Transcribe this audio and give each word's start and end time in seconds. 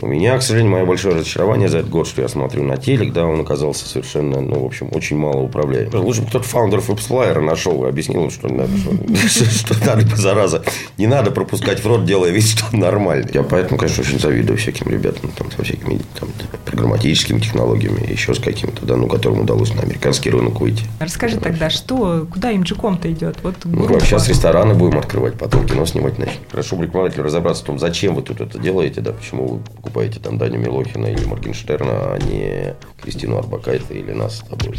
У 0.00 0.06
меня, 0.06 0.38
к 0.38 0.42
сожалению, 0.42 0.72
мое 0.72 0.84
большое 0.84 1.16
разочарование 1.16 1.68
за 1.68 1.78
этот 1.78 1.90
год, 1.90 2.06
что 2.06 2.22
я 2.22 2.28
смотрю 2.28 2.62
на 2.62 2.76
телек, 2.76 3.12
да, 3.12 3.26
он 3.26 3.40
оказался 3.40 3.86
совершенно, 3.88 4.40
ну, 4.40 4.60
в 4.60 4.66
общем, 4.66 4.88
очень 4.92 5.16
мало 5.16 5.40
управляем. 5.40 5.90
Лучше 5.92 6.22
бы 6.22 6.28
кто-то 6.28 6.46
фаундеров 6.46 6.88
WebSplayер 6.88 7.40
нашел 7.40 7.84
и 7.84 7.88
объяснил 7.88 8.24
им, 8.24 8.30
что 8.30 8.48
надо, 8.48 8.70
что, 8.76 9.74
надо, 9.86 10.16
зараза, 10.16 10.62
не 10.98 11.06
надо 11.06 11.30
пропускать 11.30 11.82
в 11.82 11.86
рот, 11.86 12.04
делая 12.04 12.30
вид, 12.30 12.44
что 12.44 12.66
он 12.72 12.80
нормальный. 12.80 13.30
Я 13.34 13.42
поэтому, 13.42 13.78
конечно, 13.78 14.02
очень 14.02 14.20
завидую 14.20 14.56
всяким 14.58 14.90
ребятам, 14.90 15.30
там, 15.36 15.50
со 15.50 15.64
всякими 15.64 16.00
там, 16.18 16.28
программатическими 16.64 17.40
технологиями, 17.40 18.10
еще 18.10 18.34
с 18.34 18.38
каким-то, 18.38 18.86
да, 18.86 18.96
ну, 18.96 19.08
которым 19.08 19.40
удалось 19.40 19.74
на 19.74 19.82
американский 19.82 20.30
рынок 20.30 20.60
выйти. 20.60 20.84
Расскажи 21.00 21.38
тогда, 21.38 21.70
что, 21.70 22.26
куда 22.32 22.52
имджиком-то 22.52 23.10
идет? 23.10 23.38
Вот 23.42 23.56
ну, 23.64 23.98
сейчас 24.00 24.28
рестораны 24.28 24.74
будем 24.74 24.98
открывать, 24.98 25.34
потом 25.34 25.66
кино 25.66 25.86
снимать 25.86 26.18
начнем. 26.18 26.38
Хорошо 26.50 26.76
бы 26.76 26.84
рекламодателю 26.84 27.24
разобраться 27.24 27.64
в 27.64 27.66
том, 27.66 27.78
зачем 27.78 28.14
вы 28.14 28.22
тут 28.22 28.40
это 28.40 28.58
делаете, 28.58 29.00
да, 29.00 29.12
почему 29.12 29.60
вы 29.82 29.87
покупаете 29.88 30.20
там 30.20 30.36
Даню 30.36 30.58
Милохина 30.58 31.06
или 31.06 31.24
Моргенштерна, 31.24 32.12
а 32.12 32.18
не 32.18 32.74
Кристину 33.00 33.38
Арбакайте 33.38 33.94
или 33.94 34.12
нас 34.12 34.38
с 34.38 34.40
тобой. 34.40 34.76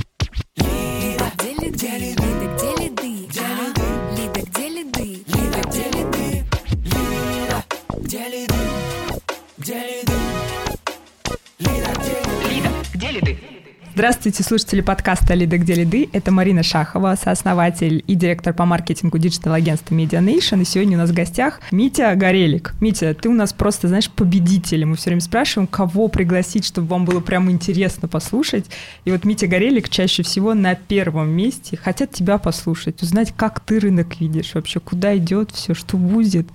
Здравствуйте, 14.00 14.44
слушатели 14.44 14.80
подкаста 14.80 15.34
«Лиды 15.34 15.58
где 15.58 15.74
лиды». 15.74 16.08
Это 16.14 16.32
Марина 16.32 16.64
Шахова, 16.64 17.18
сооснователь 17.22 18.02
и 18.08 18.16
директор 18.16 18.54
по 18.54 18.64
маркетингу 18.64 19.18
digital-агентства 19.18 19.94
Media 19.94 20.24
Nation. 20.24 20.62
И 20.62 20.64
сегодня 20.64 20.96
у 20.96 21.02
нас 21.02 21.10
в 21.10 21.14
гостях 21.14 21.60
Митя 21.72 22.16
Горелик. 22.16 22.76
Митя, 22.80 23.14
ты 23.14 23.28
у 23.28 23.34
нас 23.34 23.52
просто, 23.52 23.90
знаешь, 23.90 24.10
победитель. 24.10 24.86
Мы 24.86 24.96
все 24.96 25.10
время 25.10 25.20
спрашиваем, 25.20 25.68
кого 25.68 26.08
пригласить, 26.08 26.66
чтобы 26.66 26.88
вам 26.88 27.04
было 27.04 27.20
прям 27.20 27.52
интересно 27.52 28.08
послушать. 28.08 28.68
И 29.04 29.12
вот 29.12 29.26
Митя 29.26 29.48
Горелик 29.48 29.90
чаще 29.90 30.24
всего 30.24 30.54
на 30.54 30.76
первом 30.76 31.32
месте. 31.32 31.76
Хотят 31.76 32.12
тебя 32.12 32.38
послушать, 32.38 33.04
узнать, 33.04 33.34
как 33.36 33.60
ты 33.60 33.82
рынок 33.82 34.22
видишь 34.22 34.54
вообще, 34.54 34.80
куда 34.80 35.18
идет 35.18 35.52
все, 35.52 35.74
что 35.74 35.98
будет. 35.98 36.48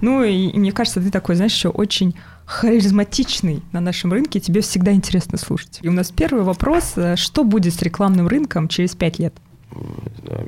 Ну 0.00 0.24
и, 0.24 0.46
и 0.46 0.58
мне 0.58 0.72
кажется, 0.72 1.02
ты 1.02 1.10
такой, 1.10 1.34
знаешь, 1.34 1.52
еще 1.52 1.68
очень 1.68 2.14
харизматичный 2.46 3.62
на 3.72 3.80
нашем 3.80 4.12
рынке, 4.12 4.40
тебе 4.40 4.60
всегда 4.60 4.92
интересно 4.92 5.36
слушать. 5.36 5.80
И 5.82 5.88
у 5.88 5.92
нас 5.92 6.10
первый 6.10 6.44
вопрос. 6.44 6.92
Э, 6.96 7.16
что 7.16 7.44
будет 7.44 7.74
с 7.74 7.82
рекламным 7.82 8.28
рынком 8.28 8.68
через 8.68 8.94
пять 8.94 9.18
лет? 9.18 9.34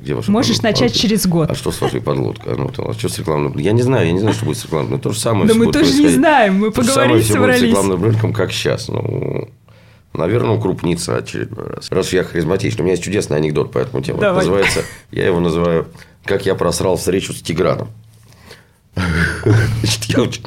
где 0.01 0.13
ваша 0.13 0.31
Можешь 0.31 0.57
подлодка? 0.57 0.81
начать 0.81 0.95
а, 0.95 0.99
через 0.99 1.27
год. 1.27 1.51
А 1.51 1.55
что 1.55 1.71
с 1.71 1.81
вашей 1.81 2.01
подлодкой? 2.01 2.57
Ну, 2.57 2.71
а 2.77 2.93
что 2.93 3.09
с 3.09 3.19
рекламным? 3.19 3.57
Я 3.57 3.73
не 3.73 3.81
знаю, 3.81 4.07
я 4.07 4.11
не 4.11 4.19
знаю, 4.19 4.33
что 4.33 4.45
будет 4.45 4.57
с 4.57 4.65
рекламным. 4.65 4.93
Но 4.93 4.97
то 4.97 5.11
же 5.11 5.19
самое. 5.19 5.47
Да 5.47 5.53
мы 5.53 5.71
тоже 5.71 5.93
не 5.93 6.07
знаем, 6.07 6.55
мы 6.55 6.71
поговорили, 6.71 7.21
собрались. 7.21 7.27
То 7.27 7.33
же 7.33 7.33
самое 7.33 7.57
с 7.57 7.61
рекламным 7.61 8.03
рынком, 8.03 8.33
как 8.33 8.51
сейчас. 8.51 8.87
Ну, 8.87 9.49
наверное, 10.13 10.55
укрупнится 10.55 11.17
очередной 11.17 11.67
раз. 11.67 11.91
Раз 11.91 12.13
я 12.13 12.23
харизматичный. 12.23 12.81
У 12.81 12.83
меня 12.85 12.93
есть 12.93 13.03
чудесный 13.03 13.37
анекдот 13.37 13.71
по 13.71 13.77
этому 13.77 14.01
тему. 14.01 14.19
Давай. 14.19 14.39
Называется, 14.39 14.83
я 15.11 15.25
его 15.25 15.39
называю 15.39 15.87
«Как 16.23 16.45
я 16.45 16.55
просрал 16.55 16.97
встречу 16.97 17.33
с 17.33 17.41
Тиграном». 17.41 17.89
Значит, 18.95 20.03
я, 20.05 20.21
очень, 20.21 20.43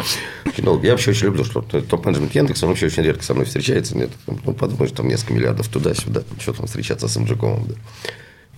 ну, 0.59 0.83
я 0.83 0.91
вообще 0.91 1.11
очень 1.11 1.27
люблю, 1.27 1.45
что 1.45 1.63
топ-менеджмент 1.63 2.35
Яндекса, 2.35 2.67
он 2.67 2.73
вообще 2.73 2.87
очень 2.87 3.03
редко 3.03 3.23
со 3.25 3.35
мной 3.35 3.47
встречается. 3.47 3.97
Нет, 3.97 4.11
ну, 4.27 4.53
подумаешь, 4.53 4.93
там 4.93 5.09
несколько 5.09 5.35
миллиардов 5.35 5.69
туда-сюда. 5.69 6.23
Что 6.41 6.53
там 6.53 6.67
встречаться 6.67 7.09
с 7.09 7.17
Амджиковым, 7.17 7.67
да. 7.67 7.75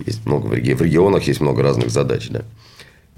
Есть 0.05 0.25
много 0.25 0.47
в, 0.47 0.53
реги- 0.53 0.73
в 0.73 0.81
регионах, 0.81 1.23
есть 1.23 1.39
много 1.39 1.63
разных 1.63 1.89
задач, 1.89 2.27
да. 2.29 2.43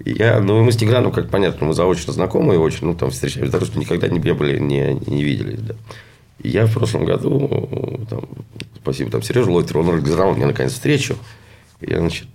И 0.04 0.12
я, 0.12 0.40
ну, 0.40 0.64
мы 0.64 0.72
с 0.72 0.78
Тиграном, 0.78 1.12
как 1.12 1.30
понятно, 1.30 1.68
мы 1.68 1.74
заочно 1.74 2.14
знакомы, 2.14 2.58
очень, 2.60 2.86
ну, 2.86 2.94
там 2.94 3.10
встречались, 3.10 3.50
даже 3.50 3.66
что 3.66 3.80
никогда 3.80 4.08
не 4.08 4.20
были, 4.20 4.60
не, 4.60 4.94
не 5.08 5.24
виделись, 5.24 5.60
да. 5.60 5.76
И 6.44 6.50
я 6.50 6.68
в 6.68 6.74
прошлом 6.74 7.06
году, 7.06 8.06
там, 8.08 8.26
спасибо 8.76 9.10
там 9.10 9.24
Сереже 9.24 9.50
Лойтеру, 9.50 9.82
он 9.82 9.90
организовал 9.90 10.36
мне 10.36 10.46
наконец 10.46 10.74
встречу. 10.74 11.18
И 11.82 11.90
я, 11.90 12.00
значит, 12.00 12.28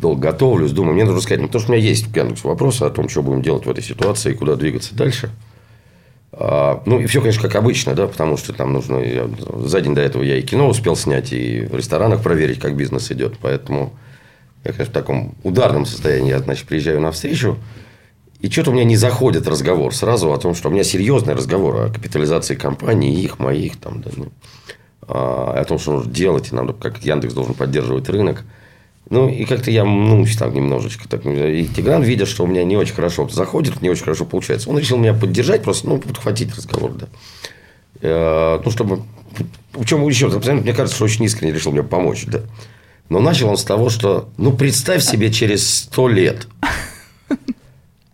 долго 0.00 0.20
готовлюсь, 0.20 0.72
думаю, 0.72 0.94
мне 0.94 1.04
нужно 1.04 1.20
сказать, 1.20 1.42
потому 1.42 1.60
что 1.62 1.70
у 1.70 1.74
меня 1.74 1.86
есть 1.86 2.06
Яндекс 2.14 2.44
вопросы 2.44 2.82
о 2.82 2.90
том, 2.90 3.08
что 3.08 3.22
будем 3.22 3.42
делать 3.42 3.66
в 3.66 3.70
этой 3.70 3.84
ситуации, 3.84 4.32
куда 4.32 4.56
двигаться 4.56 4.94
дальше. 4.94 5.30
А, 6.32 6.82
ну, 6.86 6.98
и 6.98 7.06
все, 7.06 7.20
конечно, 7.20 7.42
как 7.42 7.56
обычно, 7.56 7.94
да, 7.94 8.06
потому 8.06 8.36
что 8.36 8.52
там 8.52 8.72
нужно... 8.72 8.98
Я, 8.98 9.28
за 9.56 9.80
день 9.80 9.94
до 9.94 10.00
этого 10.00 10.22
я 10.22 10.36
и 10.36 10.42
кино 10.42 10.68
успел 10.68 10.96
снять, 10.96 11.32
и 11.32 11.60
в 11.60 11.76
ресторанах 11.76 12.22
проверить, 12.22 12.58
как 12.58 12.76
бизнес 12.76 13.10
идет. 13.12 13.34
Поэтому 13.40 13.92
я, 14.64 14.72
конечно, 14.72 14.90
в 14.90 14.94
таком 14.94 15.34
ударном 15.42 15.86
состоянии. 15.86 16.30
Я, 16.30 16.38
значит, 16.38 16.66
приезжаю 16.66 17.00
на 17.00 17.12
встречу, 17.12 17.58
и 18.40 18.48
что-то 18.48 18.70
у 18.70 18.74
меня 18.74 18.84
не 18.84 18.96
заходит 18.96 19.46
разговор 19.46 19.94
сразу 19.94 20.32
о 20.32 20.38
том, 20.38 20.54
что 20.54 20.68
у 20.68 20.72
меня 20.72 20.82
серьезный 20.82 21.34
разговор 21.34 21.76
о 21.76 21.88
капитализации 21.88 22.54
компании, 22.54 23.20
их, 23.20 23.38
моих, 23.38 23.76
там, 23.76 24.00
да, 24.00 24.10
ну, 24.16 24.28
а, 25.02 25.60
о 25.60 25.64
том, 25.64 25.78
что 25.78 25.92
нужно 25.92 26.10
делать, 26.10 26.50
и 26.50 26.54
нам, 26.54 26.72
как 26.72 27.04
Яндекс 27.04 27.34
должен 27.34 27.54
поддерживать 27.54 28.08
рынок– 28.08 28.44
ну, 29.10 29.28
и 29.28 29.44
как-то 29.44 29.72
я, 29.72 29.84
ну, 29.84 30.24
там 30.38 30.54
немножечко 30.54 31.08
так. 31.08 31.26
И 31.26 31.68
Тигран, 31.74 32.02
видя, 32.02 32.26
что 32.26 32.44
у 32.44 32.46
меня 32.46 32.62
не 32.62 32.76
очень 32.76 32.94
хорошо 32.94 33.28
заходит, 33.28 33.82
не 33.82 33.90
очень 33.90 34.04
хорошо 34.04 34.24
получается, 34.24 34.70
он 34.70 34.78
решил 34.78 34.98
меня 34.98 35.14
поддержать, 35.14 35.64
просто, 35.64 35.88
ну, 35.88 35.98
подхватить 35.98 36.54
разговор, 36.56 36.92
да. 36.92 37.08
Э, 38.02 38.60
ну, 38.64 38.70
чтобы... 38.70 39.02
В 39.72 39.84
чем 39.84 40.06
еще? 40.06 40.28
Мне 40.28 40.72
кажется, 40.72 40.94
что 40.94 41.04
очень 41.04 41.24
искренне 41.24 41.52
решил 41.52 41.72
мне 41.72 41.82
помочь, 41.82 42.24
да. 42.26 42.42
Но 43.08 43.18
начал 43.18 43.48
он 43.48 43.56
с 43.56 43.64
того, 43.64 43.90
что, 43.90 44.28
ну, 44.38 44.52
представь 44.52 45.02
себе 45.02 45.32
через 45.32 45.68
сто 45.68 46.06
лет. 46.06 46.46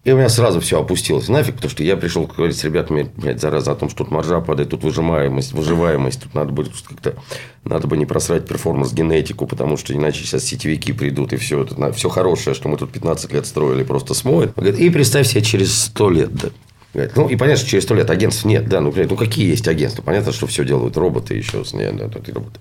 И 0.07 0.13
у 0.13 0.17
меня 0.17 0.29
сразу 0.29 0.61
все 0.61 0.81
опустилось 0.81 1.29
нафиг, 1.29 1.57
потому 1.57 1.69
что 1.69 1.83
я 1.83 1.97
пришел 1.97 2.29
говорить 2.29 2.57
с 2.57 2.63
ребятами, 2.63 3.11
блядь, 3.17 3.41
зараза, 3.41 3.73
о 3.73 3.75
том, 3.75 3.91
что 3.91 4.05
тут 4.05 4.13
маржа 4.13 4.41
падает, 4.41 4.71
тут 4.71 4.85
выжимаемость, 4.85 5.53
выживаемость, 5.53 6.23
тут 6.23 6.33
надо 6.33 6.53
будет 6.53 6.71
как-то, 6.89 7.17
надо 7.65 7.89
бы 7.89 7.97
не 7.97 8.07
просрать 8.07 8.47
перформанс-генетику, 8.47 9.49
потому 9.49 9.77
что 9.77 9.93
иначе 9.93 10.23
сейчас 10.23 10.45
сетевики 10.45 10.93
придут, 10.93 11.33
и 11.33 11.37
все, 11.39 11.65
это, 11.65 11.93
все 11.93 12.09
хорошее, 12.09 12.55
что 12.55 12.69
мы 12.69 12.77
тут 12.77 12.93
15 12.93 13.33
лет 13.33 13.47
строили, 13.47 13.83
просто 13.83 14.15
смоет. 14.15 14.53
Говорит, 14.55 14.79
и 14.79 14.89
представь 14.91 15.27
себе 15.27 15.43
через 15.43 15.77
100 15.77 16.11
лет, 16.11 16.33
да. 16.33 16.51
Говорит, 16.95 17.17
ну, 17.17 17.29
и 17.29 17.35
понятно, 17.35 17.59
что 17.59 17.71
через 17.71 17.83
сто 17.83 17.97
лет 17.97 18.09
агентств 18.09 18.45
нет, 18.45 18.69
да, 18.69 18.81
ну, 18.81 18.95
ну, 18.95 19.17
какие 19.17 19.51
есть 19.51 19.67
агентства? 19.67 20.03
Понятно, 20.03 20.31
что 20.31 20.47
все 20.47 20.65
делают 20.65 20.97
роботы 20.97 21.35
еще, 21.35 21.65
нет, 21.73 21.97
да, 21.97 22.05
роботы. 22.33 22.61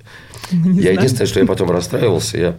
Не 0.52 0.78
я 0.78 0.82
знаю. 0.82 0.98
единственное, 0.98 1.28
что 1.28 1.40
я 1.42 1.46
потом 1.46 1.70
расстраивался, 1.70 2.38
я 2.40 2.56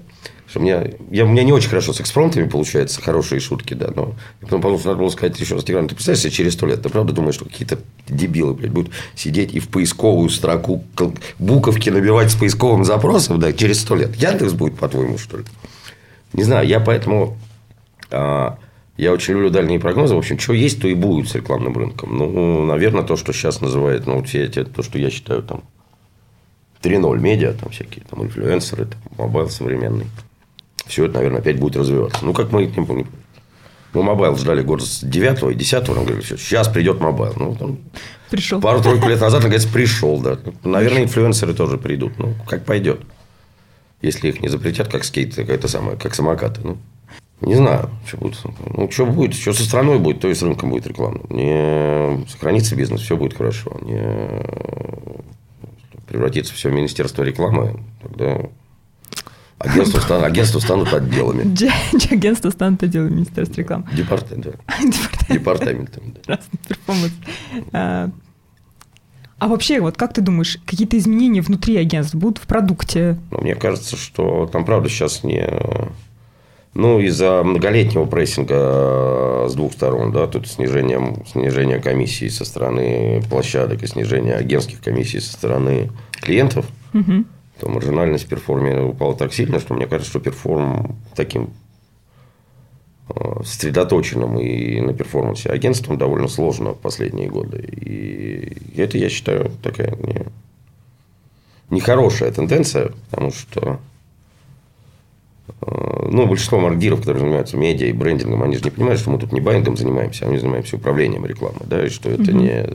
что 0.49 0.61
мне, 0.61 0.95
я, 1.11 1.25
у 1.25 1.29
меня 1.29 1.43
не 1.43 1.53
очень 1.53 1.69
хорошо 1.69 1.93
с 1.93 2.01
экспромтами 2.01 2.49
получается, 2.49 3.03
хорошие 3.03 3.41
шутки, 3.41 3.75
да, 3.75 3.89
но 3.95 4.15
я 4.41 4.47
потом 4.47 4.61
подумал, 4.61 4.79
что 4.79 4.89
надо 4.89 5.01
было 5.01 5.09
сказать 5.09 5.39
еще 5.41 5.55
раз, 5.55 5.65
Тигран, 5.65 5.89
ты 5.89 5.95
представляешь 5.95 6.23
себе 6.23 6.33
через 6.33 6.53
сто 6.55 6.67
лет, 6.67 6.83
ты 6.83 6.89
правда 6.89 7.13
думаешь, 7.13 7.35
что 7.35 7.45
какие-то 7.45 7.79
дебилы, 8.09 8.55
блядь, 8.55 8.71
будут 8.71 8.93
сидеть 9.15 9.55
и 9.55 9.61
в 9.61 9.69
поисковую 9.69 10.29
строку 10.29 10.85
буковки 11.39 11.91
набивать 11.91 12.31
с 12.31 12.37
поисковым 12.37 12.85
запросом, 12.85 13.41
да, 13.41 13.53
через 13.53 13.81
сто 13.81 13.97
лет. 13.97 14.15
Яндекс 14.17 14.53
будет, 14.53 14.77
по-твоему, 14.79 15.19
что 15.19 15.39
ли? 15.39 15.45
Не 16.33 16.45
знаю, 16.45 16.67
я 16.67 16.81
поэтому... 16.81 17.37
А, 18.11 18.59
я 18.97 19.13
очень 19.13 19.35
люблю 19.35 19.51
дальние 19.51 19.79
прогнозы. 19.79 20.15
В 20.15 20.19
общем, 20.19 20.39
что 20.39 20.55
есть, 20.55 20.81
то 20.81 20.89
и 20.89 20.95
будет 20.95 21.29
с 21.29 21.35
рекламным 21.35 21.77
рынком. 21.77 22.17
Ну, 22.17 22.65
наверное, 22.65 23.03
то, 23.03 23.17
что 23.17 23.33
сейчас 23.33 23.61
называют, 23.61 24.07
ну, 24.07 24.23
все 24.23 24.45
эти, 24.45 24.65
то, 24.65 24.83
что 24.83 24.99
я 24.99 25.11
считаю, 25.11 25.43
там, 25.43 25.65
3.0 26.83 27.19
медиа, 27.21 27.53
там 27.53 27.71
всякие, 27.71 28.05
там, 28.09 28.23
инфлюенсеры, 28.25 28.87
там, 28.87 29.01
mobile 29.19 29.51
современный 29.51 30.07
все 30.87 31.07
это, 31.07 31.15
наверное, 31.15 31.41
опять 31.41 31.59
будет 31.59 31.77
развиваться. 31.77 32.25
Ну, 32.25 32.33
как 32.33 32.53
мы 32.53 32.67
не. 32.67 33.07
Мы 33.93 34.03
mobile 34.03 34.37
ждали 34.37 34.63
год 34.63 34.83
с 34.83 35.01
9 35.01 35.53
и 35.53 35.55
10 35.55 35.89
нам 35.89 36.05
говорили, 36.05 36.21
все, 36.21 36.37
сейчас 36.37 36.69
придет 36.69 37.01
mobile. 37.01 37.33
Ну, 37.37 37.55
там, 37.55 37.79
пришел. 38.31 38.61
Пару-тройку 38.61 39.09
лет 39.09 39.21
назад, 39.21 39.43
наконец, 39.43 39.65
пришел, 39.65 40.21
да. 40.21 40.39
Наверное, 40.65 41.05
инфлюенсеры 41.05 41.55
тоже 41.55 41.79
придут. 41.79 42.19
Ну, 42.19 42.35
как 42.47 42.65
пойдет. 42.65 43.01
Если 44.03 44.29
их 44.29 44.43
не 44.43 44.49
запретят, 44.49 44.89
как 44.89 45.05
скейт, 45.05 45.35
какая-то 45.35 45.69
самая, 45.69 45.97
как 45.97 46.15
самокаты. 46.15 46.61
Ну, 46.63 46.77
не 47.41 47.55
знаю, 47.55 47.91
что 48.07 48.19
будет. 48.19 48.37
Ну, 48.67 48.91
что 48.91 49.07
будет, 49.07 49.35
что 49.35 49.53
со 49.53 49.65
страной 49.65 49.99
будет, 49.99 50.21
то 50.21 50.29
и 50.29 50.35
с 50.35 50.43
рынком 50.43 50.71
будет 50.71 50.87
реклама. 50.87 51.21
Не 51.31 52.27
сохранится 52.29 52.77
бизнес, 52.77 53.01
все 53.01 53.17
будет 53.17 53.37
хорошо. 53.37 53.79
Не 53.83 54.01
превратится 56.07 56.55
все 56.55 56.69
в 56.69 56.73
министерство 56.73 57.23
рекламы, 57.23 57.81
тогда 58.03 58.43
Агентства, 59.67 60.01
стан, 60.01 60.25
агентства 60.25 60.61
станут 60.61 60.93
отделами. 60.93 61.45
Агентства 62.13 62.51
станут 62.51 62.83
отделами 62.83 63.11
Министерства 63.11 63.61
рекламы. 63.61 63.85
Департамент, 63.93 64.47
да. 64.47 65.35
Департаментом. 65.35 66.15
Да. 66.27 66.39
перформанс. 66.69 67.13
А, 67.73 68.11
а 69.39 69.49
вообще, 69.49 69.81
вот 69.81 69.97
как 69.97 70.15
ты 70.15 70.23
думаешь, 70.23 70.59
какие-то 70.65 70.97
изменения 70.97 71.43
внутри 71.43 71.77
агентств 71.77 72.15
будут 72.15 72.39
в 72.39 72.47
продукте? 72.47 73.19
Ну, 73.31 73.41
мне 73.43 73.55
кажется, 73.55 73.97
что 73.97 74.49
там, 74.51 74.65
правда, 74.65 74.89
сейчас 74.89 75.25
не... 75.25 75.47
Ну, 76.73 77.01
из-за 77.01 77.43
многолетнего 77.43 78.05
прессинга 78.05 79.47
с 79.49 79.55
двух 79.55 79.73
сторон, 79.73 80.13
да, 80.13 80.27
тут 80.27 80.47
снижение, 80.47 81.01
снижение 81.27 81.81
комиссии 81.81 82.29
со 82.29 82.45
стороны 82.45 83.23
площадок 83.31 83.83
и 83.83 83.87
снижение 83.87 84.35
агентских 84.35 84.83
комиссий 84.83 85.21
со 85.21 85.33
стороны 85.33 85.91
клиентов. 86.21 86.67
Угу 86.93 87.25
то 87.61 87.69
маржинальность 87.69 88.29
перформе 88.29 88.83
упала 88.83 89.17
так 89.17 89.33
сильно, 89.33 89.61
что 89.61 89.75
мне 89.75 89.87
кажется, 89.87 90.11
что 90.11 90.21
перформ 90.21 90.97
таким 91.15 91.51
э, 93.09 93.43
сосредоточенным 93.45 94.39
и 94.39 94.81
на 94.81 94.93
перформансе 94.93 95.49
агентством 95.49 95.97
довольно 95.97 96.29
сложно 96.29 96.75
в 96.75 96.79
последние 96.79 97.29
годы. 97.29 97.67
И 97.81 98.79
это, 98.81 98.99
я 98.99 99.09
считаю, 99.09 99.51
такая 99.63 99.97
не, 99.97 100.27
нехорошая 101.71 102.31
тенденция, 102.31 102.93
потому 103.11 103.33
что 103.33 103.81
э, 105.63 106.09
ну, 106.11 106.27
большинство 106.27 106.61
маркдиров, 106.61 107.01
которые 107.01 107.21
занимаются 107.21 107.57
медиа 107.57 107.87
и 107.87 107.93
брендингом, 107.93 108.43
они 108.43 108.59
же 108.59 108.65
не 108.65 108.71
понимают, 108.71 109.01
что 109.01 109.11
мы 109.11 109.19
тут 109.19 109.33
не 109.33 109.41
байингом 109.41 109.79
занимаемся, 109.79 110.27
а 110.27 110.31
мы 110.31 110.39
занимаемся 110.39 110.77
управлением 110.77 111.25
рекламы, 111.25 111.61
да, 111.65 111.87
и 111.87 111.89
что 111.89 112.11
это 112.11 112.31
угу. 112.33 112.33
не 112.33 112.67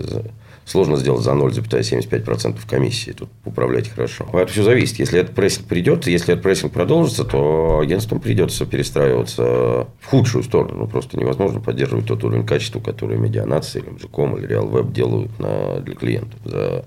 сложно 0.66 0.96
сделать 0.98 1.24
за 1.24 1.32
0,75% 1.32 2.60
комиссии. 2.70 3.12
Тут 3.12 3.30
управлять 3.46 3.90
хорошо. 3.90 4.28
А 4.32 4.40
это 4.40 4.52
все 4.52 4.64
зависит. 4.64 5.00
Если 5.00 5.20
этот 5.20 5.36
прессинг 5.36 5.68
придет, 5.68 6.08
если 6.08 6.34
этот 6.34 6.44
прессинг 6.44 6.72
продолжится, 6.72 7.24
то 7.24 7.80
агентствам 7.80 8.20
придется 8.20 8.66
перестраиваться 8.66 9.88
в 10.00 10.06
худшую 10.06 10.44
сторону. 10.44 10.80
Ну, 10.80 10.88
просто 10.88 11.18
невозможно 11.20 11.60
поддерживать 11.60 12.08
тот 12.08 12.24
уровень 12.24 12.46
качества, 12.46 12.80
который 12.80 13.18
медианация 13.18 13.82
или 13.82 13.92
MGCOM 13.92 14.38
или 14.40 14.50
RealWeb 14.50 14.92
делают 14.92 15.38
на, 15.40 15.80
для 15.80 15.96
клиентов 15.96 16.40
за, 16.46 16.86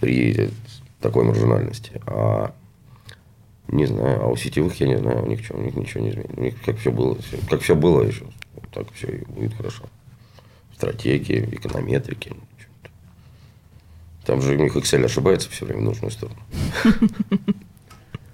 при 0.00 0.50
такой 1.00 1.24
маржинальности. 1.24 2.00
А 2.06 2.52
не 3.68 3.86
знаю, 3.86 4.22
а 4.22 4.26
у 4.28 4.36
сетевых 4.36 4.78
я 4.80 4.88
не 4.88 4.98
знаю, 4.98 5.24
у 5.24 5.26
них, 5.26 5.44
что, 5.44 5.56
у 5.56 5.62
них 5.62 5.74
ничего 5.74 6.02
не 6.02 6.10
изменится. 6.10 6.36
У 6.36 6.42
них 6.42 6.54
как 6.64 6.78
все 6.78 6.90
было, 6.90 7.16
как 7.48 7.60
все 7.60 7.74
было 7.74 8.02
еще, 8.02 8.24
так 8.72 8.86
все 8.92 9.08
и 9.08 9.24
будет 9.24 9.54
хорошо. 9.54 9.84
Стратегии, 10.74 11.48
эконометрики, 11.52 12.32
там 14.24 14.40
же 14.40 14.54
у 14.54 14.56
них 14.56 14.76
Excel 14.76 15.04
ошибается 15.04 15.50
все 15.50 15.66
время 15.66 15.80
в 15.80 15.84
нужную 15.84 16.10
сторону. 16.10 16.38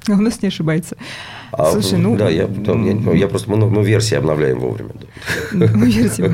А 0.08 0.12
у 0.12 0.20
нас 0.20 0.40
не 0.42 0.48
ошибается. 0.48 0.96
А, 1.52 1.72
Слушай, 1.72 1.98
ну... 1.98 2.16
Да, 2.16 2.28
я, 2.28 2.46
там, 2.46 2.84
я, 2.84 3.12
я 3.12 3.28
просто... 3.28 3.50
Мы, 3.50 3.68
мы 3.68 3.84
версии 3.84 4.14
обновляем 4.14 4.58
вовремя. 4.58 4.90
Да. 5.52 5.66
Мы 5.74 5.90
версии 5.90 6.24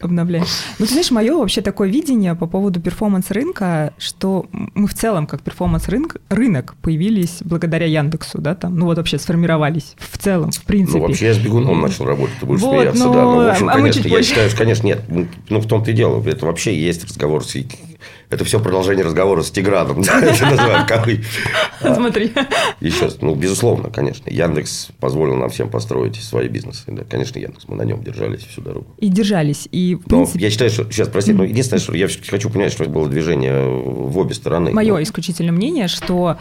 обновляем. 0.00 0.46
Ну, 0.78 0.86
ты 0.86 0.92
знаешь, 0.92 1.10
мое 1.10 1.36
вообще 1.36 1.60
такое 1.60 1.88
видение 1.88 2.34
по 2.34 2.46
поводу 2.46 2.80
перформанс-рынка, 2.80 3.92
что 3.98 4.46
мы 4.52 4.86
в 4.86 4.94
целом, 4.94 5.26
как 5.26 5.42
перформанс-рынок, 5.42 6.18
рынок 6.28 6.76
появились 6.80 7.38
благодаря 7.40 7.86
Яндексу, 7.86 8.40
да, 8.40 8.54
там, 8.54 8.78
ну 8.78 8.86
вот 8.86 8.98
вообще 8.98 9.18
сформировались 9.18 9.94
в 9.98 10.18
целом, 10.18 10.50
в 10.50 10.62
принципе. 10.62 10.98
Ну, 10.98 11.06
вообще 11.06 11.26
я 11.26 11.34
с 11.34 11.38
бегуном 11.38 11.80
начал 11.80 12.04
работать, 12.04 12.36
ты 12.38 12.46
будешь 12.46 12.60
вот, 12.60 12.76
смеяться, 12.76 13.04
но... 13.04 13.12
да. 13.12 13.22
Ну, 13.22 13.34
в 13.36 13.48
общем, 13.48 13.68
а 13.68 13.72
конечно, 13.72 14.06
я 14.06 14.22
считаю, 14.22 14.50
что, 14.50 14.58
конечно, 14.58 14.86
нет. 14.86 15.02
Ну, 15.48 15.60
в 15.60 15.66
том-то 15.66 15.90
и 15.90 15.94
дело. 15.94 16.22
Это 16.26 16.46
вообще 16.46 16.78
есть 16.78 17.04
разговор 17.04 17.44
с 17.44 17.56
это 18.30 18.44
все 18.44 18.60
продолжение 18.60 19.04
разговора 19.04 19.42
с 19.42 19.50
Тиграном. 19.50 20.04
Смотри. 21.80 22.32
Еще, 22.80 23.10
ну, 23.20 23.34
безусловно, 23.34 23.90
конечно. 23.90 24.28
Яндекс 24.30 24.88
позволил 25.00 25.36
нам 25.36 25.48
всем 25.48 25.70
построить 25.70 26.16
свои 26.16 26.48
бизнесы. 26.48 26.84
Да, 26.86 27.04
конечно, 27.04 27.38
Яндекс. 27.38 27.64
Мы 27.68 27.76
на 27.76 27.82
нем 27.82 28.02
держались 28.02 28.44
всю 28.44 28.60
дорогу. 28.60 28.94
И 28.98 29.08
держались. 29.08 29.68
И, 29.72 29.94
в 29.94 30.04
принципе... 30.04 30.40
Я 30.40 30.50
считаю, 30.50 30.70
что... 30.70 30.84
Сейчас, 30.90 31.08
прости, 31.08 31.32
но 31.32 31.44
единственное, 31.44 31.80
что 31.80 31.94
я 31.94 32.08
хочу 32.28 32.50
понять, 32.50 32.72
что 32.72 32.84
было 32.84 33.08
движение 33.08 33.66
в 33.66 34.18
обе 34.18 34.34
стороны. 34.34 34.72
Мое 34.72 35.02
исключительное 35.02 35.52
мнение, 35.52 35.88
что 35.88 36.36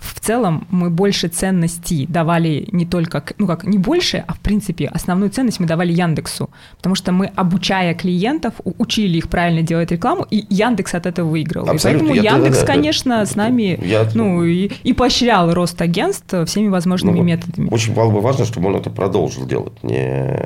в 0.00 0.18
целом 0.18 0.66
мы 0.70 0.90
больше 0.90 1.28
ценностей 1.28 2.06
давали 2.06 2.66
не 2.72 2.86
только, 2.86 3.22
ну 3.38 3.46
как, 3.46 3.64
не 3.64 3.78
больше, 3.78 4.24
а 4.26 4.34
в 4.34 4.40
принципе 4.40 4.86
основную 4.86 5.30
ценность 5.30 5.60
мы 5.60 5.66
давали 5.66 5.92
Яндексу, 5.92 6.50
потому 6.76 6.94
что 6.94 7.12
мы, 7.12 7.26
обучая 7.26 7.94
клиентов, 7.94 8.54
учили 8.64 9.18
их 9.18 9.28
правильно 9.28 9.62
делать 9.62 9.90
рекламу, 9.92 10.26
и 10.30 10.46
Яндекс 10.48 10.94
от 10.94 11.06
этого 11.06 11.28
выиграл. 11.28 11.68
Абсолютно. 11.68 12.06
И 12.06 12.08
поэтому 12.08 12.24
я, 12.24 12.36
Яндекс, 12.36 12.60
да, 12.60 12.66
да, 12.66 12.72
конечно, 12.72 13.16
да, 13.18 13.26
с 13.26 13.36
нами 13.36 13.78
я, 13.82 14.08
ну, 14.14 14.42
и, 14.42 14.70
и 14.82 14.92
поощрял 14.94 15.52
рост 15.52 15.80
агентств 15.82 16.34
всеми 16.46 16.68
возможными 16.68 17.18
ну, 17.18 17.22
методами. 17.22 17.68
Очень 17.70 17.94
было 17.94 18.10
бы 18.10 18.20
важно, 18.20 18.46
чтобы 18.46 18.68
он 18.68 18.76
это 18.76 18.90
продолжил 18.90 19.46
делать. 19.46 19.82
Не... 19.82 20.38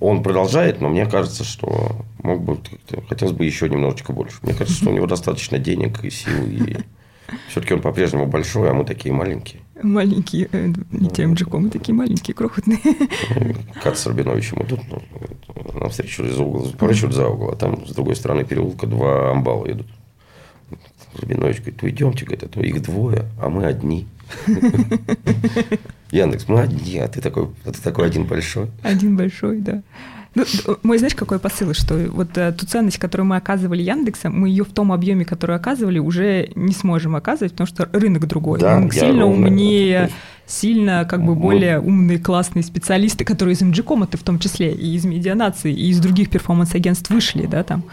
Он 0.00 0.22
продолжает, 0.22 0.80
но 0.80 0.88
мне 0.88 1.06
кажется, 1.06 1.44
что 1.44 2.04
мог 2.22 2.42
бы, 2.42 2.58
хотелось 3.08 3.34
бы 3.34 3.44
еще 3.44 3.68
немножечко 3.68 4.12
больше. 4.12 4.38
Мне 4.42 4.54
кажется, 4.54 4.76
что 4.80 4.90
у 4.90 4.92
него 4.92 5.06
достаточно 5.14 5.58
денег 5.58 6.02
и 6.04 6.10
сил, 6.10 6.44
и 6.44 6.78
все-таки 7.48 7.74
он 7.74 7.80
по-прежнему 7.80 8.26
большой, 8.26 8.70
а 8.70 8.74
мы 8.74 8.84
такие 8.84 9.14
маленькие. 9.14 9.62
Маленькие, 9.82 10.48
э, 10.52 10.72
не 10.90 11.10
тем 11.10 11.36
же 11.36 11.46
мы 11.50 11.70
такие 11.70 11.94
маленькие, 11.94 12.34
крохотные. 12.34 12.78
Кат 13.82 13.98
с 13.98 14.06
Рабиновичем 14.06 14.62
идут 14.62 14.80
ну, 14.88 15.80
навстречу 15.80 16.24
из 16.24 16.38
угла, 16.38 16.70
поворачивают 16.78 17.14
за 17.14 17.28
угол, 17.28 17.50
а 17.50 17.56
там 17.56 17.86
с 17.86 17.92
другой 17.92 18.14
стороны 18.16 18.44
переулка 18.44 18.86
два 18.86 19.32
амбала 19.32 19.70
идут. 19.70 19.86
Рабинович 21.20 21.58
говорит, 21.58 21.82
уйдемте, 21.82 22.24
говорит, 22.24 22.44
а 22.44 22.48
то 22.48 22.60
их 22.60 22.80
двое, 22.82 23.26
а 23.40 23.48
мы 23.48 23.66
одни. 23.66 24.06
Яндекс, 26.10 26.48
мы 26.48 26.60
одни, 26.60 26.98
а 26.98 27.08
ты 27.08 27.20
такой, 27.20 27.48
а 27.64 27.72
ты 27.72 27.80
такой 27.82 28.06
один 28.06 28.24
большой. 28.24 28.70
Один 28.82 29.16
большой, 29.16 29.58
да. 29.60 29.82
Ну, 30.34 30.44
мой, 30.82 30.98
знаешь, 30.98 31.14
какой 31.14 31.38
посыл, 31.38 31.74
что 31.74 31.94
вот 32.10 32.36
э, 32.38 32.52
ту 32.52 32.66
ценность, 32.66 32.98
которую 32.98 33.26
мы 33.26 33.36
оказывали 33.36 33.82
Яндексом, 33.82 34.38
мы 34.38 34.48
ее 34.48 34.64
в 34.64 34.72
том 34.72 34.90
объеме, 34.90 35.24
который 35.24 35.56
оказывали, 35.56 35.98
уже 35.98 36.50
не 36.54 36.72
сможем 36.72 37.16
оказывать, 37.16 37.52
потому 37.52 37.66
что 37.66 37.88
рынок 37.92 38.26
другой. 38.26 38.58
Да, 38.58 38.76
рынок 38.76 38.94
сильно 38.94 39.22
ровно, 39.22 39.48
умнее, 39.48 40.10
сильно 40.46 41.04
как 41.04 41.24
бы 41.24 41.34
более 41.34 41.80
умные, 41.80 42.18
классные 42.18 42.62
специалисты, 42.62 43.24
которые 43.24 43.54
из 43.54 43.62
MGCOM, 43.62 44.06
ты 44.06 44.16
в 44.16 44.22
том 44.22 44.38
числе, 44.38 44.72
и 44.72 44.94
из 44.94 45.04
медианации, 45.04 45.72
и 45.72 45.90
из 45.90 46.00
других 46.00 46.30
перформанс-агентств 46.30 47.10
вышли, 47.10 47.46
да, 47.46 47.62
там. 47.62 47.84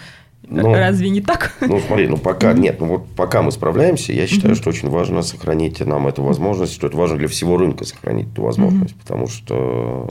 Ну, 0.48 0.74
Разве 0.74 1.10
не 1.10 1.22
так? 1.22 1.54
Ну, 1.62 1.80
смотри, 1.80 2.08
ну 2.08 2.18
пока 2.18 2.54
нет, 2.54 2.80
ну 2.80 2.88
вот 2.88 3.08
пока 3.16 3.42
мы 3.42 3.52
справляемся, 3.52 4.14
я 4.14 4.26
считаю, 4.26 4.56
что 4.56 4.70
очень 4.70 4.90
важно 4.90 5.22
сохранить 5.22 5.80
нам 5.86 6.08
эту 6.08 6.24
возможность, 6.24 6.74
что 6.74 6.88
это 6.88 6.98
важно 6.98 7.18
для 7.18 7.28
всего 7.28 7.58
рынка 7.58 7.86
сохранить 7.86 8.32
эту 8.32 8.44
возможность, 8.44 8.96
потому 8.96 9.28
что 9.28 10.10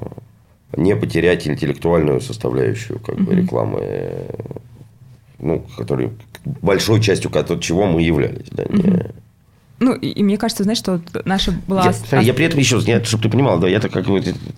не 0.76 0.96
потерять 0.96 1.46
интеллектуальную 1.46 2.20
составляющую 2.20 2.98
как 2.98 3.16
бы, 3.16 3.34
рекламы, 3.34 4.26
ну, 5.38 5.64
который, 5.76 6.10
большой 6.44 7.00
частью 7.00 7.30
чего 7.60 7.86
мы 7.86 8.02
являлись. 8.02 8.46
Да, 8.50 8.64
не... 8.64 9.10
Ну, 9.80 9.94
и, 9.94 10.08
и 10.08 10.22
мне 10.24 10.36
кажется, 10.36 10.64
знаешь, 10.64 10.78
что 10.78 11.00
наша 11.24 11.52
была... 11.68 11.84
Я, 11.84 11.92
смотри, 11.92 12.26
я 12.26 12.34
при 12.34 12.46
этом 12.46 12.58
еще, 12.58 12.80
я, 12.84 13.02
чтобы 13.04 13.22
ты 13.22 13.30
понимал, 13.30 13.60
да, 13.60 13.68
я 13.68 13.78
так, 13.78 13.92
как, 13.92 14.06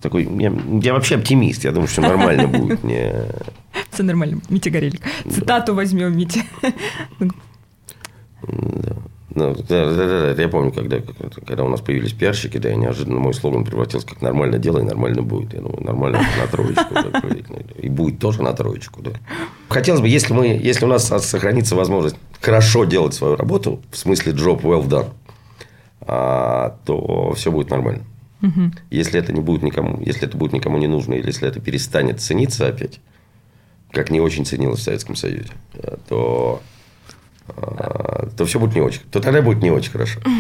такой, 0.01 0.25
я, 0.41 0.53
я 0.83 0.95
вообще 0.95 1.17
оптимист, 1.17 1.65
я 1.65 1.73
думаю, 1.73 1.89
что 1.89 2.01
нормально 2.01 2.49
будет. 2.59 2.83
Не... 2.83 3.13
Все 3.91 4.03
нормально, 4.03 4.41
Митя 4.49 4.71
Горелик. 4.71 5.03
Цитату 5.29 5.75
возьмем, 5.75 6.17
Митя. 6.17 6.41
Да. 8.43 8.97
Ну, 9.33 9.55
да, 9.55 9.95
да, 9.95 10.35
да, 10.35 10.43
я 10.43 10.49
помню, 10.49 10.73
когда, 10.73 10.99
когда 11.47 11.65
у 11.65 11.69
нас 11.69 11.81
появились 11.81 12.13
пиарщики, 12.13 12.59
да, 12.59 12.73
и 12.73 12.77
неожиданно 12.77 13.21
мой 13.21 13.33
слоган 13.33 13.65
превратился 13.65 14.07
как 14.07 14.23
«нормально 14.23 14.59
делай, 14.59 14.83
нормально 14.83 15.23
будет». 15.23 15.53
Я 15.53 15.61
думаю, 15.61 15.85
нормально 15.85 16.21
на 16.37 16.47
троечку. 16.49 16.95
И 17.79 17.89
будет 17.89 18.19
тоже 18.19 18.43
на 18.43 18.53
троечку, 18.53 19.03
да. 19.03 19.13
Хотелось 19.69 20.01
бы, 20.01 20.09
если, 20.09 20.33
мы, 20.33 20.47
если 20.47 20.85
у 20.85 20.89
нас 20.89 21.07
сохранится 21.07 21.77
возможность 21.77 22.17
хорошо 22.41 22.85
делать 22.85 23.15
свою 23.15 23.37
работу, 23.37 23.81
в 23.93 23.97
смысле 23.97 24.33
job 24.33 24.63
well 24.63 24.89
done, 24.89 25.11
а, 26.01 26.77
то 26.85 27.33
все 27.35 27.53
будет 27.53 27.71
нормально. 27.71 28.03
Угу. 28.43 28.73
Если 28.91 29.21
это 29.21 29.33
не 29.33 29.41
будет 29.41 29.63
никому, 29.63 30.01
если 30.01 30.27
это 30.27 30.37
будет 30.37 30.53
никому 30.53 30.79
не 30.79 30.89
нужно, 30.89 31.15
или 31.15 31.27
если 31.27 31.47
это 31.47 31.61
перестанет 31.61 32.21
цениться 32.21 32.67
опять, 32.67 33.01
как 33.93 34.11
не 34.11 34.21
очень 34.21 34.45
ценилось 34.45 34.81
в 34.81 34.83
Советском 34.83 35.15
Союзе, 35.15 35.53
то 36.09 36.63
то 38.37 38.45
все 38.45 38.59
будет 38.59 38.75
не 38.75 38.81
очень. 38.81 39.03
То 39.11 39.21
тогда 39.21 39.43
будет 39.43 39.63
не 39.63 39.71
очень 39.71 39.91
хорошо. 39.91 40.21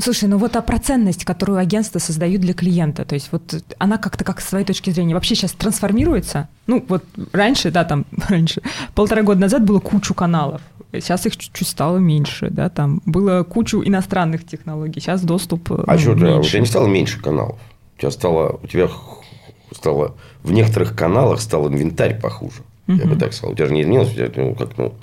Слушай, 0.00 0.28
ну 0.28 0.38
вот 0.38 0.54
а 0.54 0.62
про 0.62 0.78
ценность, 0.78 1.24
которую 1.24 1.58
агентства 1.58 1.98
создают 1.98 2.40
для 2.40 2.54
клиента, 2.54 3.04
то 3.04 3.14
есть 3.14 3.30
вот 3.32 3.64
она 3.78 3.98
как-то 3.98 4.22
как 4.22 4.40
с 4.40 4.46
твоей 4.46 4.64
точки 4.64 4.90
зрения 4.90 5.14
вообще 5.14 5.34
сейчас 5.34 5.52
трансформируется? 5.52 6.48
Ну 6.66 6.84
вот 6.88 7.04
раньше, 7.32 7.70
да, 7.70 7.84
там 7.84 8.04
раньше, 8.28 8.62
полтора 8.94 9.22
года 9.22 9.40
назад 9.40 9.64
было 9.64 9.80
кучу 9.80 10.14
каналов, 10.14 10.60
сейчас 10.92 11.26
их 11.26 11.36
чуть-чуть 11.36 11.66
стало 11.66 11.98
меньше, 11.98 12.48
да, 12.50 12.68
там 12.68 13.02
было 13.06 13.42
кучу 13.42 13.82
иностранных 13.82 14.46
технологий, 14.46 15.00
сейчас 15.00 15.22
доступ 15.22 15.72
А 15.72 15.94
ну, 15.94 15.98
что, 15.98 16.14
меньше. 16.14 16.38
у 16.38 16.42
тебя 16.42 16.60
не 16.60 16.66
стало 16.66 16.86
меньше 16.86 17.20
каналов? 17.20 17.58
У 17.96 18.00
тебя 18.00 18.10
стало, 18.12 18.60
у 18.62 18.66
тебя 18.68 18.88
стало, 19.72 20.14
в 20.44 20.52
некоторых 20.52 20.94
каналах 20.94 21.40
стал 21.40 21.68
инвентарь 21.68 22.20
похуже, 22.20 22.62
угу. 22.86 22.98
я 22.98 23.06
бы 23.06 23.16
так 23.16 23.32
сказал. 23.32 23.52
У 23.52 23.56
тебя 23.56 23.66
же 23.66 23.74
не 23.74 23.82
изменилось, 23.82 24.12
у 24.12 24.14
тебя, 24.14 24.30
ну, 24.36 24.54
как, 24.54 24.78
ну, 24.78 24.94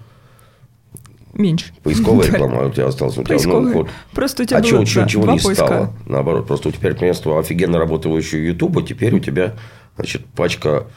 Меньше. 1.36 1.66
Поисковая 1.84 2.28
реклама 2.32 2.66
у 2.66 2.72
тебя 2.72 2.88
осталась. 2.88 3.18
У 3.18 3.24
тебя, 3.24 3.38
ну, 3.44 3.72
вот. 3.72 3.90
Просто 4.14 4.44
у 4.44 4.46
тебя 4.46 4.58
а 4.58 4.62
было 4.62 4.86
чего, 4.86 5.02
да, 5.02 5.08
чего 5.08 5.32
не 5.32 5.40
поиска. 5.40 5.54
стало? 5.54 5.94
Наоборот, 6.06 6.48
просто 6.48 6.70
у 6.70 6.72
тебя 6.72 6.92
вместо 6.92 7.38
офигенно 7.38 7.78
работающего 7.78 8.40
Ютуба 8.40 8.84
теперь 8.84 9.14
у 9.14 9.20
тебя 9.20 9.56
значит, 9.98 10.26
пачка 10.26 10.88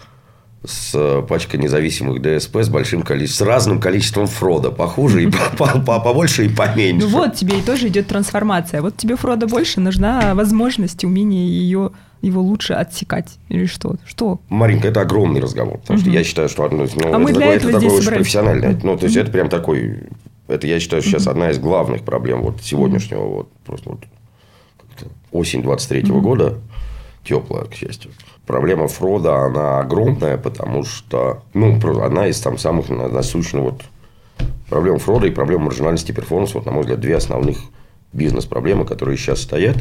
с 0.64 1.23
пачка 1.28 1.57
независимых 1.57 2.21
ДСП 2.21 2.57
с 2.57 2.68
большим 2.68 3.02
количеством, 3.02 3.47
с 3.47 3.49
разным 3.49 3.80
количеством 3.80 4.26
фрода, 4.26 4.71
похуже 4.71 5.25
и 5.25 5.30
побольше 5.57 6.47
и 6.47 6.49
поменьше. 6.49 7.07
Ну 7.07 7.12
вот 7.12 7.35
тебе 7.35 7.59
и 7.59 7.62
тоже 7.62 7.88
идет 7.88 8.09
трансформация. 8.09 8.83
Вот 8.83 8.97
тебе 8.97 9.16
фрода 9.16 9.47
больше, 9.47 9.80
нужна 9.80 10.35
возможность, 10.35 11.04
умение 11.04 11.47
ее 11.49 11.92
его 12.21 12.42
лучше 12.42 12.73
отсекать 12.73 13.38
или 13.49 13.66
что? 13.66 13.95
Что? 14.04 14.40
Маринка, 14.49 14.88
это 14.88 15.02
огромный 15.02 15.40
разговор, 15.40 15.78
потому 15.78 16.00
что 16.00 16.11
я 16.11 16.25
считаю, 16.25 16.49
что 16.49 16.64
одно, 16.64 16.87
ну, 16.97 17.14
а 17.14 17.18
мы 17.18 17.33
для 17.33 17.54
этого 17.54 17.71
это 17.71 17.80
такой 17.80 17.99
очень 17.99 18.09
профессиональный, 18.09 18.76
ну 18.83 18.97
то 18.97 19.04
есть 19.04 19.16
это 19.16 19.30
прям 19.30 19.49
такой 19.49 20.02
это, 20.49 20.67
я 20.67 20.81
считаю, 20.81 21.02
сейчас 21.02 21.26
одна 21.26 21.50
из 21.50 21.59
главных 21.59 22.02
проблем 22.02 22.43
вот 22.43 22.62
сегодняшнего, 22.62 23.23
вот 23.23 23.52
просто 23.64 23.90
вот 23.90 24.00
осень 25.31 25.62
23 25.62 26.02
mm-hmm. 26.02 26.21
года. 26.21 26.59
теплая, 27.25 27.64
к 27.64 27.75
счастью. 27.75 28.11
Проблема 28.47 28.88
фрода, 28.88 29.45
она 29.45 29.81
огромная, 29.81 30.38
потому 30.38 30.85
что, 30.85 31.43
ну, 31.52 31.78
одна 32.02 32.26
из 32.26 32.40
там 32.40 32.57
самых 32.57 32.88
насущных 32.88 33.62
вот 33.62 33.83
проблем 34.71 34.99
фрода 34.99 35.26
и 35.26 35.31
проблем 35.31 35.62
маржинальности 35.62 36.12
перформанса, 36.12 36.55
вот, 36.55 36.67
на 36.67 36.73
мой 36.73 36.83
взгляд, 36.83 37.00
две 37.00 37.17
основных 37.17 37.59
бизнес-проблемы, 38.12 38.87
которые 38.87 39.19
сейчас 39.19 39.43
стоят. 39.43 39.76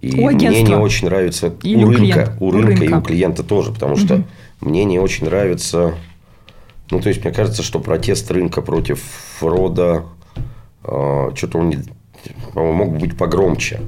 И 0.00 0.20
у 0.20 0.30
мне 0.30 0.62
не 0.62 0.74
очень 0.74 1.06
нравится 1.06 1.54
у, 1.64 1.68
у 1.68 1.90
рынка, 1.90 2.36
у 2.40 2.48
У 2.48 2.50
рынка 2.50 2.72
и 2.72 2.88
рынка. 2.88 2.98
у 2.98 3.02
клиента 3.02 3.42
тоже, 3.42 3.72
потому 3.72 3.96
что 3.96 4.22
мне 4.60 4.84
не 4.84 4.98
очень 4.98 5.24
нравится. 5.26 5.94
Ну, 6.90 7.00
то 7.00 7.08
есть, 7.08 7.24
мне 7.24 7.32
кажется, 7.32 7.62
что 7.62 7.80
протест 7.80 8.30
рынка 8.30 8.62
против 8.62 9.00
фрода 9.38 10.04
э, 10.84 11.30
что-то 11.34 11.58
он, 11.58 11.70
не- 11.70 11.78
по-моему, 12.52 12.84
мог 12.84 12.98
быть 12.98 13.16
погромче. 13.16 13.80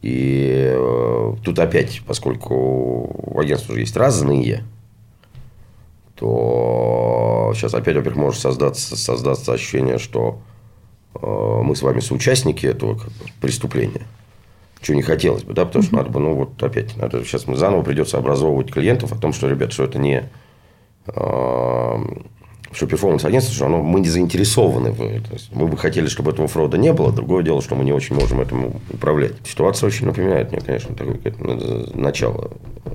И 0.00 0.72
э, 0.74 1.34
тут 1.42 1.58
опять, 1.58 2.02
поскольку 2.06 2.54
у 2.54 3.40
агентства 3.40 3.72
уже 3.72 3.82
есть 3.82 3.96
разные, 3.96 4.64
то 6.16 7.52
сейчас 7.54 7.74
опять, 7.74 7.96
во-первых, 7.96 8.16
может 8.16 8.40
создаться, 8.40 8.96
создаться 8.96 9.52
ощущение, 9.52 9.98
что 9.98 10.40
э, 11.14 11.60
мы 11.62 11.74
с 11.74 11.82
вами 11.82 12.00
соучастники 12.00 12.66
этого 12.66 12.96
как 12.96 13.08
бы 13.08 13.24
преступления. 13.40 14.02
Чего 14.80 14.96
не 14.96 15.02
хотелось 15.02 15.42
бы, 15.42 15.54
да, 15.54 15.64
потому 15.64 15.82
что 15.82 15.94
надо 15.96 16.10
бы, 16.10 16.20
ну, 16.20 16.34
вот 16.34 16.62
опять, 16.62 16.96
надо, 16.98 17.24
сейчас 17.24 17.46
мы 17.46 17.56
заново 17.56 17.82
придется 17.82 18.18
образовывать 18.18 18.70
клиентов 18.70 19.12
о 19.12 19.16
том, 19.16 19.32
что, 19.32 19.48
ребят, 19.48 19.72
что 19.72 19.84
это 19.84 19.98
не 19.98 20.28
что 21.06 22.86
перформанс-агентство, 22.86 23.54
что 23.54 23.66
оно, 23.66 23.82
мы 23.82 24.00
не 24.00 24.08
заинтересованы 24.08 24.90
в 24.92 25.00
этом. 25.00 25.38
Мы 25.52 25.68
бы 25.68 25.76
хотели, 25.76 26.06
чтобы 26.08 26.32
этого 26.32 26.48
фрода 26.48 26.76
не 26.76 26.92
было. 26.92 27.12
Другое 27.12 27.44
дело, 27.44 27.62
что 27.62 27.74
мы 27.74 27.84
не 27.84 27.92
очень 27.92 28.16
можем 28.16 28.40
этому 28.40 28.80
управлять. 28.90 29.34
Ситуация 29.46 29.86
очень 29.86 30.06
напоминает 30.06 30.50
мне, 30.50 30.60
конечно, 30.60 30.94
такое 30.94 31.14
какое-то 31.14 31.96
начало 31.96 32.50
э, 32.84 32.90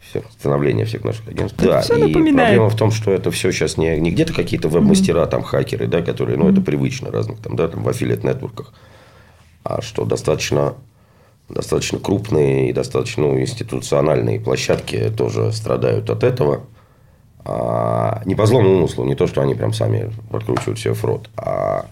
всех, 0.00 0.24
становления 0.38 0.84
всех 0.84 1.04
наших 1.04 1.28
агентств. 1.28 1.58
Да, 1.62 1.80
всё 1.80 1.96
и 1.96 2.08
напоминает. 2.08 2.36
проблема 2.36 2.68
в 2.68 2.76
том, 2.76 2.90
что 2.90 3.10
это 3.10 3.30
все 3.30 3.52
сейчас 3.52 3.76
не, 3.76 3.98
не 3.98 4.10
где-то 4.10 4.34
какие-то 4.34 4.68
веб-мастера, 4.68 5.26
там, 5.26 5.42
хакеры, 5.42 5.86
да, 5.86 6.02
которые, 6.02 6.36
ну, 6.36 6.50
это 6.50 6.60
привычно 6.60 7.10
разных, 7.10 7.38
там, 7.38 7.56
да, 7.56 7.68
там, 7.68 7.82
в 7.82 7.88
аффилиат-нетворках, 7.88 8.72
а 9.64 9.80
что 9.82 10.04
достаточно 10.04 10.74
достаточно 11.48 11.98
крупные 11.98 12.68
и 12.68 12.72
достаточно 12.74 13.22
ну, 13.22 13.40
институциональные 13.40 14.38
площадки 14.38 15.10
тоже 15.16 15.50
страдают 15.52 16.10
от 16.10 16.22
этого. 16.22 16.66
А, 17.44 18.22
не 18.24 18.34
по 18.34 18.46
злому 18.46 18.70
умыслу, 18.70 19.04
не 19.04 19.14
то, 19.14 19.26
что 19.26 19.40
они 19.40 19.54
прям 19.54 19.72
сами 19.72 20.10
подкручивают 20.30 20.78
себе 20.78 20.94
фрод, 20.94 21.30
а 21.36 21.86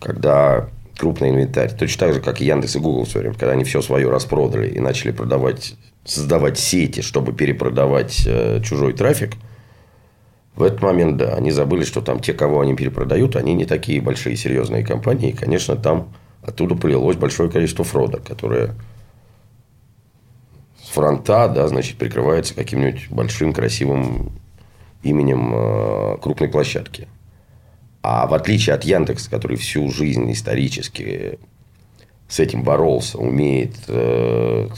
когда 0.00 0.68
крупный 0.96 1.30
инвентарь, 1.30 1.74
точно 1.76 2.06
так 2.06 2.14
же, 2.14 2.20
как 2.20 2.40
и 2.40 2.46
Яндекс 2.46 2.76
и 2.76 2.78
Google 2.78 3.04
все 3.04 3.20
время, 3.20 3.34
когда 3.34 3.52
они 3.52 3.64
все 3.64 3.82
свое 3.82 4.08
распродали 4.08 4.68
и 4.68 4.80
начали 4.80 5.10
продавать, 5.10 5.74
создавать 6.04 6.58
сети, 6.58 7.00
чтобы 7.00 7.32
перепродавать 7.32 8.22
э, 8.26 8.60
чужой 8.62 8.92
трафик, 8.92 9.34
в 10.56 10.62
этот 10.62 10.80
момент, 10.80 11.18
да, 11.18 11.34
они 11.34 11.50
забыли, 11.50 11.84
что 11.84 12.00
там 12.00 12.18
те, 12.18 12.32
кого 12.32 12.62
они 12.62 12.74
перепродают, 12.74 13.36
они 13.36 13.52
не 13.52 13.66
такие 13.66 14.00
большие 14.00 14.36
серьезные 14.36 14.84
компании. 14.84 15.30
И, 15.30 15.36
конечно, 15.36 15.76
там 15.76 16.14
оттуда 16.42 16.74
полилось 16.74 17.18
большое 17.18 17.50
количество 17.50 17.84
фрода, 17.84 18.18
которое 18.18 18.74
с 20.82 20.88
фронта, 20.88 21.48
да, 21.48 21.68
значит, 21.68 21.98
прикрывается 21.98 22.54
каким-нибудь 22.54 23.08
большим 23.10 23.52
красивым 23.52 24.32
именем 25.02 25.52
э, 25.54 26.18
крупной 26.20 26.48
площадки. 26.48 27.08
А 28.02 28.26
в 28.26 28.34
отличие 28.34 28.74
от 28.74 28.84
Яндекса, 28.84 29.30
который 29.30 29.56
всю 29.56 29.90
жизнь 29.90 30.30
исторически 30.30 31.38
с 32.28 32.40
этим 32.40 32.62
боролся, 32.62 33.18
умеет 33.18 33.74
э, 33.88 34.68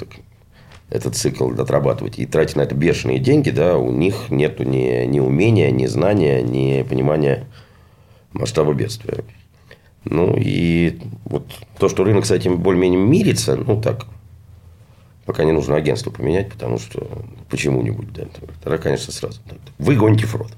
этот 0.90 1.16
цикл 1.16 1.50
отрабатывать 1.50 2.18
и 2.18 2.26
тратить 2.26 2.56
на 2.56 2.62
это 2.62 2.74
бешеные 2.74 3.18
деньги, 3.18 3.50
да, 3.50 3.76
у 3.76 3.92
них 3.92 4.30
нет 4.30 4.60
ни, 4.60 5.04
ни 5.04 5.20
умения, 5.20 5.70
ни 5.70 5.86
знания, 5.86 6.42
ни 6.42 6.82
понимания 6.82 7.46
масштаба 8.32 8.72
бедствия. 8.72 9.24
Ну, 10.04 10.34
и 10.38 10.98
вот 11.24 11.44
то, 11.78 11.88
что 11.88 12.04
рынок 12.04 12.24
с 12.24 12.30
этим 12.30 12.58
более-менее 12.58 13.00
мирится, 13.00 13.56
ну, 13.56 13.80
так, 13.80 14.06
пока 15.28 15.44
не 15.44 15.52
нужно 15.52 15.76
агентство 15.76 16.10
поменять, 16.10 16.48
потому 16.48 16.78
что 16.78 17.06
почему-нибудь, 17.50 18.10
да, 18.14 18.22
тогда, 18.64 18.78
конечно, 18.78 19.12
сразу. 19.12 19.38
да. 19.46 19.56
Вы 19.78 19.94
гоните 19.94 20.24
фрод. 20.24 20.50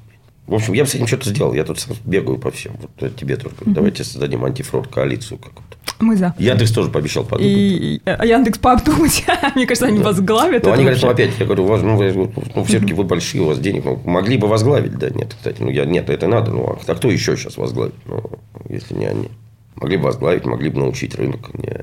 В 0.46 0.54
общем, 0.54 0.74
я 0.74 0.84
бы 0.84 0.88
с 0.88 0.94
этим 0.94 1.08
что-то 1.08 1.28
сделал. 1.28 1.52
Я 1.54 1.64
тут 1.64 1.80
сам 1.80 1.96
бегаю 2.04 2.38
по 2.38 2.52
всем. 2.52 2.74
Вот 2.80 3.16
тебе 3.16 3.36
тоже 3.36 3.56
говорю. 3.56 3.74
Давайте 3.74 4.04
создадим 4.04 4.44
антифрод 4.44 4.86
коалицию 4.86 5.38
какую-то. 5.38 5.76
Мы 5.98 6.16
за. 6.16 6.36
Яндекс 6.38 6.70
тоже 6.70 6.88
пообещал 6.88 7.24
подумать. 7.24 7.52
И 7.52 8.00
а 8.04 8.24
Яндекс 8.24 8.60
пообдумать. 8.60 9.24
Мне 9.56 9.66
кажется, 9.66 9.86
они 9.86 9.98
возглавят. 9.98 10.62
Ну, 10.62 10.70
они 10.70 10.84
говорят, 10.84 11.02
ну, 11.02 11.08
опять, 11.08 11.32
я 11.40 11.46
говорю, 11.46 11.64
у 11.64 11.66
вас, 11.66 11.82
ну, 11.82 11.96
вы, 11.96 12.32
ну, 12.54 12.64
все-таки 12.64 12.94
вы 12.94 13.02
большие, 13.02 13.42
у 13.42 13.46
вас 13.46 13.58
денег, 13.58 13.84
ну, 13.84 14.00
могли 14.04 14.38
бы 14.38 14.46
возглавить, 14.46 14.96
да, 14.96 15.10
нет, 15.10 15.34
кстати, 15.36 15.60
ну, 15.60 15.68
я, 15.68 15.84
нет, 15.84 16.08
это 16.08 16.28
надо, 16.28 16.52
ну, 16.52 16.78
а 16.86 16.94
кто 16.94 17.10
еще 17.10 17.36
сейчас 17.36 17.56
возглавит, 17.56 17.94
ну, 18.06 18.22
если 18.68 18.94
не 18.94 19.06
они? 19.06 19.28
Могли 19.74 19.96
бы 19.96 20.04
возглавить, 20.04 20.44
могли 20.44 20.70
бы 20.70 20.78
научить 20.78 21.16
рынок, 21.16 21.52
не- 21.54 21.74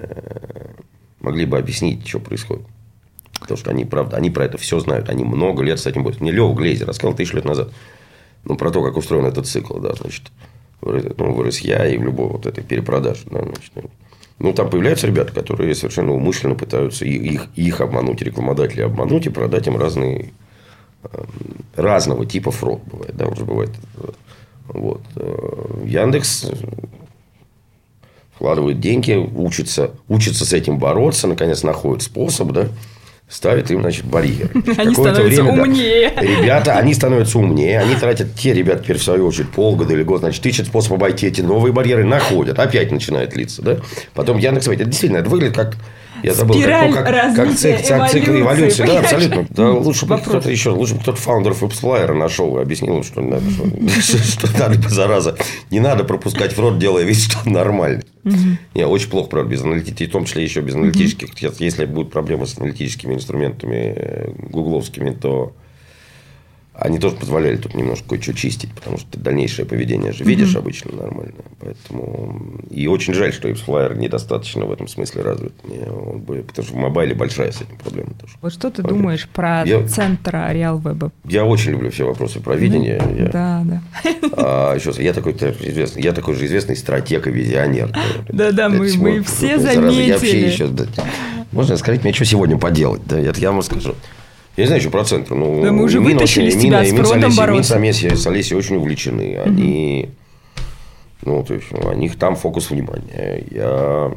могли 1.20 1.46
бы 1.46 1.58
объяснить, 1.58 2.08
что 2.08 2.20
происходит. 2.20 2.66
Потому 3.48 3.60
что 3.60 3.72
они, 3.72 3.86
правда, 3.86 4.18
они 4.18 4.30
про 4.30 4.44
это 4.44 4.58
все 4.58 4.78
знают, 4.80 5.08
они 5.08 5.24
много 5.24 5.64
лет 5.64 5.80
с 5.80 5.86
этим 5.86 6.04
борются. 6.04 6.22
Мне 6.22 6.34
Лева 6.34 6.54
Глейзер 6.54 6.86
рассказал 6.86 7.16
тысячу 7.16 7.38
лет 7.38 7.46
назад, 7.46 7.70
ну, 8.44 8.58
про 8.58 8.72
то, 8.72 8.84
как 8.84 8.98
устроен 8.98 9.26
этот 9.26 9.48
цикл, 9.48 9.80
да, 9.80 9.94
значит, 9.94 10.24
ну, 10.82 11.34
вырос 11.34 11.60
я 11.60 11.88
и 11.88 11.98
в 11.98 12.04
любой 12.04 12.28
вот 12.28 12.46
этой 12.46 12.62
перепродаже, 12.62 13.22
да, 13.32 13.40
значит, 13.42 13.72
ну, 14.40 14.52
там 14.52 14.70
появляются 14.70 15.08
ребята, 15.08 15.32
которые 15.32 15.74
совершенно 15.76 16.12
умышленно 16.12 16.56
пытаются 16.56 17.06
их, 17.06 17.48
их 17.56 17.80
обмануть, 17.80 18.22
рекламодателей 18.22 18.84
обмануть 18.84 19.26
и 19.28 19.30
продать 19.30 19.68
им 19.68 19.78
разные 19.78 20.34
э, 21.04 21.24
разного 21.78 22.26
типа 22.26 22.52
фрод 22.52 22.82
бывает, 22.84 23.16
да, 23.16 23.28
уже 23.28 23.46
бывает. 23.46 23.72
Вот. 24.68 25.02
Э, 25.16 25.84
Яндекс 25.86 26.52
вкладывает 28.38 28.82
деньги, 28.82 29.14
учится, 29.14 29.92
учится 30.08 30.46
с 30.46 30.52
этим 30.54 30.78
бороться, 30.78 31.28
наконец 31.28 31.64
находит 31.64 32.04
способ, 32.04 32.52
да, 32.52 32.68
ставит 33.30 33.70
им, 33.72 33.82
значит, 33.82 34.06
барьер. 34.06 34.50
Они 34.78 34.94
становятся 34.94 35.44
умнее. 35.44 36.14
Ребята, 36.18 36.78
они 36.78 36.94
становятся 36.94 37.40
умнее, 37.40 37.80
они 37.80 37.96
тратят, 37.96 38.34
те 38.36 38.54
ребята, 38.54 38.84
теперь 38.84 38.98
в 38.98 39.04
свою 39.04 39.28
очередь, 39.28 39.50
полгода 39.50 39.94
или 39.94 40.04
год, 40.04 40.22
значит, 40.22 40.46
ищут 40.46 40.68
способ 40.68 40.94
обойти 40.94 41.28
эти 41.28 41.42
новые 41.42 41.74
барьеры, 41.74 42.06
находят, 42.06 42.58
опять 42.60 42.92
начинает 42.92 43.36
литься, 43.36 43.62
да. 43.62 43.78
Потом 44.14 44.38
Яндекс 44.38 44.68
это 44.68 44.86
действительно, 44.86 45.20
это 45.20 45.30
выглядит 45.30 45.56
как 45.56 45.76
я 46.24 46.34
забыл, 46.34 46.56
как, 46.56 46.64
Спираль 46.64 46.90
ну, 46.90 46.96
как, 46.96 47.06
как 47.06 47.38
развития, 47.38 47.78
цик- 47.78 47.88
как 47.88 48.12
цикл 48.12 48.32
эволюции, 48.32 48.42
эволюции. 48.42 48.82
Да, 48.82 48.86
понимаешь? 48.88 49.06
абсолютно. 49.14 49.48
Да, 49.50 49.72
лучше 49.72 50.06
бы 50.06 50.18
кто-то 50.18 50.52
еще, 50.52 50.70
лучше 50.72 50.96
бы 50.96 51.02
кто-то 51.02 51.22
фаундеров 51.22 51.64
WebSpire 51.64 52.14
нашел 52.14 52.58
и 52.58 52.62
объяснил, 52.62 52.98
им, 52.98 53.04
что, 53.04 53.22
надо, 53.22 53.44
что, 54.02 54.48
надо, 54.60 54.90
зараза, 54.90 55.36
не 55.72 55.80
надо 55.80 56.04
пропускать 56.04 56.54
фрод, 56.54 56.80
делая 56.80 57.04
вид, 57.04 57.18
что 57.18 57.50
нормально. 57.50 58.04
Не, 58.74 58.86
очень 58.86 59.10
плохо, 59.10 59.30
правда, 59.30 59.50
без 59.50 59.62
аналитики, 59.62 60.06
в 60.06 60.12
том 60.12 60.26
числе 60.26 60.44
еще 60.44 60.62
без 60.62 60.76
аналитических. 60.76 61.30
Если 61.60 61.86
будут 61.86 62.12
проблемы 62.12 62.46
с 62.46 62.58
аналитическими 62.58 63.14
инструментами 63.14 63.94
э, 63.96 64.32
гугловскими, 64.50 65.12
то 65.12 65.54
они 66.80 67.00
тоже 67.00 67.16
позволяли 67.16 67.58
тут 67.58 67.74
немножко 67.74 68.10
кое-что 68.10 68.34
чистить, 68.34 68.72
потому 68.74 68.98
что 68.98 69.20
дальнейшее 69.20 69.66
поведение 69.66 70.12
же 70.14 70.24
видишь 70.24 70.56
обычно 70.56 70.92
нормально. 70.96 71.34
Поэтому... 71.60 72.60
И 72.70 72.88
очень 72.88 73.14
жаль, 73.14 73.34
что 73.34 73.50
Flyer 73.50 73.98
недостаточно 73.98 74.66
в 74.66 74.72
этом 74.72 74.88
смысле 74.88 75.24
развит. 75.24 75.54
Не, 75.68 75.90
он 75.90 76.20
бы- 76.20 76.44
Потому 76.44 76.68
что 76.68 76.76
в 76.76 76.80
мобайле 76.80 77.16
большая 77.16 77.52
с 77.52 77.62
этим 77.62 77.78
проблема 77.78 78.12
тоже. 78.20 78.34
Вот 78.42 78.54
что 78.54 78.70
ты 78.70 78.82
Проблема. 78.84 79.00
думаешь 79.02 79.28
про 79.28 79.64
Я- 79.66 79.88
центр 79.88 80.36
Веба? 80.54 81.12
Я 81.26 81.46
очень 81.46 81.72
люблю 81.72 81.90
все 81.90 82.06
вопросы 82.06 82.40
про 82.40 82.56
видение. 82.56 83.02
Я- 83.18 83.30
Да, 83.30 83.64
да. 83.66 83.82
а, 84.34 84.76
еще 84.76 84.90
раз, 84.90 85.00
я 85.00 85.14
такой 85.14 85.34
известный, 85.34 86.04
я 86.04 86.14
такой 86.14 86.36
же 86.36 86.46
известный 86.46 86.76
стратег 86.76 87.26
и 87.28 87.32
визионер. 87.32 87.92
Да-да, 88.30 88.70
мы- 88.70 88.88
все 89.24 89.58
зараза, 89.58 90.00
Я 90.00 90.14
вообще 90.14 90.32
заметили. 90.32 90.46
еще, 90.52 90.70
можно 91.52 91.78
сказать, 91.78 92.04
мне 92.04 92.14
что 92.14 92.26
сегодня 92.26 92.58
поделать? 92.58 93.02
Да, 93.06 93.18
я, 93.18 93.34
я 93.36 93.52
вам 93.52 93.64
скажу. 93.64 93.96
Я 94.58 94.66
знаю, 94.66 94.82
что 94.82 94.90
про 94.90 95.04
центр. 95.06 95.36
Ну, 95.36 95.62
Да 95.64 95.72
мы 95.72 95.84
уже 95.84 96.00
Мин 96.00 96.14
вытащили 96.18 96.48
очень- 96.48 96.60
с 96.60 96.62
тебя 96.64 96.82
Мин- 96.82 96.90
с 96.90 96.92
Мин 96.94 97.04
фронтом 97.06 97.30
Олесей- 97.32 97.54
Мин 97.54 97.64
с 97.64 97.72
Олесей- 97.72 98.16
с 98.16 98.28
Олесей 98.28 98.58
очень 98.58 98.76
увлечены. 98.78 99.38
Они, 99.38 100.10
ну, 101.24 101.44
то 101.44 101.54
есть, 101.54 101.68
у 101.72 101.94
них 101.94 102.18
там 102.18 102.36
фокус 102.36 102.72
внимания. 102.72 103.44
Я... 103.52 104.12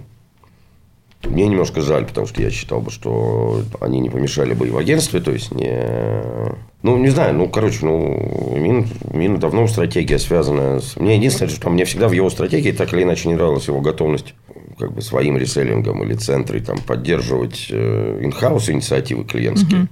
Мне 1.26 1.46
немножко 1.46 1.82
жаль, 1.82 2.06
потому 2.06 2.26
что 2.26 2.40
я 2.40 2.48
считал 2.50 2.80
бы, 2.80 2.90
что 2.90 3.60
они 3.80 4.00
не 4.00 4.08
помешали 4.08 4.54
бы 4.54 4.68
и 4.68 4.70
в 4.70 4.78
агентстве, 4.78 5.20
то 5.20 5.30
есть 5.30 5.54
не... 5.54 5.84
Ну, 6.82 6.96
не 6.96 7.10
знаю, 7.10 7.34
ну, 7.34 7.46
короче, 7.46 7.80
ну, 7.84 8.54
Мин, 8.56 8.86
Мин 9.12 9.38
давно 9.38 9.66
стратегия 9.66 10.18
связана 10.18 10.80
с... 10.80 10.96
Мне 10.96 11.16
единственное, 11.16 11.50
что 11.50 11.68
мне 11.68 11.84
всегда 11.84 12.08
в 12.08 12.12
его 12.12 12.30
стратегии 12.30 12.72
так 12.72 12.94
или 12.94 13.02
иначе 13.02 13.28
не 13.28 13.34
нравилась 13.34 13.68
его 13.68 13.82
готовность 13.82 14.32
как 14.78 14.92
бы 14.94 15.02
своим 15.02 15.36
реселлингом 15.36 16.02
или 16.04 16.14
центры 16.14 16.60
там 16.60 16.78
поддерживать 16.78 17.66
э, 17.70 18.20
инхаус 18.22 18.70
инициативы 18.70 19.24
клиентские. 19.24 19.88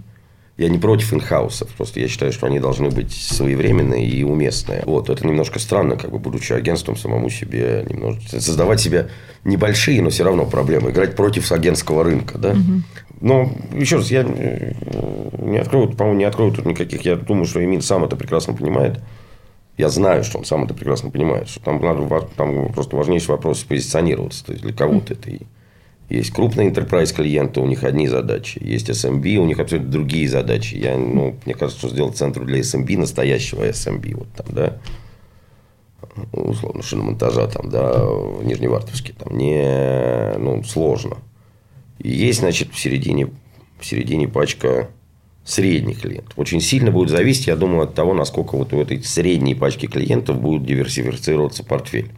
Я 0.58 0.68
не 0.68 0.78
против 0.78 1.14
инхаусов, 1.14 1.68
просто 1.68 2.00
я 2.00 2.08
считаю, 2.08 2.32
что 2.32 2.46
они 2.46 2.58
должны 2.58 2.90
быть 2.90 3.12
своевременные 3.12 4.04
и 4.04 4.24
уместные. 4.24 4.82
Вот, 4.84 5.08
это 5.08 5.24
немножко 5.24 5.60
странно, 5.60 5.96
как 5.96 6.10
бы, 6.10 6.18
будучи 6.18 6.52
агентством, 6.52 6.96
самому 6.96 7.30
себе 7.30 7.86
немножко... 7.88 8.40
Создавать 8.40 8.80
себе 8.80 9.08
небольшие, 9.44 10.02
но 10.02 10.10
все 10.10 10.24
равно 10.24 10.46
проблемы. 10.46 10.90
Играть 10.90 11.14
против 11.14 11.52
агентского 11.52 12.02
рынка, 12.02 12.38
да? 12.38 12.56
но, 13.20 13.52
еще 13.72 13.96
раз, 13.96 14.10
я 14.10 14.24
э, 14.26 14.72
не 15.38 15.58
открою, 15.58 15.90
по-моему, 15.92 16.18
не 16.18 16.24
открою 16.24 16.52
тут 16.52 16.66
никаких. 16.66 17.02
Я 17.02 17.14
думаю, 17.14 17.46
что 17.46 17.64
Эмин 17.64 17.80
сам 17.80 18.04
это 18.04 18.16
прекрасно 18.16 18.52
понимает. 18.52 19.00
Я 19.76 19.88
знаю, 19.90 20.24
что 20.24 20.38
он 20.38 20.44
сам 20.44 20.64
это 20.64 20.74
прекрасно 20.74 21.10
понимает. 21.10 21.48
Что 21.48 21.60
там, 21.60 21.80
надо, 21.80 22.28
там 22.36 22.72
просто 22.72 22.96
важнейший 22.96 23.30
вопрос 23.30 23.62
позиционироваться. 23.62 24.44
То 24.44 24.52
есть, 24.52 24.64
для 24.64 24.72
кого-то 24.72 25.12
это 25.12 25.30
и 25.30 25.42
есть 26.08 26.30
крупные 26.30 26.70
enterprise 26.70 27.14
клиенты, 27.14 27.60
у 27.60 27.66
них 27.66 27.84
одни 27.84 28.08
задачи. 28.08 28.58
Есть 28.62 28.88
SMB, 28.88 29.36
у 29.36 29.44
них 29.44 29.58
абсолютно 29.58 29.90
другие 29.90 30.26
задачи. 30.28 30.74
Я, 30.74 30.96
ну, 30.96 31.36
мне 31.44 31.54
кажется, 31.54 31.78
что 31.78 31.90
сделать 31.90 32.16
центр 32.16 32.44
для 32.46 32.60
SMB, 32.60 32.96
настоящего 32.96 33.68
SMB, 33.68 34.16
вот 34.16 34.28
там, 34.34 34.46
да, 34.50 34.78
условно, 36.32 36.82
шиномонтажа 36.82 37.46
там, 37.48 37.68
да, 37.68 38.04
в 38.04 38.42
Нижневартовске, 38.42 39.12
там, 39.12 39.36
не, 39.36 40.32
ну, 40.38 40.62
сложно. 40.64 41.18
И 41.98 42.10
есть, 42.10 42.38
значит, 42.38 42.72
в 42.72 42.78
середине, 42.78 43.26
в 43.78 43.84
середине 43.84 44.28
пачка 44.28 44.88
средних 45.44 46.00
клиентов. 46.00 46.32
Очень 46.38 46.62
сильно 46.62 46.90
будет 46.90 47.10
зависеть, 47.10 47.48
я 47.48 47.56
думаю, 47.56 47.82
от 47.82 47.94
того, 47.94 48.14
насколько 48.14 48.56
вот 48.56 48.72
у 48.72 48.80
этой 48.80 49.02
средней 49.02 49.54
пачки 49.54 49.86
клиентов 49.86 50.40
будет 50.40 50.64
диверсифицироваться 50.64 51.64
портфель. 51.64 52.10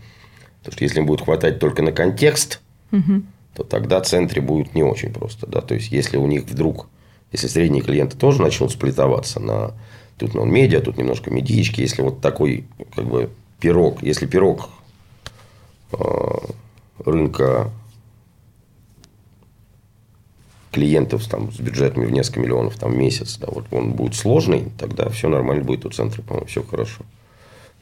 Потому 0.60 0.74
что 0.74 0.84
если 0.84 1.00
им 1.00 1.06
будет 1.06 1.22
хватать 1.22 1.58
только 1.58 1.82
на 1.82 1.90
контекст, 1.90 2.60
угу 2.92 3.22
то 3.54 3.64
тогда 3.64 4.00
центре 4.00 4.40
будет 4.40 4.74
не 4.74 4.82
очень 4.82 5.12
просто. 5.12 5.46
Да? 5.46 5.60
То 5.60 5.74
есть, 5.74 5.90
если 5.92 6.16
у 6.16 6.26
них 6.26 6.44
вдруг, 6.44 6.88
если 7.32 7.46
средние 7.46 7.82
клиенты 7.82 8.16
тоже 8.16 8.40
начнут 8.42 8.72
сплетоваться 8.72 9.40
на 9.40 9.72
тут 10.20 10.34
на 10.34 10.42
медиа, 10.42 10.80
тут 10.80 10.98
немножко 10.98 11.30
медички, 11.30 11.80
если 11.80 12.02
вот 12.02 12.20
такой 12.20 12.66
как 12.94 13.06
бы 13.06 13.30
пирог, 13.58 14.02
если 14.02 14.26
пирог 14.26 14.68
э, 15.92 15.98
рынка 17.04 17.70
клиентов 20.70 21.26
там, 21.26 21.50
с 21.52 21.58
бюджетами 21.58 22.04
в 22.04 22.12
несколько 22.12 22.40
миллионов 22.40 22.76
там, 22.76 22.92
в 22.92 22.96
месяц, 22.96 23.38
да, 23.38 23.48
вот 23.50 23.64
он 23.70 23.92
будет 23.92 24.14
сложный, 24.14 24.66
тогда 24.78 25.08
все 25.08 25.28
нормально 25.28 25.64
будет 25.64 25.84
у 25.84 25.90
центра, 25.90 26.22
по-моему, 26.22 26.46
все 26.46 26.62
хорошо. 26.62 27.02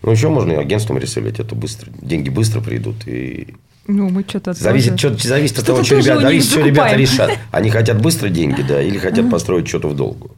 Ну, 0.03 0.13
еще 0.13 0.29
можно 0.29 0.53
и 0.53 0.57
агентством 0.57 0.99
ресылить, 0.99 1.41
это 1.41 1.55
быстро. 1.55 1.91
Деньги 2.01 2.29
быстро 2.29 2.61
придут, 2.61 3.07
и 3.07 3.57
ну, 3.89 4.11
мы 4.11 4.25
что-то 4.29 4.53
зависит, 4.53 4.99
что, 4.99 5.17
зависит 5.17 5.59
от 5.59 5.67
того, 5.67 5.83
что, 5.83 5.97
ребята, 5.97 6.21
зависит, 6.21 6.51
что 6.51 6.61
ребята 6.61 6.95
решат. 6.95 7.31
Они 7.51 7.71
хотят 7.71 8.01
быстро 8.01 8.29
деньги, 8.29 8.63
да, 8.63 8.83
или 8.83 8.99
хотят 8.99 9.31
построить 9.31 9.67
что-то 9.67 9.89
в 9.89 9.97
долгу. 9.97 10.37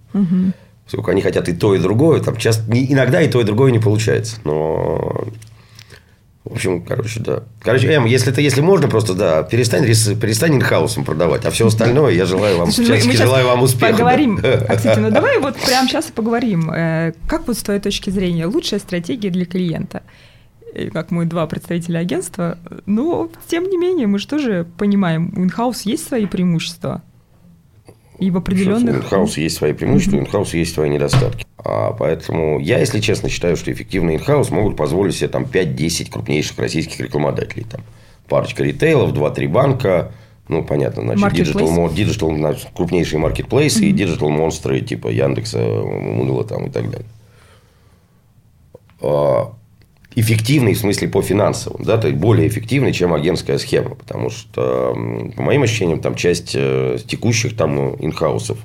Сколько 0.87 1.13
они 1.13 1.23
хотят 1.23 1.49
и 1.49 1.53
то, 1.53 1.73
и 1.77 1.79
другое. 1.79 2.21
Там 2.21 2.37
часто, 2.37 2.65
иногда 2.73 3.23
и 3.23 3.29
то, 3.29 3.41
и 3.41 3.45
другое 3.45 3.71
не 3.71 3.79
получается. 3.79 4.39
Но 4.43 5.25
в 6.45 6.55
общем, 6.55 6.83
короче, 6.83 7.21
да. 7.21 7.45
Короче, 7.61 7.87
Эм, 7.89 8.07
если 8.07 8.33
это, 8.33 8.41
если 8.41 8.61
можно, 8.61 8.89
просто, 8.89 9.15
да, 9.15 9.45
перестань, 9.45 9.85
перестань 9.85 10.57
инхаусом 10.57 11.05
продавать, 11.05 11.45
а 11.45 11.51
все 11.53 11.67
остальное 11.67 12.13
я 12.15 12.25
желаю 12.25 12.59
вам, 12.59 12.71
Слушай, 12.73 13.01
мы, 13.03 13.07
мы 13.09 13.13
желаю 13.13 13.47
вам 13.47 13.63
успеха. 13.63 13.93
Поговорим. 13.93 14.41
Да. 14.43 14.67
А, 14.69 14.77
кстати, 14.77 14.99
ну 14.99 15.11
давай 15.11 15.39
вот 15.39 15.57
прямо 15.57 15.87
сейчас 15.87 16.09
и 16.09 16.13
поговорим. 16.13 16.71
Э, 16.71 17.13
как 17.29 17.47
вот 17.47 17.57
с 17.57 17.63
твоей 17.63 17.81
точки 17.81 18.11
зрения 18.11 18.47
лучшая 18.47 18.81
стратегия 18.81 19.31
для 19.31 19.45
клиента? 19.45 20.03
Как 20.93 21.11
мы 21.11 21.25
два 21.27 21.47
представителя 21.47 21.99
агентства, 21.99 22.59
но 22.87 23.31
тем 23.49 23.65
не 23.65 23.77
менее 23.77 24.07
мы 24.07 24.19
же 24.19 24.27
тоже 24.27 24.67
понимаем, 24.79 25.33
у 25.37 25.45
in-house 25.45 25.83
есть 25.83 26.07
свои 26.07 26.27
преимущества. 26.27 27.03
И 28.19 28.31
в 28.31 28.37
определенных... 28.37 28.97
У 28.97 28.99
in-house 28.99 29.39
есть 29.39 29.57
свои 29.57 29.73
преимущества, 29.73 30.19
у 30.19 30.21
in-house 30.21 30.53
есть 30.53 30.75
свои 30.75 30.91
недостатки. 30.91 31.47
А 31.57 31.93
поэтому 31.93 32.59
я, 32.61 32.79
если 32.79 33.01
честно, 33.01 33.29
считаю, 33.31 33.57
что 33.57 33.73
эффективный 33.73 34.17
in-house 34.17 34.51
могут 34.51 34.77
позволить 34.77 35.17
себе 35.17 35.29
там 35.29 35.45
5-10 35.45 36.11
крупнейших 36.11 36.59
российских 36.59 37.01
рекламодателей. 37.01 37.65
Там 37.65 37.81
парочка 38.29 38.63
ритейлов, 38.63 39.15
2-3 39.15 39.49
банка, 39.49 40.13
ну, 40.49 40.65
понятно, 40.65 41.03
значит, 41.03 41.49
digital, 41.49 41.95
digital, 41.95 42.37
значит, 42.37 42.69
крупнейшие 42.75 43.21
маркетплейсы 43.21 43.85
mm-hmm. 43.85 43.89
и 43.89 43.93
digital 43.93 44.31
монстры 44.31 44.81
типа 44.81 45.09
Яндекса, 45.09 45.59
Мэйла 45.59 46.45
там 46.45 46.67
и 46.67 46.71
так 46.71 46.91
далее. 46.91 47.09
Эффективный 50.17 50.75
в 50.75 50.79
смысле 50.79 51.09
по 51.09 51.23
финансовым, 51.23 51.85
да, 51.85 51.97
то 51.97 52.09
есть 52.09 52.19
более 52.19 52.49
эффективный, 52.49 52.93
чем 52.93 53.15
агентская 53.15 53.59
схема, 53.59 53.95
потому 53.95 54.29
что, 54.29 54.93
по 55.37 55.43
моим 55.43 55.63
ощущениям, 55.63 56.01
там 56.01 56.17
часть 56.17 56.53
э, 56.55 56.99
текущих 57.07 57.57
там 57.57 57.95
in-house 57.95 58.41
ов, 58.41 58.59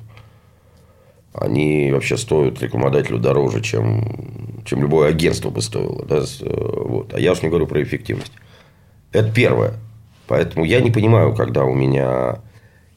они 1.32 1.92
вообще 1.92 2.16
стоят 2.16 2.60
рекламодателю 2.62 3.18
дороже, 3.18 3.60
чем, 3.60 4.62
чем 4.64 4.80
любое 4.80 5.10
агентство 5.10 5.50
бы 5.50 5.60
стоило. 5.60 6.04
Да? 6.04 6.16
Э, 6.40 6.82
вот. 6.84 7.14
А 7.14 7.20
я 7.20 7.32
уж 7.32 7.42
не 7.42 7.48
говорю 7.48 7.66
про 7.66 7.82
эффективность. 7.82 8.32
Это 9.12 9.30
первое. 9.30 9.74
Поэтому 10.26 10.64
я 10.64 10.80
не 10.80 10.90
понимаю, 10.90 11.34
когда 11.34 11.64
у 11.64 11.74
меня 11.74 12.40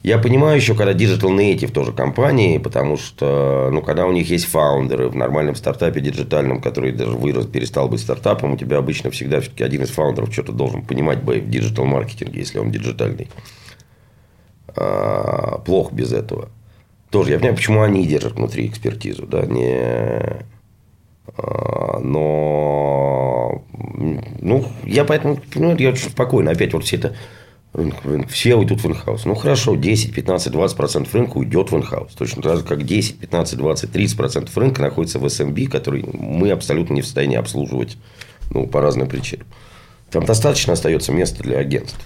я 0.02 0.16
понимаю 0.18 0.56
еще, 0.56 0.74
когда 0.74 0.92
digital 0.92 1.36
native 1.36 1.72
тоже 1.72 1.92
компании, 1.92 2.56
потому 2.56 2.96
что, 2.96 3.68
ну, 3.70 3.82
когда 3.82 4.06
у 4.06 4.12
них 4.12 4.30
есть 4.30 4.46
фаундеры 4.46 5.08
в 5.08 5.14
нормальном 5.14 5.54
стартапе 5.54 6.00
диджитальном, 6.00 6.62
который 6.62 6.92
даже 6.92 7.12
вырос, 7.12 7.46
перестал 7.46 7.86
быть 7.86 8.00
стартапом, 8.00 8.54
у 8.54 8.56
тебя 8.56 8.78
обычно 8.78 9.10
всегда 9.10 9.42
все-таки 9.42 9.62
один 9.62 9.82
из 9.82 9.90
фаундеров 9.90 10.32
что-то 10.32 10.52
должен 10.52 10.82
понимать 10.82 11.22
в 11.22 11.50
digital 11.50 11.84
маркетинге, 11.84 12.40
если 12.40 12.58
он 12.58 12.70
диджитальный. 12.70 13.28
А, 14.74 15.58
плохо 15.66 15.94
без 15.94 16.14
этого. 16.14 16.48
Тоже 17.10 17.32
я 17.32 17.36
понимаю, 17.36 17.56
почему 17.56 17.82
они 17.82 18.06
держат 18.06 18.34
внутри 18.34 18.68
экспертизу, 18.68 19.26
да, 19.26 19.44
не... 19.44 20.46
А, 21.36 21.98
но, 21.98 23.64
ну, 24.40 24.64
я 24.84 25.04
поэтому, 25.04 25.40
ну, 25.54 25.76
я 25.76 25.94
спокойно, 25.94 26.52
опять 26.52 26.72
вот 26.72 26.84
все 26.84 26.96
это 26.96 27.14
Рынок, 27.72 28.04
рынок. 28.04 28.28
Все 28.30 28.56
уйдут 28.56 28.82
в 28.82 28.86
инхаус. 28.86 29.24
Ну 29.26 29.34
хорошо, 29.36 29.76
10, 29.76 30.12
15, 30.12 30.52
20 30.52 30.76
процентов 30.76 31.14
рынка 31.14 31.36
уйдет 31.36 31.70
в 31.70 31.76
инхаус. 31.76 32.12
Точно 32.14 32.42
так 32.42 32.58
же, 32.58 32.64
как 32.64 32.84
10, 32.84 33.18
15, 33.20 33.56
20, 33.56 33.92
30 33.92 34.16
процентов 34.16 34.56
рынка 34.56 34.82
находится 34.82 35.20
в 35.20 35.24
SMB, 35.24 35.68
который 35.68 36.04
мы 36.12 36.50
абсолютно 36.50 36.94
не 36.94 37.02
в 37.02 37.04
состоянии 37.04 37.36
обслуживать 37.36 37.96
ну, 38.50 38.66
по 38.66 38.80
разным 38.80 39.08
причинам. 39.08 39.46
Там 40.10 40.24
достаточно 40.24 40.72
остается 40.72 41.12
места 41.12 41.42
для 41.44 41.58
агентств. 41.58 42.00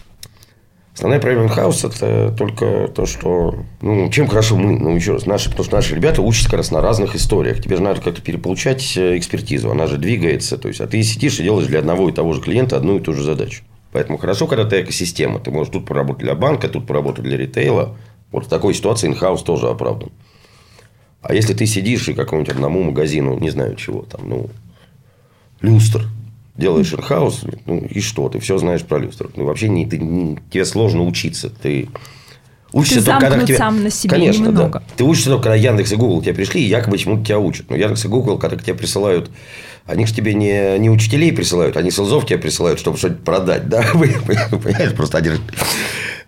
Основная 0.94 1.18
проблема 1.18 1.46
инхауса– 1.46 1.86
это 1.88 2.32
только 2.38 2.86
то, 2.86 3.04
что... 3.04 3.64
Ну, 3.80 4.08
чем 4.10 4.28
хорошо 4.28 4.56
мы, 4.56 4.78
ну, 4.78 4.94
еще 4.94 5.14
раз, 5.14 5.26
наши, 5.26 5.50
потому 5.50 5.64
что 5.64 5.74
наши 5.74 5.94
ребята 5.96 6.22
учатся 6.22 6.50
как 6.50 6.58
раз 6.58 6.70
на 6.70 6.80
разных 6.80 7.16
историях. 7.16 7.60
Тебе 7.60 7.76
же 7.76 7.82
надо 7.82 8.00
как-то 8.00 8.22
переполучать 8.22 8.96
э, 8.96 9.18
экспертизу, 9.18 9.72
она 9.72 9.88
же 9.88 9.96
двигается. 9.96 10.56
То 10.56 10.68
есть, 10.68 10.80
а 10.80 10.86
ты 10.86 11.02
сидишь 11.02 11.40
и 11.40 11.42
делаешь 11.42 11.66
для 11.66 11.80
одного 11.80 12.08
и 12.08 12.12
того 12.12 12.32
же 12.32 12.40
клиента 12.40 12.76
одну 12.76 12.98
и 12.98 13.00
ту 13.00 13.12
же 13.12 13.24
задачу. 13.24 13.64
Поэтому 13.94 14.18
хорошо, 14.18 14.48
когда 14.48 14.64
ты 14.64 14.82
экосистема. 14.82 15.38
Ты 15.38 15.52
можешь 15.52 15.72
тут 15.72 15.86
поработать 15.86 16.24
для 16.24 16.34
банка, 16.34 16.68
тут 16.68 16.84
поработать 16.84 17.22
для 17.22 17.36
ритейла. 17.36 17.96
Вот 18.32 18.46
в 18.46 18.48
такой 18.48 18.74
ситуации 18.74 19.06
инхаус 19.06 19.44
тоже 19.44 19.68
оправдан. 19.68 20.10
А 21.22 21.32
если 21.32 21.54
ты 21.54 21.64
сидишь 21.64 22.08
и 22.08 22.12
какому-нибудь 22.12 22.52
одному 22.52 22.82
магазину, 22.82 23.38
не 23.38 23.50
знаю 23.50 23.76
чего, 23.76 24.02
там, 24.02 24.28
ну, 24.28 24.50
люстр, 25.60 26.08
делаешь 26.56 26.92
инхаус, 26.92 27.44
ну 27.66 27.78
и 27.78 28.00
что, 28.00 28.28
ты 28.28 28.40
все 28.40 28.58
знаешь 28.58 28.82
про 28.82 28.98
люстр. 28.98 29.30
Ну, 29.36 29.44
вообще 29.44 29.68
не, 29.68 29.86
ты, 29.86 29.98
не, 29.98 30.40
тебе 30.50 30.64
сложно 30.64 31.04
учиться. 31.04 31.48
Ты 31.48 31.88
учишься 32.78 33.00
ты 33.00 33.06
только, 33.06 33.30
когда 33.30 33.46
тебе... 33.46 33.56
сам 33.56 33.82
на 33.82 33.90
себе 33.90 34.10
Конечно, 34.10 34.44
немного. 34.46 34.80
да. 34.80 34.94
Ты 34.96 35.04
учишься 35.04 35.30
только, 35.30 35.44
когда 35.44 35.56
Яндекс 35.56 35.92
и 35.92 35.96
Google 35.96 36.22
тебе 36.22 36.34
пришли, 36.34 36.62
и 36.62 36.66
якобы 36.66 36.98
чему-то 36.98 37.24
тебя 37.24 37.38
учат. 37.38 37.70
Но 37.70 37.76
Яндекс 37.76 38.04
и 38.04 38.08
Google, 38.08 38.38
когда 38.38 38.56
к 38.56 38.62
тебе 38.62 38.74
присылают 38.74 39.30
они 39.86 40.06
же 40.06 40.14
тебе 40.14 40.34
не, 40.34 40.78
не 40.78 40.88
учителей 40.88 41.32
присылают, 41.32 41.76
они 41.76 41.90
селзов 41.90 42.26
тебе 42.26 42.38
присылают, 42.38 42.78
чтобы 42.78 42.96
что-нибудь 42.96 43.22
продать. 43.22 43.68
Да? 43.68 43.84
Вы, 43.94 44.08
понимаете, 44.26 44.94
просто 44.94 45.18
один... 45.18 45.38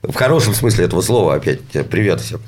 В 0.02 0.14
хорошем 0.14 0.52
смысле 0.52 0.84
этого 0.84 1.00
слова 1.00 1.34
опять. 1.34 1.60
Привет 1.90 2.20
всем. 2.20 2.40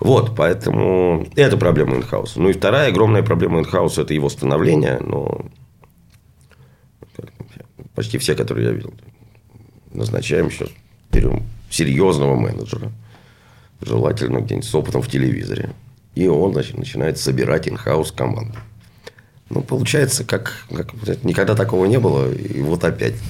Вот, 0.00 0.36
поэтому 0.36 1.26
это 1.34 1.56
проблема 1.56 1.96
инхауса. 1.96 2.40
Ну 2.40 2.50
и 2.50 2.52
вторая 2.52 2.88
огромная 2.88 3.22
проблема 3.22 3.60
инхауса– 3.60 4.02
это 4.02 4.14
его 4.14 4.28
становление. 4.28 4.98
Но 5.00 5.46
почти 7.94 8.18
все, 8.18 8.34
которые 8.34 8.66
я 8.66 8.72
видел, 8.72 8.94
назначаем 9.92 10.50
сейчас, 10.50 10.68
берем 11.10 11.42
серьезного 11.70 12.34
менеджера, 12.34 12.92
желательно 13.80 14.38
где-нибудь 14.38 14.68
с 14.68 14.74
опытом 14.74 15.02
в 15.02 15.08
телевизоре. 15.08 15.70
И 16.14 16.26
он 16.26 16.52
значит, 16.52 16.76
начинает 16.76 17.18
собирать 17.18 17.68
инхаус 17.68 18.12
команду. 18.12 18.58
Ну, 19.50 19.62
получается, 19.62 20.24
как, 20.24 20.66
как 20.74 20.92
никогда 21.24 21.54
такого 21.54 21.86
не 21.86 21.98
было, 21.98 22.30
и 22.32 22.60
вот 22.62 22.84
опять. 22.84 23.14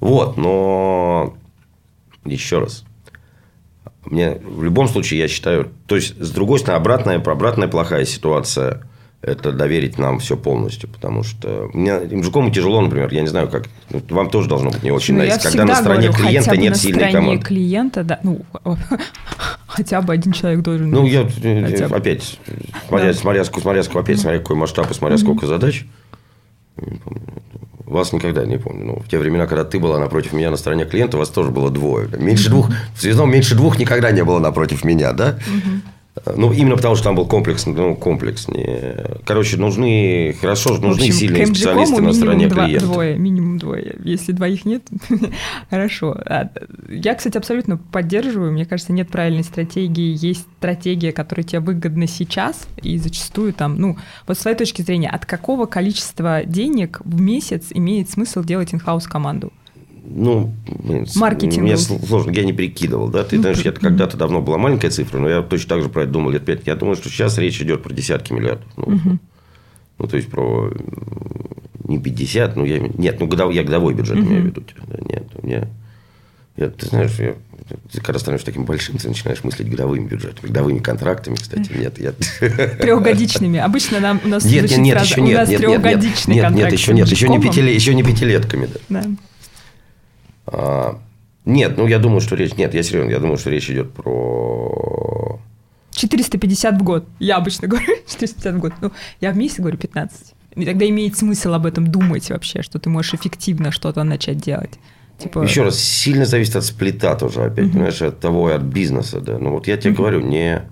Вот, 0.00 0.36
но 0.36 1.36
еще 2.24 2.58
раз. 2.58 2.82
Мне 4.04 4.32
в 4.32 4.64
любом 4.64 4.88
случае, 4.88 5.20
я 5.20 5.28
считаю, 5.28 5.70
то 5.86 5.94
есть, 5.94 6.20
с 6.20 6.32
другой 6.32 6.58
стороны, 6.58 6.80
обратная, 6.80 7.16
обратная 7.18 7.68
плохая 7.68 8.04
ситуация– 8.04 8.82
это 9.22 9.52
доверить 9.52 9.98
нам 9.98 10.18
все 10.18 10.36
полностью, 10.36 10.88
потому 10.88 11.22
что 11.22 11.70
мне 11.72 11.98
мужикому 12.00 12.50
тяжело, 12.50 12.80
например, 12.80 13.12
я 13.12 13.20
не 13.20 13.28
знаю, 13.28 13.48
как 13.48 13.68
ну, 13.90 14.02
вам 14.10 14.28
тоже 14.28 14.48
должно 14.48 14.70
быть 14.70 14.82
не 14.82 14.90
очень 14.90 15.14
ну, 15.14 15.22
nice, 15.22 15.40
когда 15.40 15.64
на 15.64 15.76
стороне 15.76 16.08
говорю, 16.08 16.24
клиента 16.24 16.56
нет 16.56 16.76
сильной 16.76 17.12
команды. 17.12 17.44
клиента, 17.44 18.02
да, 18.02 18.18
ну 18.22 18.44
Хотя 19.68 20.02
бы 20.02 20.12
один 20.12 20.32
человек 20.32 20.62
должен 20.62 20.90
Ну, 20.90 21.06
я 21.06 21.22
э, 21.42 21.66
Хотя 21.66 21.86
опять, 21.86 22.38
смотря, 22.88 23.06
да. 23.06 23.14
смотря, 23.14 23.44
смотря, 23.44 23.80
опять, 23.80 24.20
смотря 24.20 24.38
какой 24.38 24.56
масштаб 24.56 24.90
и 24.90 24.94
смотря 24.94 25.16
сколько 25.18 25.46
задач. 25.46 25.86
Вас 27.86 28.12
никогда 28.12 28.44
не 28.44 28.58
помню. 28.58 28.84
Ну, 28.84 29.00
в 29.00 29.08
те 29.08 29.18
времена, 29.18 29.46
когда 29.46 29.64
ты 29.64 29.78
была 29.78 29.98
напротив 29.98 30.32
меня 30.32 30.50
на 30.50 30.56
стороне 30.56 30.84
клиента, 30.84 31.18
вас 31.18 31.28
тоже 31.28 31.50
было 31.50 31.70
двое. 31.70 32.08
Меньше 32.18 32.48
двух. 32.48 32.70
В 32.94 33.00
связном 33.00 33.30
меньше 33.30 33.54
двух 33.54 33.78
никогда 33.78 34.10
не 34.10 34.24
было 34.24 34.38
напротив 34.38 34.82
меня, 34.82 35.12
да? 35.12 35.38
Ну, 36.36 36.52
именно 36.52 36.76
потому, 36.76 36.94
что 36.94 37.04
там 37.04 37.14
был 37.14 37.26
комплекс, 37.26 37.64
ну, 37.64 37.96
комплекс. 37.96 38.46
Не... 38.48 38.96
Короче, 39.24 39.56
нужны, 39.56 40.36
хорошо, 40.38 40.76
нужны 40.76 41.04
общем, 41.04 41.12
сильные 41.14 41.46
специалисты 41.46 42.02
на 42.02 42.12
стороне 42.12 42.48
два, 42.48 42.66
клиента. 42.66 42.86
Двое, 42.86 43.18
минимум 43.18 43.58
двое. 43.58 43.96
Если 44.04 44.32
двоих 44.32 44.66
нет, 44.66 44.82
хорошо. 45.70 46.14
А, 46.26 46.50
я, 46.90 47.14
кстати, 47.14 47.38
абсолютно 47.38 47.78
поддерживаю. 47.78 48.52
Мне 48.52 48.66
кажется, 48.66 48.92
нет 48.92 49.08
правильной 49.08 49.42
стратегии. 49.42 50.14
Есть 50.14 50.46
стратегия, 50.58 51.12
которая 51.12 51.44
тебе 51.44 51.60
выгодна 51.60 52.06
сейчас, 52.06 52.68
и 52.82 52.98
зачастую 52.98 53.54
там, 53.54 53.76
ну, 53.76 53.96
вот 54.26 54.36
с 54.36 54.40
своей 54.42 54.56
точки 54.56 54.82
зрения, 54.82 55.08
от 55.08 55.24
какого 55.24 55.64
количества 55.64 56.44
денег 56.44 57.00
в 57.04 57.20
месяц 57.22 57.68
имеет 57.70 58.10
смысл 58.10 58.44
делать 58.44 58.74
инхаус 58.74 59.06
команду? 59.06 59.50
Ну, 60.04 60.52
Маркетинг. 61.16 61.62
Мне 61.62 61.76
сложно, 61.76 62.30
я 62.32 62.44
не 62.44 62.52
прикидывал, 62.52 63.08
да. 63.08 63.24
Ты 63.24 63.36
ну, 63.36 63.42
знаешь, 63.42 63.60
я 63.60 63.72
когда-то 63.72 64.16
давно 64.16 64.40
была 64.42 64.58
маленькая 64.58 64.90
цифра, 64.90 65.18
но 65.18 65.28
я 65.28 65.42
точно 65.42 65.68
так 65.68 65.82
же 65.82 65.88
про 65.88 66.02
это 66.02 66.12
думал 66.12 66.30
лет 66.30 66.44
пять. 66.44 66.66
Я 66.66 66.76
думаю, 66.76 66.96
что 66.96 67.08
сейчас 67.08 67.38
речь 67.38 67.60
идет 67.60 67.82
про 67.82 67.92
десятки 67.92 68.32
миллиардов. 68.32 68.66
Ну, 68.76 68.84
угу. 68.84 69.18
ну 69.98 70.06
то 70.06 70.16
есть 70.16 70.28
про 70.28 70.72
не 71.84 71.98
50, 71.98 72.56
ну 72.56 72.64
я 72.64 72.78
нет, 72.78 73.20
ну 73.20 73.26
годовой, 73.26 73.54
я 73.54 73.64
годовой 73.64 73.94
бюджет 73.94 74.18
угу. 74.18 74.26
имею 74.26 74.42
в 74.42 74.46
виду. 74.46 74.62
Да, 74.88 74.98
нет, 75.08 75.24
у 75.40 75.46
меня 75.46 75.68
я, 76.56 76.68
ты 76.68 76.86
знаешь, 76.86 77.12
я, 77.18 77.34
ты 77.90 78.00
когда 78.02 78.18
становишься 78.18 78.46
таким 78.46 78.64
большим, 78.64 78.98
ты 78.98 79.08
начинаешь 79.08 79.42
мыслить 79.42 79.70
годовыми 79.70 80.06
бюджетами, 80.06 80.48
годовыми 80.48 80.80
контрактами, 80.80 81.34
кстати, 81.36 81.70
нет, 81.74 81.98
я... 81.98 82.12
Трехгодичными. 82.78 83.58
Обычно 83.58 84.00
нам 84.00 84.20
у 84.22 84.28
нас 84.28 84.44
нет, 84.44 84.70
нет, 84.70 84.78
нет, 84.78 85.02
еще 85.02 85.22
нет, 85.22 85.48
нет, 85.48 85.60
нет, 85.60 85.80
нет, 85.80 86.26
нет, 86.26 86.50
нет, 86.50 86.72
еще 86.72 86.92
нет, 86.92 87.08
еще 87.08 87.28
не 87.28 87.40
пятилет, 87.40 87.74
еще 87.74 87.94
не 87.94 88.02
пятилетками, 88.02 88.66
да. 88.66 89.00
да. 89.00 89.10
А, 90.52 90.98
нет, 91.44 91.76
ну 91.76 91.86
я 91.86 91.98
думаю, 91.98 92.20
что 92.20 92.36
речь... 92.36 92.54
Нет, 92.56 92.74
я 92.74 92.82
серьезно, 92.82 93.10
я 93.10 93.18
думаю, 93.18 93.36
что 93.36 93.50
речь 93.50 93.70
идет 93.70 93.92
про... 93.92 95.40
450 95.92 96.80
в 96.80 96.82
год. 96.82 97.04
Я 97.18 97.36
обычно 97.36 97.68
говорю 97.68 97.96
450 98.06 98.54
в 98.54 98.58
год. 98.58 98.72
Ну, 98.80 98.92
я 99.20 99.32
в 99.32 99.36
месяц 99.36 99.58
говорю 99.58 99.78
15. 99.78 100.34
И 100.56 100.64
тогда 100.64 100.88
имеет 100.88 101.16
смысл 101.16 101.54
об 101.54 101.66
этом 101.66 101.86
думать 101.86 102.30
вообще, 102.30 102.62
что 102.62 102.78
ты 102.78 102.90
можешь 102.90 103.14
эффективно 103.14 103.72
что-то 103.72 104.04
начать 104.04 104.38
делать. 104.38 104.78
Типа... 105.18 105.40
Еще 105.40 105.62
раз, 105.62 105.78
сильно 105.78 106.24
зависит 106.24 106.56
от 106.56 106.64
сплита 106.64 107.14
тоже 107.14 107.44
опять, 107.44 107.66
угу. 107.66 107.74
понимаешь, 107.74 108.02
от 108.02 108.20
того 108.20 108.50
и 108.50 108.54
от 108.54 108.62
бизнеса, 108.62 109.20
да. 109.20 109.38
Ну 109.38 109.52
вот 109.52 109.66
я 109.66 109.76
тебе 109.76 109.92
угу. 109.92 109.98
говорю, 109.98 110.20
не 110.20 110.62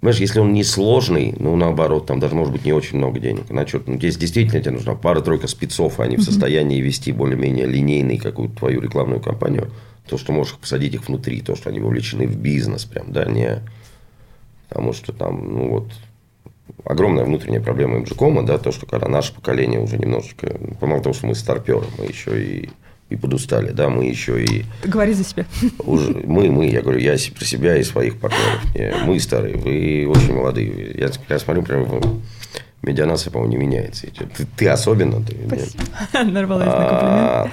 Понимаешь, 0.00 0.20
если 0.20 0.38
он 0.38 0.52
не 0.52 0.62
сложный, 0.62 1.34
ну, 1.38 1.56
наоборот, 1.56 2.06
там 2.06 2.20
даже 2.20 2.36
может 2.36 2.52
быть 2.52 2.64
не 2.64 2.72
очень 2.72 2.98
много 2.98 3.18
денег. 3.18 3.46
Значит, 3.48 3.88
ну, 3.88 3.96
здесь 3.96 4.16
действительно 4.16 4.60
тебе 4.60 4.72
нужна 4.72 4.94
пара-тройка 4.94 5.48
спецов, 5.48 5.98
а 5.98 6.04
они 6.04 6.16
в 6.16 6.22
состоянии 6.22 6.80
вести 6.80 7.10
более-менее 7.10 7.66
линейный 7.66 8.18
какую-то 8.18 8.56
твою 8.56 8.80
рекламную 8.80 9.20
кампанию. 9.20 9.72
То, 10.08 10.16
что 10.16 10.32
можешь 10.32 10.54
посадить 10.54 10.94
их 10.94 11.08
внутри, 11.08 11.40
то, 11.40 11.56
что 11.56 11.70
они 11.70 11.80
вовлечены 11.80 12.28
в 12.28 12.36
бизнес, 12.36 12.84
прям, 12.84 13.12
да, 13.12 13.24
не... 13.24 13.60
Потому 14.68 14.92
что 14.92 15.12
там, 15.12 15.52
ну, 15.52 15.68
вот, 15.70 15.92
огромная 16.84 17.24
внутренняя 17.24 17.60
проблема 17.60 17.98
МЖКома, 17.98 18.44
да, 18.44 18.58
то, 18.58 18.70
что 18.70 18.86
когда 18.86 19.08
наше 19.08 19.34
поколение 19.34 19.80
уже 19.80 19.98
немножечко, 19.98 20.58
помимо 20.78 21.02
того, 21.02 21.12
что 21.12 21.26
мы 21.26 21.34
старперы, 21.34 21.86
мы 21.98 22.04
еще 22.04 22.40
и 22.40 22.70
и 23.10 23.16
подустали, 23.16 23.72
да, 23.72 23.88
мы 23.88 24.04
еще 24.04 24.44
и... 24.44 24.64
Говори 24.84 25.14
за 25.14 25.24
себя. 25.24 25.46
Уже, 25.78 26.12
мы, 26.24 26.50
мы, 26.50 26.68
я 26.68 26.82
говорю, 26.82 26.98
я 26.98 27.16
про 27.34 27.44
себя 27.44 27.76
и 27.76 27.82
своих 27.82 28.20
партнеров. 28.20 28.74
Не, 28.74 28.94
мы 29.04 29.18
старые, 29.18 29.56
вы 29.56 30.06
очень 30.08 30.34
молодые. 30.34 30.94
Я, 30.94 31.10
я 31.28 31.38
смотрю, 31.38 31.62
прям 31.62 32.20
медианация, 32.82 33.30
по-моему, 33.30 33.52
не 33.52 33.58
меняется. 33.58 34.08
Ты, 34.08 34.46
ты 34.56 34.68
особенно. 34.68 35.22
Ты, 35.22 35.36
Спасибо. 35.46 35.84
Нарвалась 36.30 36.66
на 36.66 37.48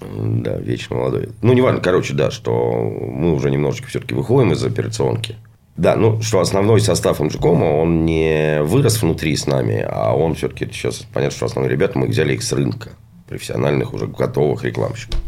комплимент. 0.00 0.44
Да, 0.44 0.56
вечно 0.56 0.96
молодой. 0.96 1.28
Ну, 1.42 1.52
неважно, 1.52 1.80
короче, 1.80 2.14
да, 2.14 2.30
что 2.30 2.52
мы 2.82 3.34
уже 3.34 3.50
немножечко 3.50 3.88
все-таки 3.88 4.14
выходим 4.14 4.52
из 4.52 4.64
операционки. 4.64 5.36
Да, 5.76 5.96
ну, 5.96 6.20
что 6.20 6.40
основной 6.40 6.80
состав 6.80 7.20
МЖКома, 7.20 7.64
он 7.64 8.04
не 8.04 8.62
вырос 8.62 9.00
внутри 9.00 9.34
с 9.36 9.46
нами, 9.46 9.84
а 9.88 10.12
он 10.14 10.34
все-таки 10.34 10.66
сейчас, 10.66 11.06
понятно, 11.12 11.36
что 11.36 11.46
основные 11.46 11.70
ребята, 11.70 11.98
мы 11.98 12.08
взяли 12.08 12.34
их 12.34 12.42
с 12.42 12.52
рынка 12.52 12.90
профессиональных, 13.32 13.94
уже 13.94 14.06
готовых 14.06 14.64
рекламщиков. 14.64 15.18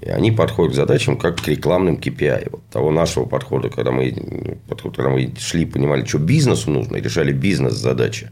И 0.00 0.08
они 0.08 0.30
подходят 0.30 0.72
к 0.72 0.76
задачам 0.76 1.16
как 1.16 1.40
к 1.40 1.48
рекламным 1.48 1.96
KPI. 1.96 2.48
Вот 2.50 2.62
того 2.70 2.90
нашего 2.90 3.24
подхода, 3.24 3.70
когда 3.70 3.90
мы, 3.90 4.58
подход, 4.68 4.96
когда 4.96 5.10
мы 5.10 5.32
шли, 5.38 5.64
понимали, 5.64 6.04
что 6.04 6.18
бизнесу 6.18 6.70
нужно, 6.70 6.96
и 6.96 7.00
решали 7.00 7.32
бизнес-задачи. 7.32 8.30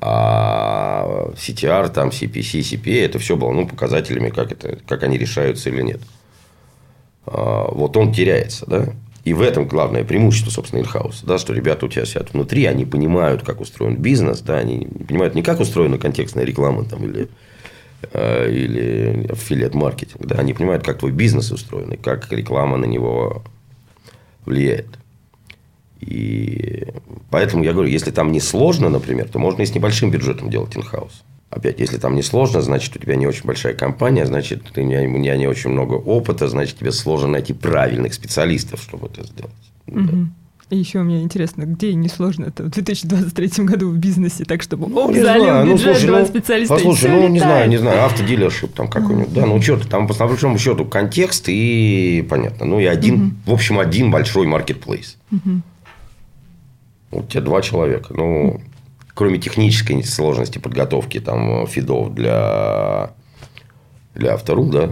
А 0.00 1.30
CTR, 1.34 1.90
там, 1.90 2.08
CPC, 2.08 2.60
CPA, 2.60 3.04
это 3.04 3.18
все 3.18 3.36
было 3.36 3.52
ну, 3.52 3.66
показателями, 3.66 4.28
как, 4.28 4.52
это, 4.52 4.78
как 4.86 5.02
они 5.02 5.16
решаются 5.16 5.70
или 5.70 5.82
нет. 5.82 6.00
А, 7.26 7.70
вот 7.70 7.96
он 7.96 8.12
теряется, 8.12 8.66
да? 8.66 8.88
И 9.24 9.32
в 9.32 9.40
этом 9.40 9.66
главное 9.66 10.04
преимущество, 10.04 10.50
собственно, 10.50 10.80
инхаус, 10.80 11.22
да, 11.22 11.38
что 11.38 11.54
ребята 11.54 11.86
у 11.86 11.88
тебя 11.88 12.04
сидят 12.04 12.34
внутри, 12.34 12.66
они 12.66 12.84
понимают, 12.84 13.42
как 13.42 13.62
устроен 13.62 13.96
бизнес, 13.96 14.40
да, 14.40 14.58
они 14.58 14.86
понимают 15.08 15.34
не 15.34 15.42
как 15.42 15.60
устроена 15.60 15.96
контекстная 15.96 16.44
реклама 16.44 16.84
там, 16.84 17.04
или 17.04 17.28
или 18.12 19.26
аффилиат-маркетинг. 19.30 20.26
Да? 20.26 20.36
Они 20.36 20.54
понимают, 20.54 20.84
как 20.84 20.98
твой 20.98 21.12
бизнес 21.12 21.50
устроен, 21.50 21.92
и 21.92 21.96
как 21.96 22.32
реклама 22.32 22.76
на 22.76 22.84
него 22.84 23.42
влияет. 24.44 24.88
И 26.00 26.86
поэтому 27.30 27.64
я 27.64 27.72
говорю, 27.72 27.88
если 27.88 28.10
там 28.10 28.32
не 28.32 28.40
сложно, 28.40 28.88
например, 28.88 29.28
то 29.28 29.38
можно 29.38 29.62
и 29.62 29.66
с 29.66 29.74
небольшим 29.74 30.10
бюджетом 30.10 30.50
делать 30.50 30.76
инхаус. 30.76 31.24
Опять, 31.50 31.78
если 31.78 31.98
там 31.98 32.16
не 32.16 32.22
сложно, 32.22 32.60
значит, 32.62 32.96
у 32.96 32.98
тебя 32.98 33.14
не 33.16 33.26
очень 33.26 33.44
большая 33.44 33.74
компания, 33.74 34.26
значит, 34.26 34.64
ты, 34.72 34.82
у 34.82 34.84
меня 34.84 35.36
не 35.36 35.46
очень 35.46 35.70
много 35.70 35.94
опыта, 35.94 36.48
значит, 36.48 36.78
тебе 36.78 36.90
сложно 36.90 37.28
найти 37.28 37.52
правильных 37.52 38.12
специалистов, 38.12 38.82
чтобы 38.82 39.06
это 39.06 39.24
сделать. 39.24 39.52
Угу. 39.86 40.00
Да. 40.00 40.28
И 40.70 40.76
еще 40.76 41.00
мне 41.02 41.22
интересно, 41.22 41.64
где 41.64 41.94
несложно 41.94 42.46
это 42.46 42.64
в 42.64 42.70
2023 42.70 43.64
году 43.64 43.90
в 43.90 43.98
бизнесе, 43.98 44.44
так 44.44 44.62
чтобы 44.62 44.88
ну, 44.88 45.10
не 45.10 45.20
залил 45.20 45.44
знаю. 45.44 45.66
бюджет, 45.66 45.86
ну, 45.86 45.92
слушай, 45.92 46.06
два 46.06 46.20
ну, 46.20 46.26
специалиста. 46.26 46.74
Послушай, 46.74 47.10
ну, 47.10 47.28
не 47.28 47.38
знаю, 47.38 47.68
не 47.68 47.76
знаю, 47.76 48.04
автодилершип 48.04 48.72
там 48.72 48.88
какой-нибудь, 48.88 49.32
да, 49.32 49.44
ну, 49.44 49.60
что-то 49.60 49.86
там, 49.88 50.06
по 50.06 50.14
большому 50.14 50.58
счету, 50.58 50.86
контекст 50.86 51.48
и, 51.48 52.26
понятно, 52.28 52.64
ну, 52.64 52.80
и 52.80 52.86
один, 52.86 53.36
в 53.44 53.52
общем, 53.52 53.78
один 53.78 54.10
большой 54.10 54.46
маркетплейс. 54.46 55.18
Вот 57.10 57.28
тебе 57.28 57.42
два 57.42 57.62
человека, 57.62 58.12
ну, 58.14 58.60
кроме 59.12 59.38
технической 59.38 60.02
сложности 60.02 60.58
подготовки 60.58 61.20
там 61.20 61.66
фидов 61.66 62.14
для, 62.14 63.12
для 64.14 64.34
автору, 64.34 64.64
да, 64.64 64.90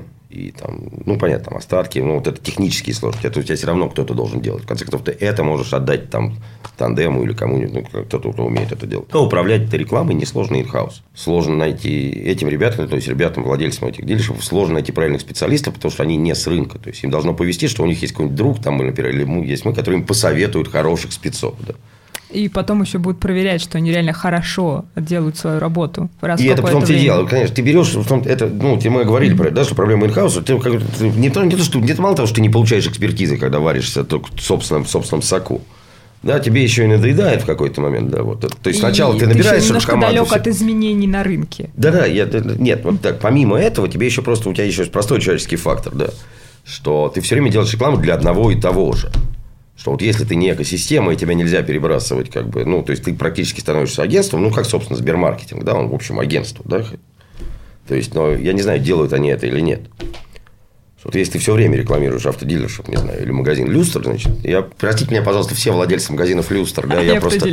там, 0.53 0.88
ну, 1.05 1.19
понятно, 1.19 1.47
там 1.47 1.57
остатки, 1.57 1.99
ну, 1.99 2.17
вот 2.17 2.27
это 2.27 2.41
технические 2.41 2.95
сложности. 2.95 3.27
Это 3.27 3.41
у 3.41 3.43
тебя 3.43 3.57
все 3.57 3.67
равно 3.67 3.88
кто-то 3.88 4.15
должен 4.15 4.41
делать. 4.41 4.65
В 4.65 4.67
конце 4.67 4.85
концов, 4.85 5.03
ты 5.03 5.12
это 5.12 5.45
можешь 5.45 5.73
отдать 5.73 6.11
там 6.11 6.37
тандему 6.77 7.23
или 7.23 7.33
кому-нибудь, 7.33 7.93
ну, 7.93 8.03
кто-то, 8.05 8.33
кто 8.33 8.45
умеет 8.45 8.73
это 8.73 8.87
делать. 8.87 9.12
Но 9.12 9.25
управлять 9.25 9.62
этой 9.62 9.79
рекламой 9.79 10.15
несложно 10.15 10.61
инхаус. 10.61 11.03
Сложно 11.15 11.57
найти 11.57 12.11
этим 12.11 12.49
ребятам, 12.49 12.88
то 12.88 12.97
есть 12.97 13.09
ребятам, 13.09 13.45
владельцам 13.45 13.88
этих 13.88 14.05
дилершипов, 14.05 14.45
сложно 14.45 14.75
найти 14.75 14.93
правильных 14.93 15.21
специалистов, 15.21 15.75
потому 15.75 15.93
что 15.93 16.03
они 16.03 16.17
не 16.17 16.35
с 16.35 16.47
рынка. 16.47 16.79
То 16.79 16.88
есть 16.88 17.05
им 17.05 17.11
должно 17.11 17.35
повести, 17.35 17.69
что 17.69 17.83
у 17.83 17.87
них 17.87 18.01
есть 18.03 18.12
какой-нибудь 18.15 18.37
друг 18.37 18.62
там, 18.62 18.81
или, 18.81 18.91
например, 18.91 19.12
или 19.12 19.49
есть 19.49 19.65
мы, 19.65 19.75
которые 19.75 20.01
им 20.01 20.07
посоветуют 20.07 20.69
хороших 20.69 21.12
спецов. 21.12 21.55
Да. 21.67 21.75
И 22.33 22.49
потом 22.49 22.83
еще 22.83 22.99
будут 22.99 23.21
проверять, 23.21 23.61
что 23.61 23.79
они 23.79 23.90
реально 23.90 24.12
хорошо 24.12 24.85
делают 24.97 25.37
свою 25.37 25.59
работу. 25.59 26.09
Раз 26.21 26.40
и 26.40 26.47
это 26.47 26.62
потом 26.62 26.83
ты 26.83 26.99
делаешь, 26.99 27.29
конечно. 27.29 27.55
Ты 27.55 27.62
берешь, 27.62 27.95
это, 28.27 28.47
ну, 28.47 28.81
мы 28.85 29.05
говорили 29.05 29.35
про 29.35 29.47
это, 29.47 29.57
да, 29.57 29.64
что 29.64 29.75
проблема 29.75 30.07
инхауса, 30.07 30.42
ты, 30.42 30.59
как, 30.59 30.73
ты, 30.99 31.09
не, 31.11 31.31
то, 31.31 31.45
не 31.45 31.57
то, 31.57 31.62
что, 31.62 31.79
не 31.79 31.92
мало 31.95 32.16
того, 32.16 32.27
что 32.27 32.37
ты 32.37 32.40
не 32.40 32.49
получаешь 32.49 32.87
экспертизы, 32.87 33.37
когда 33.37 33.59
варишься 33.61 34.05
только 34.05 34.35
в 34.35 34.40
собственном, 34.40 34.85
в 34.85 34.90
собственном 34.90 35.23
соку. 35.23 35.61
Да, 36.23 36.38
тебе 36.38 36.62
еще 36.62 36.85
и 36.85 36.87
надоедает 36.87 37.42
в 37.42 37.47
какой-то 37.47 37.81
момент, 37.81 38.11
да, 38.11 38.23
вот. 38.23 38.40
То 38.40 38.68
есть 38.68 38.79
сначала 38.79 39.14
и 39.16 39.18
ты 39.18 39.27
набираешь 39.27 39.64
ты 39.64 39.81
команду. 39.81 40.16
далек 40.16 40.33
от 40.33 40.47
изменений 40.47 41.09
на 41.09 41.25
рынке. 41.25 41.71
Да, 41.77 41.90
да, 41.90 42.07
я, 42.07 42.29
нет, 42.59 42.85
вот 42.85 43.01
так, 43.01 43.18
помимо 43.18 43.59
этого, 43.59 43.88
тебе 43.88 44.07
еще 44.07 44.23
просто 44.23 44.49
у 44.49 44.55
тебя 44.55 44.64
еще 44.64 44.85
простой 44.85 45.21
человеческий 45.21 45.57
фактор, 45.57 45.92
да, 45.95 46.11
что 46.64 47.11
ты 47.12 47.21
все 47.21 47.35
время 47.35 47.51
делаешь 47.51 47.73
рекламу 47.73 47.97
для 47.97 48.14
одного 48.14 48.53
и 48.53 48.61
того 48.61 48.92
же. 48.92 49.11
Что 49.77 49.93
вот 49.93 50.03
если 50.03 50.25
ты 50.25 50.37
не 50.37 50.53
экосистема, 50.53 51.13
и 51.13 51.17
тебя 51.17 51.35
нельзя 51.35 51.63
перебрасывать, 51.63 52.31
как 52.31 52.49
бы, 52.49 52.65
ну, 52.65 52.83
то 52.83 52.93
есть 52.93 53.05
ты 53.05 53.15
практически 53.15 53.61
становишься 53.61 54.03
агентством, 54.03 54.43
ну, 54.43 54.51
как, 54.51 54.67
собственно, 54.67 54.99
Сбермаркетинг, 54.99 55.65
да, 55.65 55.75
он, 55.75 55.89
в 55.89 55.95
общем, 55.95 56.21
агентство, 56.21 56.65
да. 56.69 56.85
То 57.89 57.95
есть, 57.95 58.15
но 58.15 58.33
я 58.33 58.53
не 58.53 58.63
знаю, 58.63 58.81
делают 58.81 59.13
они 59.13 59.31
это 59.31 59.47
или 59.47 59.61
нет. 59.61 59.83
Вот 61.05 61.17
если 61.17 61.33
ты 61.33 61.39
все 61.41 61.55
время 61.55 61.77
рекламируешь 61.77 62.27
автодилершип, 62.27 62.87
не 62.87 62.97
знаю, 62.97 63.21
или 63.23 63.33
магазин 63.33 63.69
Люстр, 63.69 64.05
значит, 64.05 64.33
я, 64.45 64.63
простите 64.63 65.11
меня, 65.11 65.23
пожалуйста, 65.23 65.55
все 65.55 65.73
владельцы 65.73 66.13
магазинов 66.13 66.51
Люстр, 66.51 66.87
да, 66.87 67.01
я 67.01 67.21
просто... 67.21 67.49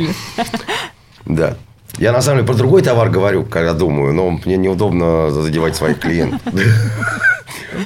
Да. 1.26 1.58
Я, 1.98 2.12
на 2.12 2.20
самом 2.22 2.38
деле, 2.38 2.46
про 2.46 2.54
другой 2.56 2.82
товар 2.82 3.10
говорю, 3.10 3.44
когда 3.44 3.72
думаю, 3.74 4.12
но 4.14 4.30
мне 4.30 4.56
неудобно 4.56 5.30
задевать 5.30 5.76
своих 5.76 5.98
клиентов. 5.98 6.40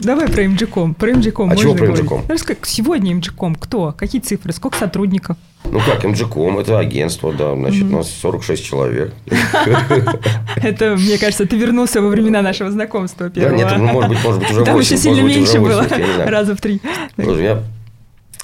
Давай 0.00 0.28
про 0.28 0.44
MGCOM. 0.44 0.94
Про 0.94 1.10
MGCOM 1.12 1.52
А 1.52 1.56
чего 1.56 1.74
про? 1.74 1.86
MGCOM? 1.86 2.44
Как 2.44 2.66
сегодня 2.66 3.12
MGCOM 3.14 3.56
кто? 3.58 3.92
Какие 3.96 4.20
цифры? 4.20 4.52
Сколько 4.52 4.78
сотрудников? 4.78 5.36
Ну 5.64 5.80
как, 5.80 6.04
MGCOM– 6.04 6.60
это 6.62 6.78
агентство, 6.78 7.32
да, 7.32 7.54
значит, 7.54 7.84
у 7.84 7.96
нас 7.96 8.10
46 8.10 8.64
человек. 8.64 9.14
Это, 10.56 10.96
мне 10.96 11.18
кажется, 11.18 11.46
ты 11.46 11.56
вернулся 11.56 12.00
во 12.02 12.08
времена 12.08 12.42
нашего 12.42 12.70
знакомства 12.70 13.28
Да, 13.28 13.40
первого. 13.40 13.56
нет, 13.56 13.72
ну, 13.78 13.86
может 13.86 14.10
быть, 14.10 14.24
может 14.24 14.40
быть, 14.40 14.50
уже 14.50 14.64
Там 14.64 14.74
8, 14.74 14.86
еще 14.94 15.02
сильно 15.02 15.20
меньше 15.26 15.58
было, 15.60 15.82
80, 15.82 15.98
я 15.98 16.06
не 16.06 16.12
знаю. 16.14 16.30
раза 16.30 16.54
в 16.56 16.60
три. 16.60 16.80
Я- 17.16 17.62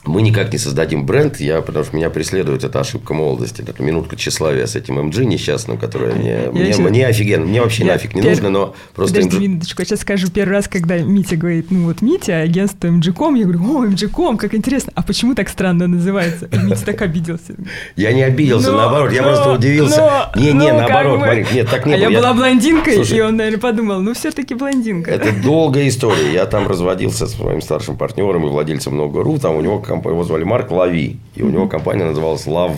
мы 0.06 0.22
никак 0.22 0.50
не 0.52 0.58
создадим 0.58 1.04
бренд, 1.04 1.38
я, 1.40 1.60
потому 1.60 1.84
что 1.84 1.94
меня 1.94 2.08
преследует 2.08 2.64
эта 2.64 2.80
ошибка 2.80 3.12
молодости, 3.12 3.62
эта 3.66 3.82
минутка 3.82 4.16
тщеславия 4.16 4.64
с 4.66 4.74
этим 4.74 4.98
MG 4.98 5.24
несчастным, 5.26 5.76
которое 5.76 6.14
мне, 6.14 6.48
мне, 6.52 6.68
еще- 6.70 6.80
мне 6.80 7.06
офигенно, 7.06 7.44
мне 7.44 7.60
вообще 7.60 7.84
Я 7.84 7.92
нафиг 7.92 8.14
не 8.14 8.22
пер- 8.22 8.30
нужно, 8.30 8.48
но 8.48 8.74
просто 8.94 9.16
Подожди 9.16 9.36
MG 9.36 9.40
минуточку, 9.48 9.82
я 9.82 9.86
сейчас 9.86 10.00
скажу 10.00 10.28
первый 10.30 10.52
раз, 10.52 10.68
когда 10.68 10.96
Митя 10.98 11.36
говорит, 11.36 11.70
ну 11.70 11.84
вот 11.84 12.00
Митя, 12.00 12.40
агентство 12.40 12.88
MGCOM, 12.88 13.36
я 13.38 13.44
говорю, 13.44 13.60
о, 13.78 13.84
MGCOM, 13.86 14.36
как 14.38 14.54
интересно, 14.54 14.92
а 14.94 15.02
почему 15.02 15.34
так 15.34 15.48
странно 15.50 15.86
называется? 15.86 16.46
И 16.46 16.56
Митя 16.56 16.84
так 16.86 17.02
обиделся. 17.02 17.54
Я 17.96 18.12
не 18.14 18.22
обиделся, 18.22 18.70
Но, 18.72 18.78
наоборот, 18.78 19.12
я 19.12 19.22
просто 19.22 19.52
удивился. 19.52 20.30
но, 20.34 20.40
не, 20.40 20.52
не, 20.52 20.72
ну, 20.72 20.78
наоборот. 20.78 21.20
Марин, 21.20 21.46
нет, 21.52 21.68
так 21.68 21.84
не 21.84 21.94
а 21.94 21.98
было. 21.98 22.08
я 22.08 22.18
была 22.18 22.32
блондинкой, 22.34 22.94
Слушай, 22.94 23.18
и 23.18 23.20
он, 23.20 23.36
наверное, 23.36 23.60
подумал, 23.60 24.00
ну 24.00 24.14
все-таки 24.14 24.54
блондинка. 24.54 25.10
Это 25.10 25.30
долгая 25.42 25.88
история. 25.88 26.32
Я 26.32 26.46
там 26.46 26.66
разводился 26.66 27.26
с 27.26 27.34
своим 27.34 27.60
старшим 27.60 27.96
партнером 27.98 28.46
и 28.46 28.48
владельцем 28.48 28.94
много.ру. 28.94 29.38
Там 29.38 29.56
у 29.56 29.60
него 29.60 29.78
комп- 29.90 30.06
его 30.06 30.24
звали 30.24 30.44
Марк 30.44 30.70
Лави. 30.70 31.18
И 31.34 31.42
у 31.42 31.50
него 31.50 31.68
компания 31.68 32.04
называлась 32.04 32.46
Love 32.46 32.76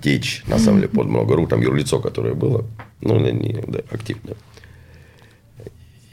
Течь. 0.00 0.44
На 0.46 0.58
самом 0.58 0.78
деле, 0.80 0.88
под 0.88 1.08
много.ру. 1.08 1.46
Там 1.46 1.60
юрлицо, 1.60 1.98
которое 1.98 2.34
было. 2.34 2.64
Ну, 3.00 3.18
не, 3.18 3.62
да, 3.66 3.80
активно. 3.90 4.36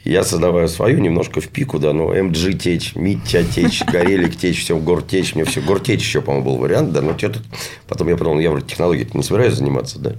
Я 0.04 0.22
создаваю 0.22 0.68
свою 0.68 0.98
немножко 0.98 1.40
в 1.40 1.48
пику, 1.48 1.78
да, 1.78 1.94
ну, 1.94 2.12
МГ 2.12 2.58
течь, 2.58 2.94
Митя 2.94 3.42
течь, 3.42 3.82
Горелик 3.92 4.36
течь, 4.36 4.60
все, 4.60 4.76
Гортечь, 4.78 5.34
мне 5.34 5.46
все, 5.46 5.62
Гортечь 5.62 6.02
еще, 6.02 6.20
по-моему, 6.20 6.44
был 6.44 6.56
вариант, 6.58 6.92
да, 6.92 7.00
но 7.00 7.16
что 7.16 7.30
тут, 7.30 7.42
потом 7.88 8.08
я 8.08 8.16
подумал, 8.18 8.38
я 8.38 8.50
вроде 8.50 8.66
технологией 8.66 9.08
не 9.14 9.22
собираюсь 9.22 9.54
заниматься, 9.54 9.98
да. 9.98 10.12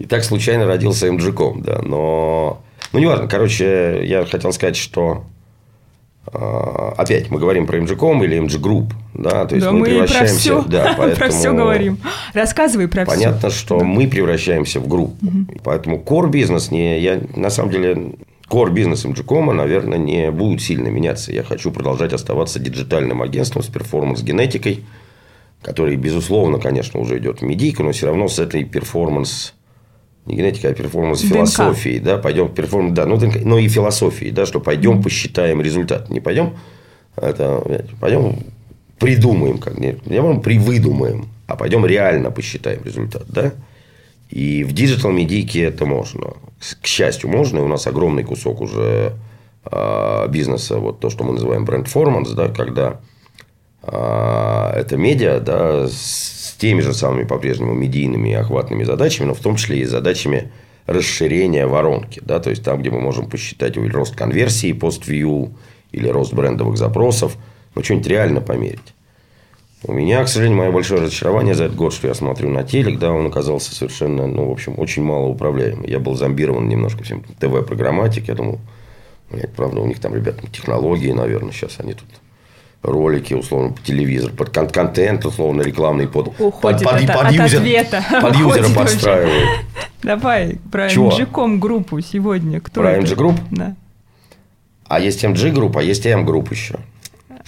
И 0.00 0.06
так 0.06 0.24
случайно 0.24 0.66
родился 0.66 1.08
МГКом, 1.08 1.62
да, 1.62 1.80
но, 1.82 2.64
ну, 2.92 2.98
неважно, 2.98 3.28
короче, 3.28 4.02
я 4.04 4.24
хотел 4.24 4.52
сказать, 4.52 4.76
что 4.76 5.24
опять 6.26 7.30
мы 7.30 7.40
говорим 7.40 7.66
про 7.66 7.78
MG.com 7.78 8.22
или 8.22 8.40
MG 8.40 8.60
Group, 8.60 8.92
да, 9.12 9.44
то 9.44 9.56
есть 9.56 9.66
да, 9.66 9.72
мы, 9.72 9.80
мы 9.80 9.86
и 9.88 9.90
про 9.90 10.06
превращаемся, 10.06 10.38
все, 10.38 10.62
да, 10.62 10.84
про 10.96 11.06
поэтому 11.06 11.30
все 11.30 11.52
говорим. 11.52 11.98
Рассказывай 12.32 12.88
про 12.88 13.04
все. 13.04 13.14
Понятно, 13.14 13.50
что 13.50 13.80
мы 13.80 14.06
превращаемся 14.06 14.80
в 14.80 14.86
группу. 14.86 15.16
Поэтому 15.64 15.98
core 15.98 16.30
бизнес 16.30 16.70
не, 16.70 17.00
я 17.00 17.20
на 17.34 17.50
самом 17.50 17.72
деле 17.72 18.14
core 18.48 18.70
бизнес 18.70 19.04
MGCom, 19.04 19.56
наверное, 19.56 19.98
не 19.98 20.30
будет 20.30 20.62
сильно 20.62 20.88
меняться. 20.88 21.32
Я 21.32 21.42
хочу 21.42 21.72
продолжать 21.72 22.12
оставаться 22.12 22.60
диджитальным 22.60 23.20
агентством 23.20 23.62
с 23.62 23.66
performance-генетикой, 23.66 24.84
который, 25.60 25.96
безусловно, 25.96 26.58
конечно, 26.58 27.00
уже 27.00 27.18
идет 27.18 27.40
в 27.40 27.42
медийку, 27.42 27.82
но 27.82 27.92
все 27.92 28.06
равно 28.06 28.28
с 28.28 28.38
этой 28.38 28.64
performance 28.64 29.54
не 30.26 30.36
генетика, 30.36 30.68
а 30.68 30.74
performance 30.74 31.20
ДНК. 31.22 31.32
философии, 31.32 31.98
да, 31.98 32.18
пойдем 32.18 32.48
performance, 32.48 32.94
да, 32.94 33.06
ну, 33.06 33.16
ДНК, 33.16 33.44
но 33.44 33.58
и 33.58 33.68
философии, 33.68 34.30
да, 34.30 34.46
что 34.46 34.60
пойдем 34.60 35.02
посчитаем 35.02 35.60
результат, 35.60 36.10
не 36.10 36.20
пойдем, 36.20 36.54
это, 37.16 37.62
знаете, 37.66 37.90
пойдем 38.00 38.36
придумаем, 38.98 39.58
как 39.58 39.78
не, 39.78 39.96
не 40.06 40.40
привыдумаем, 40.40 41.26
а 41.46 41.56
пойдем 41.56 41.84
реально 41.84 42.30
посчитаем 42.30 42.82
результат, 42.84 43.24
да, 43.28 43.52
и 44.30 44.64
в 44.64 44.72
digital 44.72 45.10
медийке 45.10 45.64
это 45.64 45.84
можно, 45.84 46.34
к 46.80 46.86
счастью, 46.86 47.28
можно, 47.28 47.58
и 47.58 47.62
у 47.62 47.68
нас 47.68 47.86
огромный 47.86 48.24
кусок 48.24 48.60
уже 48.60 49.12
а, 49.64 50.26
бизнеса, 50.28 50.78
вот 50.78 51.00
то, 51.00 51.10
что 51.10 51.24
мы 51.24 51.34
называем 51.34 51.64
brandformance, 51.64 52.30
да, 52.30 52.48
когда 52.48 53.00
а, 53.82 54.72
это 54.74 54.96
медиа, 54.96 55.40
да, 55.40 55.86
с 55.88 56.41
теми 56.62 56.80
же 56.80 56.94
самыми 56.94 57.24
по-прежнему 57.24 57.74
медийными 57.74 58.28
и 58.28 58.34
охватными 58.34 58.84
задачами, 58.84 59.26
но 59.26 59.34
в 59.34 59.40
том 59.40 59.56
числе 59.56 59.80
и 59.80 59.84
задачами 59.84 60.52
расширения 60.86 61.66
воронки, 61.66 62.22
да, 62.24 62.38
то 62.38 62.50
есть 62.50 62.62
там, 62.62 62.80
где 62.80 62.88
мы 62.88 63.00
можем 63.00 63.28
посчитать 63.28 63.76
или 63.76 63.88
рост 63.88 64.14
конверсии 64.14 64.72
post-view, 64.72 65.54
или 65.90 66.06
рост 66.06 66.32
брендовых 66.32 66.76
запросов, 66.76 67.36
ну, 67.74 67.82
что-нибудь 67.82 68.06
реально 68.06 68.40
померить. 68.40 68.94
У 69.82 69.92
меня, 69.92 70.22
к 70.22 70.28
сожалению, 70.28 70.58
мое 70.58 70.70
большое 70.70 71.00
разочарование 71.02 71.56
за 71.56 71.64
этот 71.64 71.76
год, 71.76 71.92
что 71.92 72.06
я 72.06 72.14
смотрю 72.14 72.48
на 72.48 72.62
телек, 72.62 73.00
да, 73.00 73.10
он 73.10 73.26
оказался 73.26 73.74
совершенно, 73.74 74.28
ну, 74.28 74.48
в 74.48 74.52
общем, 74.52 74.78
очень 74.78 75.02
мало 75.02 75.26
управляемый. 75.26 75.90
Я 75.90 75.98
был 75.98 76.14
зомбирован 76.14 76.68
немножко 76.68 77.02
всем 77.02 77.24
ТВ-программатик. 77.40 78.28
Я 78.28 78.36
думал, 78.36 78.60
блядь, 79.32 79.52
правда, 79.52 79.80
у 79.80 79.86
них 79.88 79.98
там, 79.98 80.14
ребята, 80.14 80.46
технологии, 80.46 81.10
наверное, 81.10 81.50
сейчас 81.50 81.80
они 81.80 81.94
тут 81.94 82.06
ролики, 82.82 83.34
условно, 83.34 83.72
по 83.72 83.80
телевизору, 83.82 84.34
под 84.34 84.50
кон- 84.50 84.68
контент, 84.68 85.24
условно, 85.24 85.62
рекламный 85.62 86.08
под, 86.08 86.28
Уходит 86.40 86.82
под, 86.82 86.94
от- 86.94 87.10
от 87.10 87.32
юзер- 87.32 87.58
ответа. 87.58 88.04
под 88.20 88.36
юзера 88.36 88.68
подстраивают. 88.74 89.48
Давай 90.02 90.58
про 90.70 90.88
Чего? 90.88 91.10
MGCOM 91.10 91.58
группу 91.58 92.00
сегодня. 92.00 92.60
Кто 92.60 92.80
Про 92.80 92.92
это? 92.92 93.06
MG 93.06 93.16
Group? 93.16 93.38
Да. 93.50 93.76
А 94.88 94.98
есть 95.00 95.22
MG 95.24 95.52
группа, 95.52 95.80
а 95.80 95.82
есть 95.82 96.04
M 96.06 96.24
групп 96.26 96.50
еще. 96.50 96.76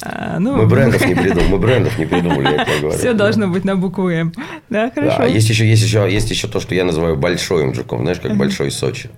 А, 0.03 0.39
ну, 0.41 0.57
Мы 0.57 0.67
брендов 0.67 1.07
не 1.07 1.15
придумали, 1.15 1.49
мы 1.49 1.59
брендов 1.59 1.99
не 1.99 2.07
придумали, 2.07 2.53
я 2.57 2.65
тебе 2.65 2.81
говорю. 2.81 2.99
Все 2.99 3.13
должно 3.13 3.49
быть 3.49 3.65
на 3.65 3.77
букву 3.77 4.09
М. 4.09 4.33
Да, 4.69 4.91
хорошо. 4.91 5.19
Да, 5.19 5.25
есть 5.27 5.49
еще, 5.49 5.69
есть, 5.69 5.83
еще, 5.85 6.09
есть 6.11 6.31
еще 6.31 6.49
то, 6.49 6.59
что 6.61 6.75
я 6.75 6.85
называю 6.85 7.17
большой 7.17 7.65
MGCOM, 7.67 8.01
знаешь, 8.03 8.19
как 8.21 8.37
большой 8.37 8.71
Сочи. 8.71 9.11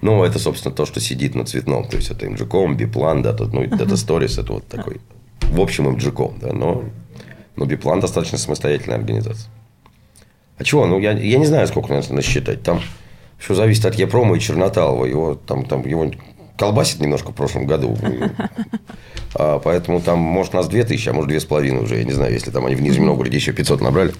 Ну, 0.00 0.22
это, 0.24 0.38
собственно, 0.38 0.74
то, 0.74 0.86
что 0.86 1.00
сидит 1.00 1.34
на 1.34 1.44
цветном. 1.44 1.86
То 1.88 1.96
есть, 1.96 2.10
это 2.10 2.26
MGCOM, 2.26 2.74
Биплан, 2.74 3.22
да, 3.22 3.32
ну, 3.38 3.64
Data 3.64 3.94
Stories, 3.94 4.40
это 4.40 4.52
вот 4.54 4.66
такой, 4.68 5.00
в 5.42 5.60
общем, 5.60 5.88
MGCOM, 5.88 6.38
да, 6.40 6.52
но, 6.52 6.84
но 7.56 7.64
Биплан 7.64 8.00
достаточно 8.00 8.38
самостоятельная 8.38 8.98
организация. 8.98 9.50
А 10.58 10.64
чего? 10.64 10.86
Ну, 10.86 10.98
я, 10.98 11.12
я 11.12 11.38
не 11.38 11.46
знаю, 11.46 11.66
сколько 11.68 11.94
надо 11.94 12.12
насчитать. 12.12 12.62
Там 12.62 12.80
все 13.38 13.54
зависит 13.54 13.86
от 13.86 13.94
Епрома 13.94 14.36
и 14.36 14.40
Черноталова. 14.40 15.04
Его, 15.04 15.34
там, 15.34 15.64
там, 15.64 15.86
его 15.86 16.10
колбасит 16.56 17.00
немножко 17.00 17.30
в 17.30 17.34
прошлом 17.34 17.66
году. 17.66 17.96
А, 19.34 19.58
поэтому 19.58 20.00
там, 20.00 20.18
может, 20.18 20.54
нас 20.54 20.68
2000, 20.68 21.10
а 21.10 21.12
может, 21.12 21.30
2,5 21.30 21.84
уже. 21.84 21.98
Я 21.98 22.04
не 22.04 22.12
знаю, 22.12 22.32
если 22.32 22.50
там 22.50 22.64
они 22.64 22.74
в 22.74 22.80
Нижнем 22.80 23.06
Новгороде 23.06 23.36
еще 23.36 23.52
500 23.52 23.82
набрали. 23.82 24.14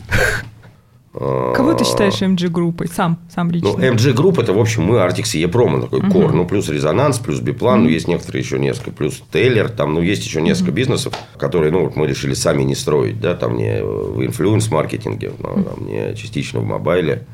Кого 1.19 1.75
ты 1.75 1.85
считаешь 1.85 2.23
MG 2.23 2.49
группой? 2.49 2.87
Сам, 2.87 3.19
сам 3.35 3.51
лично. 3.51 3.71
Ну, 3.71 3.79
MG 3.79 4.15
Group 4.15 4.41
это, 4.41 4.53
в 4.53 4.59
общем, 4.59 4.85
мы 4.85 4.99
Artix 4.99 5.31
и 5.37 5.41
Епрома, 5.41 5.81
такой 5.81 6.01
кор. 6.11 6.33
Ну, 6.33 6.47
плюс 6.47 6.69
резонанс, 6.69 7.19
плюс 7.19 7.41
биплан, 7.41 7.83
ну, 7.83 7.89
есть 7.89 8.07
некоторые 8.07 8.43
еще 8.43 8.59
несколько, 8.59 8.93
плюс 8.93 9.23
Тейлер, 9.33 9.69
там, 9.69 9.95
ну, 9.95 10.01
есть 10.01 10.25
еще 10.25 10.41
несколько 10.41 10.71
бизнесов, 10.71 11.15
которые, 11.37 11.73
ну, 11.73 11.85
вот 11.85 11.97
мы 11.97 12.07
решили 12.07 12.35
сами 12.35 12.63
не 12.63 12.77
строить, 12.77 13.21
да, 13.21 13.35
там 13.35 13.57
не 13.57 13.83
в 13.83 14.25
инфлюенс-маркетинге, 14.25 15.33
но, 15.41 15.63
там 15.63 15.87
не 15.87 16.15
частично 16.15 16.61
в 16.61 16.65
мобайле. 16.65 17.27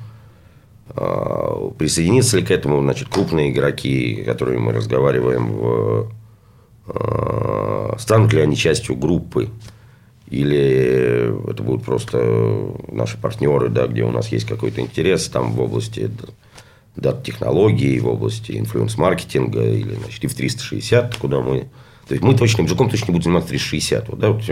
А, 0.97 1.71
Присоединиться 1.77 2.39
ли 2.39 2.45
к 2.45 2.51
этому, 2.51 2.81
значит, 2.81 3.09
крупные 3.09 3.51
игроки, 3.51 4.23
с 4.23 4.27
которыми 4.27 4.59
мы 4.59 4.73
разговариваем, 4.73 5.53
в, 5.53 6.09
а, 6.87 7.97
станут 7.99 8.33
ли 8.33 8.41
они 8.41 8.57
частью 8.57 8.97
группы? 8.97 9.51
Или 10.35 11.33
это 11.49 11.63
будут 11.63 11.85
просто 11.85 12.73
наши 12.91 13.17
партнеры, 13.17 13.69
да, 13.69 13.87
где 13.87 14.03
у 14.03 14.11
нас 14.11 14.33
есть 14.33 14.47
какой-то 14.47 14.81
интерес 14.81 15.29
там 15.29 15.53
в 15.53 15.61
области 15.61 16.11
дат-технологий, 16.97 18.01
в 18.01 18.09
области 18.09 18.59
инфлюенс-маркетинга, 18.59 19.63
или 19.63 19.95
значит, 19.95 20.25
и 20.25 20.27
в 20.27 20.35
360, 20.35 21.17
куда 21.17 21.41
мы... 21.41 21.69
То 22.09 22.15
есть, 22.15 22.25
мы 22.25 22.35
точно, 22.37 22.63
MGCOM 22.63 22.91
точно 22.91 23.07
не 23.07 23.13
будем 23.13 23.23
заниматься 23.23 23.51
360. 23.51 24.09
Вот, 24.09 24.19
да, 24.19 24.31
вот, 24.31 24.43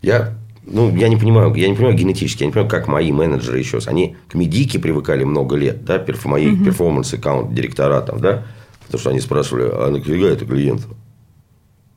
я, 0.00 0.36
ну, 0.64 0.94
я 0.96 1.08
не 1.08 1.16
понимаю, 1.16 1.52
я 1.54 1.68
не 1.68 1.74
понимаю 1.74 1.96
генетически, 1.96 2.44
я 2.44 2.46
не 2.46 2.52
понимаю, 2.52 2.70
как 2.70 2.86
мои 2.86 3.10
менеджеры 3.10 3.58
еще, 3.58 3.80
они 3.86 4.14
к 4.28 4.34
медийке 4.34 4.78
привыкали 4.78 5.24
много 5.24 5.56
лет, 5.56 5.84
да, 5.84 5.98
перф, 5.98 6.24
мои 6.24 6.56
performance-account 6.56 7.52
директора 7.52 8.00
там, 8.00 8.20
да, 8.20 8.46
потому 8.86 9.00
что 9.00 9.10
они 9.10 9.20
спрашивали, 9.20 9.68
а 9.72 9.90
нафига 9.90 10.28
это 10.28 10.46
клиенту? 10.46 10.96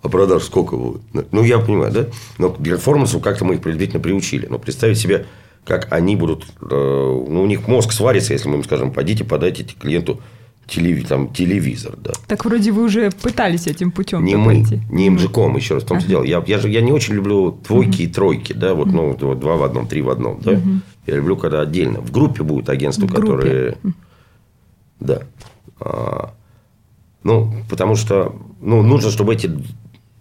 А 0.06 0.08
продаж 0.10 0.44
сколько 0.44 0.78
будет? 0.78 1.02
Ну, 1.32 1.44
я 1.44 1.58
понимаю, 1.58 1.92
да? 1.92 2.06
Но 2.38 2.52
к 2.52 2.62
перформансу 2.62 3.20
как-то 3.20 3.44
мы 3.44 3.56
их 3.56 3.62
предварительно 3.62 4.00
приучили. 4.00 4.46
Но 4.48 4.60
представить 4.60 5.00
себе, 5.00 5.26
как 5.66 5.92
они 5.92 6.16
будут... 6.16 6.46
э, 6.62 6.68
ну, 6.70 7.42
у 7.42 7.48
них 7.48 7.68
мозг 7.68 7.92
сварится, 7.92 8.34
если 8.34 8.48
мы 8.48 8.58
им 8.58 8.64
скажем, 8.64 8.94
пойдите, 8.94 9.24
подайте 9.24 9.64
клиенту 9.64 10.22
телеви- 10.68 11.08
там, 11.08 11.34
телевизор, 11.34 11.96
да. 11.98 12.12
Так 12.28 12.46
вроде 12.46 12.72
вы 12.72 12.84
уже 12.84 13.10
пытались 13.10 13.66
этим 13.66 13.90
путем 13.90 14.24
Не 14.24 14.36
мы, 14.36 14.64
не 14.92 15.10
МЖКом, 15.10 15.56
еще 15.56 15.74
раз 15.74 15.84
в 15.84 15.88
том 15.88 15.98
ага. 15.98 16.06
дело. 16.06 16.24
Я, 16.24 16.44
я, 16.46 16.60
же, 16.60 16.70
я 16.70 16.82
не 16.82 16.92
очень 16.92 17.16
люблю 17.16 17.58
двойки 17.68 18.04
и 18.04 18.08
тройки, 18.08 18.54
да, 18.54 18.76
вот, 18.76 18.86
ну, 18.86 19.18
вот 19.20 19.40
два 19.40 19.56
в 19.56 19.64
одном, 19.64 19.88
три 19.88 20.04
в 20.04 20.12
одном, 20.12 20.40
да. 20.40 20.62
Я 21.08 21.16
люблю, 21.16 21.36
когда 21.36 21.62
отдельно. 21.62 22.00
В 22.00 22.12
группе 22.12 22.44
будут 22.44 22.70
агентства, 22.70 23.08
В 23.08 23.10
группе. 23.12 23.32
которые... 23.32 23.78
Да. 25.00 25.24
А, 25.80 26.32
ну, 27.24 27.52
потому 27.70 27.96
что 27.96 28.36
ну, 28.62 28.82
нужно, 28.82 29.12
чтобы 29.12 29.34
эти 29.34 29.52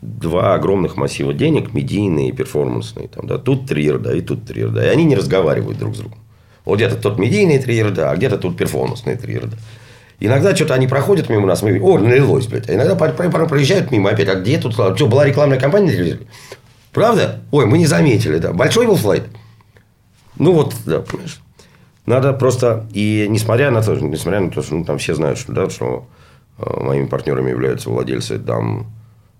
два 0.05 0.55
огромных 0.55 0.97
массива 0.97 1.33
денег, 1.33 1.73
медийные 1.73 2.29
и 2.29 2.33
перформансные, 2.33 3.09
там, 3.09 3.27
да, 3.27 3.39
тут 3.39 3.67
три 3.67 3.91
рда 3.91 4.15
и 4.15 4.21
тут 4.21 4.45
три 4.45 4.65
рда, 4.65 4.85
и 4.85 4.89
они 4.89 5.05
не 5.05 5.17
разговаривают 5.17 5.79
друг 5.79 5.95
с 5.95 5.99
другом. 5.99 6.19
Вот 6.65 6.77
где-то 6.77 6.97
тот 6.97 7.19
медийный 7.19 7.59
три 7.59 7.83
рда, 7.83 8.11
а 8.11 8.17
где-то 8.17 8.39
тут 8.39 8.57
перформансные 8.57 9.17
три 9.17 9.39
рда. 9.39 9.57
Иногда 10.21 10.55
что-то 10.55 10.75
они 10.75 10.87
проходят 10.87 11.29
мимо 11.29 11.47
нас, 11.47 11.63
мы 11.63 11.81
о, 11.81 11.99
налилось, 11.99 12.47
блядь. 12.47 12.69
А 12.71 12.75
иногда 12.75 12.95
проезжают 12.95 13.91
мимо 13.91 14.11
опять. 14.11 14.29
А 14.29 14.37
где 14.37 14.59
тут? 14.59 14.73
Что, 14.73 15.07
была 15.07 15.25
рекламная 15.25 15.59
кампания? 15.59 16.19
Правда? 16.93 17.41
Ой, 17.51 17.67
мы 17.67 17.79
не 17.79 17.87
заметили, 17.87 18.39
да. 18.39 18.53
Большой 18.53 18.87
был 18.87 18.97
флайт? 18.97 19.25
Ну, 20.37 20.53
вот, 20.53 20.75
да, 20.87 21.01
понимаешь. 21.01 21.41
Надо 22.07 22.33
просто... 22.33 22.87
И 22.93 23.27
несмотря 23.29 23.71
на 23.71 23.83
то, 23.83 23.97
несмотря 23.97 24.41
на 24.41 24.51
то, 24.51 24.63
что 24.63 24.77
ну, 24.77 24.85
там 24.85 24.99
все 24.99 25.15
знают, 25.15 25.39
что, 25.39 25.53
да, 25.53 25.69
что 25.69 26.07
э, 26.59 26.81
моими 26.81 27.07
партнерами 27.07 27.51
являются 27.51 27.91
владельцы 27.91 28.39
там 28.39 28.87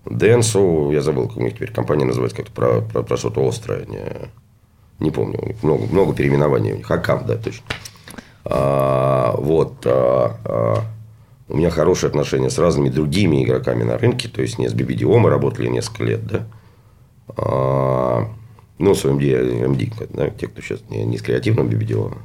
Денсу, 0.09 0.91
я 0.91 1.01
забыл, 1.01 1.27
как 1.27 1.37
у 1.37 1.41
них 1.41 1.55
теперь 1.55 1.71
компания 1.71 2.05
называется, 2.05 2.37
как-то 2.37 2.51
про, 2.51 2.81
про, 2.81 3.03
про 3.03 3.17
что-то 3.17 3.47
острое. 3.47 3.85
Не, 3.85 4.29
не 4.99 5.11
помню, 5.11 5.39
у 5.41 5.47
них 5.47 5.63
много, 5.63 5.85
много 5.85 6.13
переименований 6.13 6.73
у 6.73 6.77
них. 6.77 6.85
Хакам, 6.85 7.25
да, 7.25 7.35
точно. 7.35 7.65
А, 8.45 9.35
вот. 9.37 9.85
А, 9.85 10.37
а, 10.45 10.83
у 11.47 11.57
меня 11.57 11.69
хорошие 11.69 12.07
отношения 12.09 12.49
с 12.49 12.57
разными 12.57 12.89
другими 12.89 13.43
игроками 13.43 13.83
на 13.83 13.97
рынке. 13.97 14.29
То 14.29 14.41
есть, 14.41 14.57
не 14.57 14.67
с 14.67 14.73
BBDO 14.73 15.17
мы 15.17 15.29
работали 15.29 15.67
несколько 15.67 16.03
лет, 16.03 16.25
да. 16.25 16.47
А, 17.37 18.27
ну, 18.77 18.95
с 18.95 19.05
MD, 19.05 19.65
MD 19.67 20.07
да, 20.13 20.29
те, 20.29 20.47
кто 20.47 20.61
сейчас 20.61 20.81
не, 20.89 21.03
не 21.03 21.17
с 21.17 21.21
креативным 21.21 21.67
BBDO. 21.67 22.17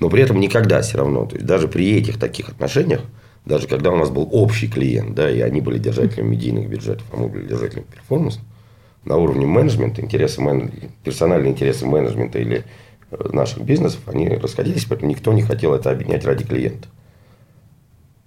Но 0.00 0.10
при 0.10 0.22
этом 0.22 0.40
никогда 0.40 0.80
все 0.80 0.98
равно. 0.98 1.26
То 1.26 1.36
есть, 1.36 1.46
даже 1.46 1.68
при 1.68 1.96
этих 1.96 2.18
таких 2.18 2.48
отношениях, 2.48 3.02
даже 3.48 3.66
когда 3.66 3.90
у 3.90 3.96
нас 3.96 4.10
был 4.10 4.28
общий 4.30 4.68
клиент, 4.68 5.14
да, 5.14 5.30
и 5.30 5.40
они 5.40 5.60
были 5.60 5.78
держателями 5.78 6.28
медийных 6.28 6.68
бюджетов, 6.68 7.06
а 7.12 7.16
мы 7.16 7.28
были 7.28 7.46
держателями 7.46 7.86
перформанса, 7.90 8.40
на 9.04 9.16
уровне 9.16 9.46
менеджмента, 9.46 10.02
интересы 10.02 10.42
мен... 10.42 10.70
персональные 11.02 11.52
интересы 11.52 11.86
менеджмента 11.86 12.38
или 12.38 12.64
э, 13.10 13.28
наших 13.32 13.62
бизнесов, 13.62 14.00
они 14.06 14.28
расходились, 14.28 14.84
поэтому 14.84 15.10
никто 15.10 15.32
не 15.32 15.42
хотел 15.42 15.74
это 15.74 15.90
объединять 15.90 16.24
ради 16.26 16.44
клиента. 16.44 16.88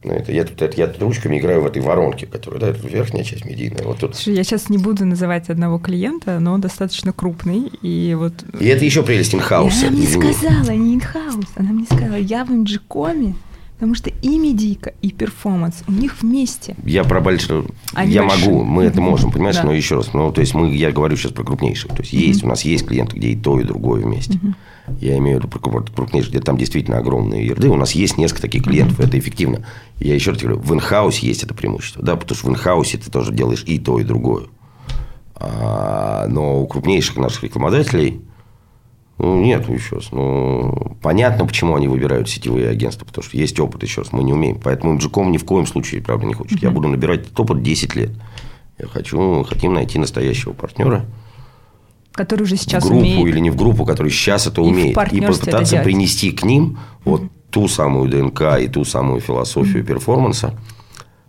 Ну, 0.03 0.13
это, 0.13 0.31
я, 0.31 0.43
тут, 0.43 0.60
это, 0.60 0.75
я 0.77 0.88
тут 0.88 1.03
ручками 1.03 1.38
играю 1.38 1.62
в 1.62 1.67
этой 1.67 1.84
воронке, 1.84 2.25
которая, 2.25 2.60
да, 2.60 2.69
это 2.69 2.88
верхняя 2.88 3.23
часть 3.23 3.45
медийная. 3.45 3.84
Вот 3.84 3.99
тут. 3.99 4.15
Слушай, 4.15 4.34
я 4.34 4.43
сейчас 4.43 4.69
не 4.69 4.79
буду 4.79 5.05
называть 5.05 5.51
одного 5.51 5.77
клиента, 5.77 6.39
но 6.39 6.53
он 6.53 6.62
достаточно 6.62 7.13
крупный. 7.13 7.71
И, 7.84 8.15
вот... 8.17 8.34
и 8.60 8.65
это 8.65 8.84
еще 8.84 9.03
прелесть 9.03 9.36
инхауса. 9.36 9.86
Она 9.86 9.97
мне 9.97 10.07
сказала, 10.07 10.71
не 10.71 10.95
инхаус, 10.95 11.45
она 11.55 11.69
мне 11.69 11.86
сказала, 11.86 12.15
я 12.15 12.43
в 12.43 12.49
MGCom 12.49 13.21
е 13.21 13.36
Потому 13.81 13.95
что 13.95 14.11
и 14.11 14.37
медийка, 14.37 14.93
и 15.01 15.09
перформанс 15.09 15.83
у 15.87 15.91
них 15.91 16.21
вместе. 16.21 16.75
Я 16.85 17.03
про 17.03 17.19
большое... 17.19 17.65
Я 18.05 18.21
большие. 18.21 18.51
могу, 18.51 18.63
мы 18.63 18.83
это 18.83 19.01
можем, 19.01 19.31
понимаешь, 19.31 19.55
да. 19.55 19.63
но 19.63 19.73
еще 19.73 19.95
раз. 19.95 20.13
Ну, 20.13 20.31
то 20.31 20.39
есть, 20.39 20.53
мы, 20.53 20.71
я 20.71 20.91
говорю 20.91 21.17
сейчас 21.17 21.31
про 21.31 21.43
крупнейших. 21.43 21.89
То 21.89 22.03
есть, 22.03 22.13
есть, 22.13 22.43
у 22.43 22.47
нас 22.47 22.61
есть 22.61 22.85
клиенты, 22.85 23.17
где 23.17 23.29
и 23.29 23.35
то, 23.35 23.59
и 23.59 23.63
другое 23.63 24.03
вместе. 24.03 24.39
Я 24.99 25.17
имею 25.17 25.37
в 25.37 25.39
виду 25.39 25.47
про 25.47 25.81
крупнейших, 25.81 26.29
где 26.29 26.41
там 26.41 26.57
действительно 26.57 26.99
огромные 26.99 27.43
ерды. 27.43 27.69
У 27.69 27.75
нас 27.75 27.93
есть 27.93 28.19
несколько 28.19 28.43
таких 28.43 28.65
клиентов, 28.65 28.99
это 28.99 29.17
эффективно. 29.17 29.65
Я 29.97 30.13
еще 30.13 30.29
раз 30.29 30.39
говорю, 30.39 30.59
в 30.59 30.71
инхаусе 30.75 31.25
есть 31.25 31.41
это 31.41 31.55
преимущество. 31.55 32.03
Да, 32.03 32.15
потому 32.17 32.37
что 32.37 32.49
в 32.49 32.51
инхаусе 32.51 32.99
ты 32.99 33.09
тоже 33.09 33.33
делаешь 33.33 33.63
и 33.65 33.79
то, 33.79 33.99
и 33.99 34.03
другое. 34.03 34.45
А, 35.33 36.27
но 36.27 36.61
у 36.61 36.67
крупнейших 36.67 37.17
наших 37.17 37.45
рекламодателей 37.45 38.21
нет, 39.23 39.69
еще 39.69 39.95
раз. 39.97 40.12
Ну, 40.12 40.97
понятно, 41.01 41.45
почему 41.45 41.75
они 41.75 41.88
выбирают 41.88 42.29
сетевые 42.29 42.69
агентства, 42.69 43.05
потому 43.05 43.23
что 43.23 43.38
есть 43.38 43.60
опыт, 43.60 43.84
еще 43.84 44.01
раз, 44.01 44.12
мы 44.12 44.23
не 44.23 44.34
умеем. 44.34 44.60
Поэтому 44.63 44.97
Джиком 44.97 45.31
ни 45.31 45.38
в 45.38 45.45
коем 45.45 45.67
случае, 45.67 46.01
правда, 46.01 46.25
не 46.25 46.34
хочет. 46.34 46.62
Я 46.62 46.71
буду 46.71 46.88
набирать 46.88 47.21
этот 47.21 47.39
опыт 47.39 47.62
10 47.62 47.95
лет. 47.95 48.12
Я 48.79 48.88
хочу, 48.88 49.43
хотим 49.43 49.73
найти 49.73 49.99
настоящего 49.99 50.53
партнера. 50.53 51.05
Который 52.13 52.43
уже 52.43 52.57
сейчас 52.57 52.84
в 52.84 52.88
группу 52.88 53.03
умеет. 53.03 53.27
или 53.27 53.39
не 53.39 53.49
в 53.51 53.55
группу, 53.55 53.86
который 53.86 54.12
сейчас 54.12 54.47
это 54.47 54.62
и 54.62 54.65
умеет. 54.65 54.97
И 55.13 55.21
попытаться 55.21 55.77
принести 55.84 56.31
к 56.31 56.43
ним 56.43 56.79
вот 57.05 57.21
ту 57.51 57.67
самую 57.67 58.10
ДНК 58.10 58.60
и 58.60 58.67
ту 58.67 58.84
самую 58.86 59.21
философию 59.21 59.86
перформанса 59.86 60.57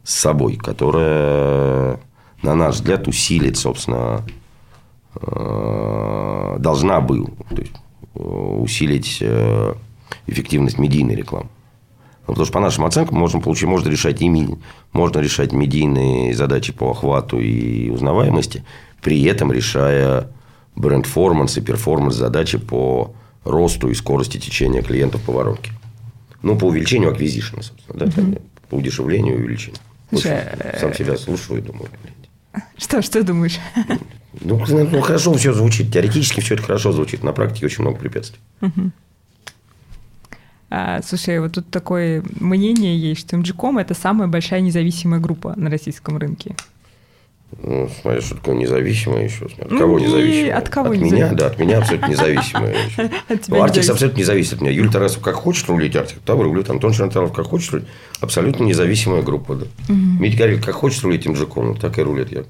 с 0.02 0.14
собой, 0.14 0.56
которая, 0.56 2.00
на 2.42 2.54
наш 2.54 2.76
взгляд, 2.76 3.06
усилит, 3.06 3.58
собственно, 3.58 4.24
э, 5.20 6.56
должна 6.58 7.00
был. 7.00 7.28
То 7.50 7.60
есть, 7.60 7.81
усилить 8.14 9.18
э, 9.20 9.74
эффективность 10.26 10.78
медийной 10.78 11.14
рекламы. 11.14 11.48
Ну, 12.26 12.34
потому 12.34 12.44
что 12.44 12.52
по 12.52 12.60
нашим 12.60 12.84
оценкам 12.84 13.18
можно 13.18 13.40
получить, 13.40 13.68
можно 13.68 13.88
решать, 13.88 14.22
и, 14.22 14.48
можно 14.92 15.18
решать 15.18 15.52
медийные 15.52 16.34
задачи 16.34 16.72
по 16.72 16.90
охвату 16.90 17.40
и 17.40 17.90
узнаваемости, 17.90 18.64
при 19.00 19.22
этом 19.24 19.50
решая 19.50 20.28
бренд-форманс 20.76 21.58
и 21.58 21.60
перформанс 21.60 22.14
задачи 22.14 22.58
по 22.58 23.12
росту 23.44 23.88
и 23.88 23.94
скорости 23.94 24.38
течения 24.38 24.82
клиентов 24.82 25.22
по 25.22 25.32
воронке. 25.32 25.72
Ну, 26.42 26.56
по 26.56 26.66
увеличению 26.66 27.10
аквизишена, 27.10 27.62
собственно, 27.62 28.06
да, 28.06 28.22
угу. 28.22 28.38
по 28.68 28.74
удешевлению 28.76 29.34
и 29.34 29.38
увеличению. 29.38 29.80
Слушай, 30.10 30.42
сам 30.78 30.94
себя 30.94 31.16
слушаю 31.16 31.58
и 31.58 31.62
думаю. 31.62 31.88
Что, 32.76 33.00
что 33.00 33.22
думаешь? 33.24 33.58
Ну, 34.40 34.64
ну, 34.66 35.00
хорошо 35.00 35.34
все 35.34 35.52
звучит. 35.52 35.92
Теоретически 35.92 36.40
все 36.40 36.54
это 36.54 36.62
хорошо 36.62 36.92
звучит. 36.92 37.22
На 37.22 37.32
практике 37.32 37.66
очень 37.66 37.82
много 37.82 37.98
препятствий. 37.98 38.40
А, 40.74 41.02
слушай, 41.02 41.38
вот 41.38 41.52
тут 41.52 41.68
такое 41.70 42.24
мнение 42.40 42.98
есть, 42.98 43.20
что 43.20 43.36
MGCOM– 43.36 43.78
это 43.82 43.92
самая 43.92 44.26
большая 44.26 44.62
независимая 44.62 45.20
группа 45.20 45.52
на 45.54 45.68
российском 45.68 46.16
рынке. 46.16 46.56
Ну, 47.60 47.88
смотри, 48.00 48.20
что 48.20 48.36
такое 48.36 48.54
независимое 48.54 49.24
еще. 49.24 49.44
От 49.44 49.70
ну, 49.70 49.78
кого 49.78 49.98
независимое? 49.98 50.56
От 50.56 50.68
кого 50.68 50.90
От 50.90 50.98
меня, 50.98 51.32
да, 51.32 51.46
от 51.46 51.58
меня 51.58 51.78
абсолютно 51.78 52.06
независимое. 52.08 52.74
Ну, 53.48 53.62
Артикс 53.62 53.88
абсолютно 53.90 54.18
не 54.18 54.24
зависит 54.24 54.54
от 54.54 54.60
меня. 54.62 54.70
Юлия 54.70 54.90
Тарасов 54.90 55.22
как 55.22 55.34
хочет 55.34 55.68
рулить 55.68 55.94
Артик, 55.96 56.18
там 56.24 56.40
рулит. 56.40 56.70
Антон 56.70 56.92
Шантаров 56.92 57.32
как 57.32 57.46
хочет 57.46 57.72
рулить. 57.72 57.88
Абсолютно 58.20 58.64
независимая 58.64 59.22
группа, 59.22 59.54
да. 59.54 59.66
Митя 59.88 60.38
Горель 60.38 60.62
как 60.62 60.74
хочет 60.74 61.02
рулить 61.02 61.26
МЖКом, 61.26 61.76
так 61.76 61.98
и 61.98 62.02
рулит 62.02 62.32
я. 62.32 62.44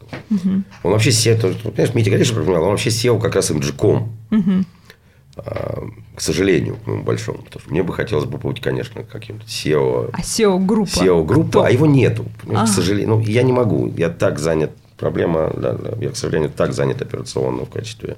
Он 0.83 0.93
вообще 0.93 1.11
SEO, 1.11 1.55
понимаешь, 1.63 1.95
Митя 1.95 2.11
Горель, 2.11 2.27
чтобы 2.27 2.53
он 2.53 2.61
вообще 2.61 2.91
SEO 2.91 3.21
как 3.21 3.35
раз 3.35 3.51
МЖКом. 3.51 4.13
А, 5.35 5.83
к 6.15 6.21
сожалению, 6.21 6.77
к 6.77 6.87
моему 6.87 7.05
большому. 7.05 7.39
Потому 7.39 7.63
что 7.63 7.71
мне 7.71 7.83
бы 7.83 7.95
хотелось 7.95 8.27
бы 8.27 8.37
быть, 8.37 8.61
конечно, 8.61 9.03
каким-то 9.03 9.47
SEO. 9.47 10.11
А 10.13 10.21
SEO-группа? 10.21 10.91
SEO-группа, 10.91 11.67
а 11.67 11.71
его 11.71 11.87
нету. 11.87 12.27
К 12.47 12.67
сожалению. 12.67 13.17
Ну, 13.17 13.21
я 13.21 13.43
не 13.43 13.53
могу. 13.53 13.93
Я 13.97 14.11
так 14.11 14.39
занят 14.39 14.73
проблема, 15.03 15.53
да, 15.57 15.77
я, 16.01 16.11
к 16.11 16.17
сожалению, 16.17 16.51
так 16.51 16.73
занят 16.73 17.03
операционно 17.03 17.65
в 17.65 17.71
качестве. 17.71 18.17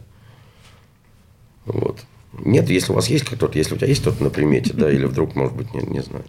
Вот. 1.65 1.99
Нет, 2.41 2.69
если 2.69 2.93
у 2.93 2.95
вас 2.95 3.09
есть 3.09 3.25
кто-то, 3.25 3.57
если 3.57 3.75
у 3.75 3.79
тебя 3.79 3.89
есть 3.89 4.03
кто-то 4.03 4.23
на 4.23 4.29
примете, 4.29 4.75
да, 4.75 4.93
или 4.93 5.07
вдруг, 5.07 5.35
может 5.35 5.57
быть, 5.57 5.73
не, 5.73 5.81
не 5.81 6.03
знаю. 6.03 6.25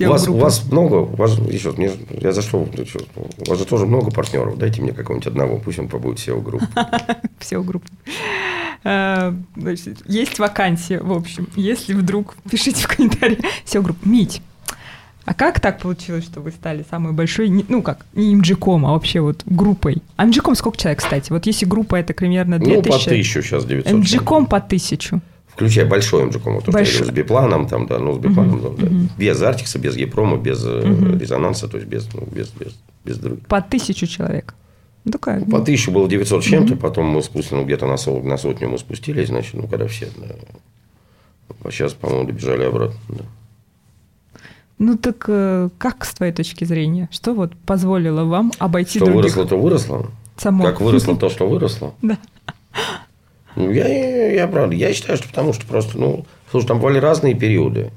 У 0.00 0.04
вас, 0.04 0.28
у 0.28 0.36
вас 0.38 0.64
много, 0.64 0.94
у 0.94 1.14
вас, 1.14 1.38
еще, 1.38 1.72
мне, 1.72 1.90
я 2.22 2.32
за 2.32 2.40
что, 2.40 2.60
у 2.60 3.44
вас 3.46 3.58
же 3.58 3.66
тоже 3.66 3.84
много 3.84 4.10
партнеров, 4.10 4.56
дайте 4.56 4.80
мне 4.80 4.92
какого-нибудь 4.92 5.26
одного, 5.26 5.58
пусть 5.58 5.78
он 5.78 5.88
побудет 5.88 6.26
SEO-группы. 6.26 6.66
SEO-группы. 7.40 7.88
А, 8.86 9.34
есть 10.06 10.38
вакансия, 10.38 11.00
в 11.00 11.10
общем, 11.10 11.48
если 11.56 11.94
вдруг, 11.94 12.36
пишите 12.50 12.82
в 12.82 12.86
комментариях, 12.86 13.38
SEO-группа. 13.64 14.06
Мить, 14.06 14.42
а 15.24 15.32
как 15.32 15.60
так 15.60 15.78
получилось, 15.78 16.24
что 16.24 16.40
вы 16.40 16.50
стали 16.50 16.84
самой 16.88 17.12
большой, 17.12 17.48
ну 17.68 17.82
как, 17.82 18.04
не 18.14 18.36
MGCOM, 18.36 18.86
а 18.86 18.92
вообще 18.92 19.20
вот 19.20 19.42
группой? 19.46 20.02
А 20.16 20.26
MGCOM 20.26 20.54
сколько 20.54 20.76
человек, 20.76 20.98
кстати? 20.98 21.32
Вот 21.32 21.46
если 21.46 21.64
группа 21.64 21.96
это 21.96 22.12
примерно 22.12 22.58
2000... 22.58 22.76
Ну, 22.76 22.92
по 22.92 22.98
тысячу 23.10 23.42
сейчас 23.42 23.64
900. 23.64 23.92
MGCOM 23.92 24.46
по 24.46 24.60
тысячу. 24.60 25.20
Включая 25.48 25.86
большой 25.86 26.24
MGCOM, 26.24 26.54
вот 26.54 26.64
то, 26.64 26.72
большой. 26.72 26.94
что 26.94 27.04
я 27.04 27.10
с 27.10 27.14
бипланом, 27.14 27.68
там, 27.68 27.86
да, 27.86 27.98
ну, 27.98 28.12
с 28.14 28.18
бипланом, 28.18 28.58
uh-huh. 28.58 28.76
да, 28.76 28.86
uh-huh. 28.86 29.08
без 29.16 29.40
Артикса, 29.40 29.78
без 29.78 29.96
Епрома, 29.96 30.36
без 30.36 30.62
uh-huh. 30.64 31.18
резонанса, 31.18 31.68
то 31.68 31.76
есть 31.76 31.88
без, 31.88 32.12
ну, 32.12 32.26
без, 32.26 32.50
без, 32.50 32.76
без 33.04 33.18
других. 33.18 33.46
По 33.46 33.62
тысячу 33.62 34.06
человек. 34.06 34.54
Ну, 35.04 35.12
такая, 35.12 35.40
ну, 35.40 35.46
по 35.46 35.60
тысячу 35.60 35.92
было 35.92 36.08
900 36.08 36.42
с 36.42 36.46
чем-то, 36.46 36.76
потом 36.76 37.06
мы 37.06 37.22
спустили, 37.22 37.58
ну, 37.58 37.64
где-то 37.64 37.86
на, 37.86 37.96
сот, 37.96 38.24
на 38.24 38.36
сотню 38.36 38.68
мы 38.68 38.78
спустились, 38.78 39.28
значит, 39.28 39.54
ну, 39.54 39.68
когда 39.68 39.86
все, 39.86 40.08
да. 40.16 40.34
А 41.62 41.70
сейчас, 41.70 41.94
по-моему, 41.94 42.26
добежали 42.26 42.64
обратно, 42.64 42.98
да. 43.08 43.24
Ну 44.78 44.96
так 44.96 45.24
э, 45.28 45.68
как 45.78 46.04
с 46.04 46.14
твоей 46.14 46.32
точки 46.32 46.64
зрения? 46.64 47.08
Что 47.12 47.32
вот 47.32 47.52
позволило 47.66 48.24
вам 48.24 48.52
обойти 48.58 48.98
что 48.98 49.06
других? 49.06 49.30
Что 49.30 49.40
выросло, 49.40 49.46
то 49.46 49.62
выросло. 49.62 50.10
Само. 50.36 50.64
Как 50.64 50.80
выросло 50.80 51.16
то, 51.16 51.28
что 51.28 51.48
выросло. 51.48 51.94
Да. 52.02 52.18
Ну, 53.56 53.70
я, 53.70 53.86
я, 53.86 54.32
я 54.32 54.48
правда, 54.48 54.74
я 54.74 54.92
считаю, 54.92 55.16
что 55.16 55.28
потому 55.28 55.52
что 55.52 55.64
просто, 55.64 55.96
ну, 55.96 56.26
слушай, 56.50 56.66
там 56.66 56.80
были 56.80 56.98
разные 56.98 57.34
периоды. 57.34 57.92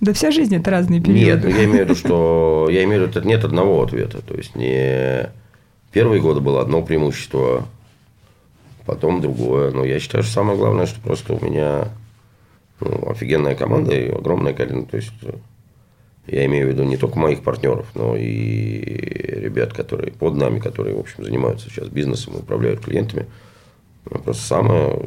Да 0.00 0.12
вся 0.14 0.32
жизнь 0.32 0.56
это 0.56 0.70
разные 0.70 1.00
периоды. 1.00 1.24
Нет, 1.24 1.44
ну, 1.44 1.50
я 1.50 1.64
имею 1.64 1.84
в 1.84 1.88
виду, 1.88 1.94
что 1.94 2.68
я 2.70 2.82
имею 2.84 3.06
в 3.06 3.14
виду, 3.14 3.28
нет 3.28 3.44
одного 3.44 3.82
ответа. 3.82 4.20
То 4.22 4.34
есть 4.34 4.56
не 4.56 5.30
первые 5.92 6.20
годы 6.20 6.40
было 6.40 6.60
одно 6.60 6.82
преимущество, 6.82 7.66
потом 8.86 9.20
другое. 9.20 9.70
Но 9.70 9.84
я 9.84 10.00
считаю, 10.00 10.24
что 10.24 10.32
самое 10.32 10.58
главное, 10.58 10.86
что 10.86 11.00
просто 11.00 11.34
у 11.34 11.44
меня 11.44 11.88
ну, 12.80 13.10
офигенная 13.10 13.54
команда 13.54 13.94
и 13.94 14.10
огромное 14.10 14.52
количество. 14.52 14.90
То 14.90 14.96
есть, 14.96 15.12
э, 15.22 15.34
я 16.26 16.46
имею 16.46 16.66
в 16.66 16.70
виду 16.70 16.84
не 16.84 16.96
только 16.96 17.18
моих 17.18 17.42
партнеров, 17.42 17.86
но 17.94 18.16
и 18.16 18.80
ребят, 19.40 19.72
которые 19.72 20.12
под 20.12 20.34
нами, 20.34 20.58
которые, 20.58 20.94
в 20.94 21.00
общем, 21.00 21.24
занимаются 21.24 21.68
сейчас 21.68 21.88
бизнесом, 21.88 22.36
управляют 22.36 22.80
клиентами. 22.80 23.26
Просто 24.04 24.42
самое 24.42 24.98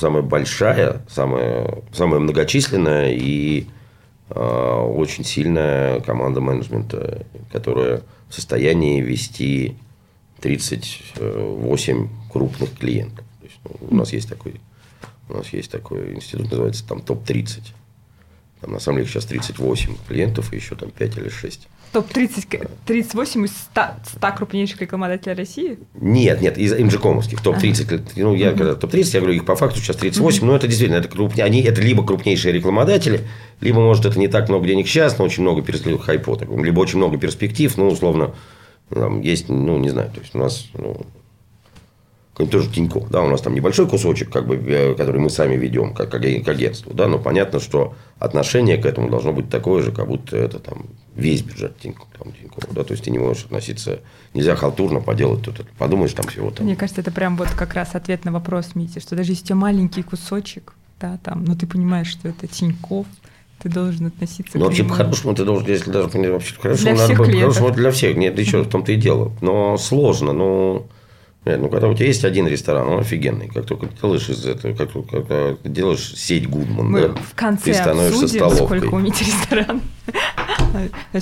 самая 0.00 0.22
большая, 0.22 1.02
самая, 1.08 1.82
самая 1.92 2.20
многочисленная 2.20 3.12
и 3.12 3.66
э, 4.30 4.40
очень 4.40 5.24
сильная 5.24 6.00
команда 6.00 6.40
менеджмента, 6.40 7.26
которая 7.52 8.02
в 8.28 8.34
состоянии 8.34 9.00
вести 9.00 9.76
38 10.40 12.08
крупных 12.32 12.78
клиентов. 12.78 13.24
То 13.40 13.46
есть, 13.46 13.58
ну, 13.64 13.88
у 13.90 13.94
нас 13.94 14.12
есть 14.12 14.28
такой 14.28 14.54
у 15.30 15.36
нас 15.36 15.52
есть 15.52 15.70
такой 15.70 16.14
институт, 16.14 16.50
называется 16.50 16.86
там 16.86 17.00
топ-30. 17.00 17.60
Там, 18.60 18.72
на 18.72 18.80
самом 18.80 18.98
деле 18.98 19.08
сейчас 19.08 19.24
38 19.24 19.96
клиентов 20.08 20.52
и 20.52 20.56
еще 20.56 20.74
там 20.74 20.90
5 20.90 21.16
или 21.16 21.28
6. 21.28 21.68
Топ-30, 21.92 22.70
38 22.86 23.44
из 23.46 23.50
100, 23.50 23.82
100 24.16 24.32
крупнейших 24.36 24.80
рекламодателей 24.80 25.34
России? 25.34 25.78
Нет, 25.94 26.40
нет, 26.40 26.56
из 26.56 26.72
инжикомовских. 26.72 27.42
Топ-30. 27.42 27.94
Ага. 27.94 28.02
Ну, 28.16 28.34
я 28.34 28.52
когда 28.52 28.76
топ-30, 28.76 29.10
я 29.14 29.20
говорю, 29.20 29.34
их 29.34 29.44
по 29.44 29.56
факту 29.56 29.80
сейчас 29.80 29.96
38, 29.96 30.46
но 30.46 30.54
это 30.54 30.68
действительно, 30.68 30.98
это, 30.98 31.08
крупнее, 31.08 31.44
они, 31.44 31.62
это 31.62 31.80
либо 31.80 32.06
крупнейшие 32.06 32.52
рекламодатели, 32.52 33.22
либо, 33.60 33.80
может, 33.80 34.06
это 34.06 34.18
не 34.18 34.28
так 34.28 34.48
много 34.48 34.68
денег 34.68 34.86
сейчас, 34.86 35.18
но 35.18 35.24
очень 35.24 35.42
много 35.42 35.62
перспектив, 35.62 36.00
хайпо, 36.00 36.38
либо 36.62 36.78
очень 36.78 36.98
много 36.98 37.18
перспектив, 37.18 37.76
ну, 37.76 37.88
условно, 37.88 38.34
там 38.90 39.20
есть, 39.20 39.48
ну, 39.48 39.78
не 39.78 39.88
знаю, 39.88 40.10
то 40.14 40.20
есть 40.20 40.34
у 40.34 40.38
нас, 40.38 40.68
ну, 40.74 41.06
тоже 42.46 42.70
Тинькофф, 42.70 43.08
да, 43.10 43.22
у 43.22 43.28
нас 43.28 43.40
там 43.40 43.54
небольшой 43.54 43.88
кусочек, 43.88 44.30
как 44.30 44.46
бы, 44.46 44.56
э, 44.56 44.94
который 44.94 45.20
мы 45.20 45.30
сами 45.30 45.56
ведем, 45.56 45.94
как, 45.94 46.10
как, 46.10 46.22
как 46.22 46.48
агентство, 46.48 46.94
да, 46.94 47.08
но 47.08 47.18
понятно, 47.18 47.60
что 47.60 47.94
отношение 48.18 48.78
к 48.78 48.86
этому 48.86 49.10
должно 49.10 49.32
быть 49.32 49.48
такое 49.48 49.82
же, 49.82 49.92
как 49.92 50.06
будто 50.06 50.36
это 50.36 50.58
там 50.58 50.86
весь 51.14 51.42
бюджет 51.42 51.78
Тинькофф, 51.78 52.08
там, 52.18 52.32
Тинькофф 52.32 52.72
да, 52.72 52.84
то 52.84 52.92
есть 52.92 53.04
ты 53.04 53.10
не 53.10 53.18
можешь 53.18 53.44
относиться, 53.44 54.00
нельзя 54.34 54.56
халтурно 54.56 55.00
поделать 55.00 55.42
тут 55.42 55.66
подумаешь 55.78 56.12
там 56.12 56.26
всего 56.26 56.50
там. 56.50 56.66
Мне 56.66 56.76
кажется, 56.76 57.00
это 57.00 57.10
прям 57.10 57.36
вот 57.36 57.50
как 57.50 57.74
раз 57.74 57.94
ответ 57.94 58.24
на 58.24 58.32
вопрос, 58.32 58.74
Мити, 58.74 58.98
что 59.00 59.16
даже 59.16 59.32
если 59.32 59.44
у 59.44 59.46
тебя 59.46 59.56
маленький 59.56 60.02
кусочек, 60.02 60.74
да, 61.00 61.18
там, 61.22 61.44
но 61.44 61.54
ты 61.54 61.66
понимаешь, 61.66 62.08
что 62.08 62.28
это 62.28 62.46
Тинькофф, 62.46 63.06
ты 63.62 63.68
должен 63.68 64.06
относиться 64.06 64.58
ну, 64.58 64.64
к 64.64 64.68
вообще, 64.68 64.84
по-хорошему, 64.84 65.34
ты 65.34 65.44
должен, 65.44 65.66
если 65.68 65.90
даже 65.90 66.08
вообще, 66.08 66.54
хорошо, 66.54 66.82
для 66.82 66.92
надо, 66.92 67.04
всех 67.04 67.18
по-хорошему, 67.18 67.70
для 67.70 67.90
всех, 67.90 68.16
нет, 68.16 68.38
еще 68.38 68.62
в 68.62 68.68
том-то 68.68 68.92
и 68.92 68.96
дело, 68.96 69.32
но 69.40 69.76
сложно, 69.76 70.32
но 70.32 70.86
нет, 71.46 71.58
ну 71.58 71.70
когда 71.70 71.88
у 71.88 71.94
тебя 71.94 72.06
есть 72.06 72.24
один 72.24 72.46
ресторан, 72.46 72.86
он 72.86 73.00
офигенный. 73.00 73.48
Как 73.48 73.64
только 73.64 73.86
ты 73.86 73.96
делаешь 73.98 74.28
из 74.28 74.44
этого, 74.44 74.74
как 74.74 74.92
только 74.92 75.22
ты 75.62 75.68
делаешь 75.68 76.14
сеть 76.14 76.46
Гудман, 76.46 76.90
Мы 76.90 77.08
да, 77.08 77.14
в 77.14 77.34
конце 77.34 77.72
ты 77.72 77.74
становишься 77.74 78.24
обсудим, 78.24 78.50
столовкой. 78.50 78.78
сколько 78.78 78.94
у 78.94 78.98
Мити 78.98 79.24
ресторан. 79.24 79.80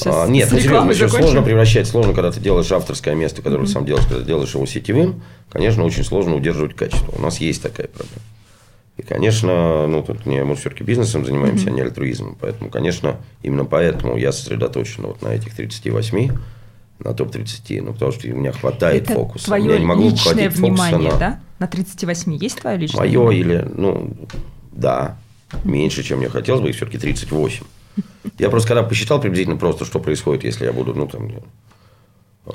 А, 0.05 0.27
нет, 0.29 0.51
ну 0.53 0.59
серьезно, 0.59 0.91
еще 0.91 1.09
сложно 1.09 1.41
превращать, 1.41 1.87
сложно, 1.87 2.13
когда 2.13 2.31
ты 2.31 2.39
делаешь 2.39 2.71
авторское 2.71 3.15
место, 3.15 3.41
которое 3.41 3.65
mm-hmm. 3.65 3.67
сам 3.67 3.87
делаешь, 3.87 4.05
когда 4.07 4.23
делаешь 4.23 4.55
его 4.55 4.67
сетевым, 4.67 5.23
конечно, 5.49 5.85
очень 5.85 6.05
сложно 6.05 6.37
удерживать 6.37 6.77
качество. 6.77 7.15
У 7.17 7.23
нас 7.23 7.39
есть 7.41 7.63
такая 7.63 7.89
проблема. 7.89 8.21
И, 8.99 9.03
конечно, 9.03 9.87
ну, 9.87 10.03
тут 10.03 10.27
не, 10.27 10.45
мы 10.45 10.55
все-таки 10.55 10.85
бизнесом 10.85 11.25
занимаемся, 11.25 11.67
mm-hmm. 11.67 11.73
а 11.73 11.75
не 11.75 11.81
альтруизмом. 11.81 12.37
Поэтому, 12.39 12.69
конечно, 12.69 13.17
именно 13.43 13.65
поэтому 13.65 14.19
я 14.19 14.33
сосредоточен 14.33 15.05
вот 15.05 15.23
на 15.23 15.29
этих 15.29 15.55
38 15.55 16.33
на 17.01 17.15
топ-30, 17.15 17.83
ну, 17.83 17.93
потому 17.93 18.13
что 18.13 18.29
у 18.29 18.37
меня 18.37 18.53
хватает 18.53 19.05
Это 19.05 19.15
фокуса. 19.15 19.47
Твое 19.47 19.73
я 19.73 19.79
не 19.79 19.87
могу 19.87 20.11
личное 20.11 20.51
внимание, 20.51 21.13
на... 21.13 21.19
да? 21.19 21.41
На 21.59 21.67
38 21.67 22.35
есть 22.35 22.61
твое 22.61 22.77
личное 22.77 23.01
Мое 23.01 23.11
внимание? 23.11 23.41
или, 23.41 23.69
ну, 23.75 24.17
да, 24.73 25.17
меньше, 25.65 26.03
чем 26.03 26.19
мне 26.19 26.29
хотелось 26.29 26.61
бы, 26.61 26.71
их 26.71 26.77
все-таки 26.77 26.99
38. 26.99 27.65
Я 28.39 28.51
просто 28.51 28.69
когда 28.69 28.83
посчитал 28.83 29.21
приблизительно 29.21 29.57
просто, 29.57 29.85
что 29.85 30.01
происходит, 30.01 30.45
если 30.45 30.65
я 30.65 30.73
буду, 30.73 30.95
ну, 30.95 31.07
там, 31.07 31.31
э, 32.47 32.51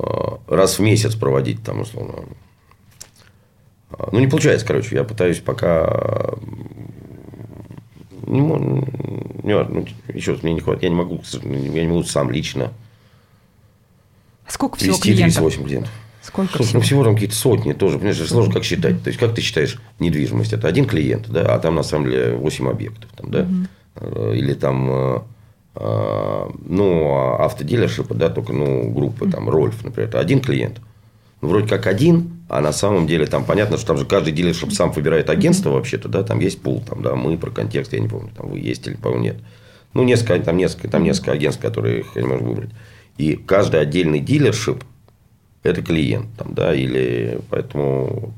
раз 0.48 0.80
в 0.80 0.82
месяц 0.82 1.16
проводить, 1.16 1.64
там, 1.64 1.82
условно, 1.82 2.26
э, 3.92 3.96
ну, 4.12 4.20
не 4.20 4.28
получается, 4.28 4.66
короче, 4.66 4.96
я 4.96 5.04
пытаюсь 5.04 5.40
пока 5.40 6.36
не, 8.26 8.40
не, 8.40 9.64
ну, 9.64 9.86
еще 10.14 10.34
раз, 10.34 10.44
мне 10.44 10.54
не 10.54 10.62
хватает, 10.62 10.84
я 10.84 10.90
не 10.90 10.96
могу, 10.96 11.22
я 11.44 11.82
не 11.82 11.88
могу 11.88 12.04
сам 12.04 12.32
лично 12.32 12.72
Сколько 14.48 14.78
всего 14.78 14.98
клиентов? 14.98 15.36
38 15.36 15.64
клиентов. 15.66 15.92
Сколько 16.22 16.54
Слушай, 16.56 16.68
всего? 16.68 16.80
ну 16.80 16.86
всего 16.86 17.04
там 17.04 17.14
какие-то 17.16 17.36
сотни 17.36 17.74
тоже. 17.74 17.98
Понимаешь, 17.98 18.18
сложно 18.18 18.54
как 18.54 18.64
считать. 18.64 19.04
То 19.04 19.10
есть, 19.10 19.20
как 19.20 19.36
ты 19.36 19.42
считаешь 19.42 19.78
недвижимость? 20.00 20.54
Это 20.54 20.70
один 20.70 20.86
клиент, 20.86 21.30
да, 21.30 21.54
а 21.54 21.60
там 21.60 21.76
на 21.76 21.84
самом 21.84 22.10
деле 22.10 22.36
8 22.36 22.70
объектов. 22.70 23.10
Там, 23.16 23.30
да? 23.30 23.48
Угу. 24.00 24.32
Или 24.32 24.54
там, 24.54 24.90
э, 24.90 25.20
э, 25.76 26.50
ну, 26.66 27.12
а 27.12 27.46
автодилершипы, 27.46 28.16
да, 28.16 28.30
только, 28.30 28.54
ну, 28.54 28.90
группы, 28.90 29.30
там, 29.30 29.50
Рольф, 29.50 29.84
например, 29.84 30.10
это 30.10 30.20
один 30.20 30.40
клиент. 30.40 30.80
Ну, 31.42 31.50
вроде 31.50 31.68
как 31.68 31.88
один, 31.88 32.46
а 32.48 32.62
на 32.62 32.72
самом 32.72 33.06
деле 33.06 33.26
там 33.26 33.44
понятно, 33.44 33.78
что 33.78 33.88
там 33.88 33.98
же 33.98 34.06
каждый 34.06 34.32
дилершип 34.32 34.72
сам 34.72 34.92
выбирает 34.94 35.30
агентство 35.30 35.72
вообще-то, 35.72 36.08
да, 36.08 36.24
там 36.24 36.40
есть 36.40 36.62
пул, 36.62 36.82
там, 36.88 37.04
да, 37.04 37.16
мы 37.16 37.38
про 37.38 37.52
контекст, 37.52 37.92
я 37.92 38.00
не 38.00 38.08
помню, 38.08 38.32
там 38.36 38.50
вы 38.50 38.60
есть 38.60 38.88
или, 38.88 38.96
по-моему, 38.96 39.26
нет. 39.26 39.36
Ну, 39.94 40.04
несколько, 40.04 40.40
там 40.40 40.56
несколько, 40.56 40.88
там 40.88 41.04
несколько 41.04 41.34
агентств, 41.34 41.62
которые 41.62 42.00
их 42.00 42.16
не 42.16 42.24
можешь 42.24 42.44
выбрать. 42.44 42.70
И 43.18 43.36
каждый 43.36 43.82
отдельный 43.82 44.20
дилершип– 44.20 44.84
это 45.64 45.82
клиент. 45.82 46.28
Там, 46.38 46.54
да, 46.54 46.74
или 46.74 47.40
поэтому... 47.50 48.34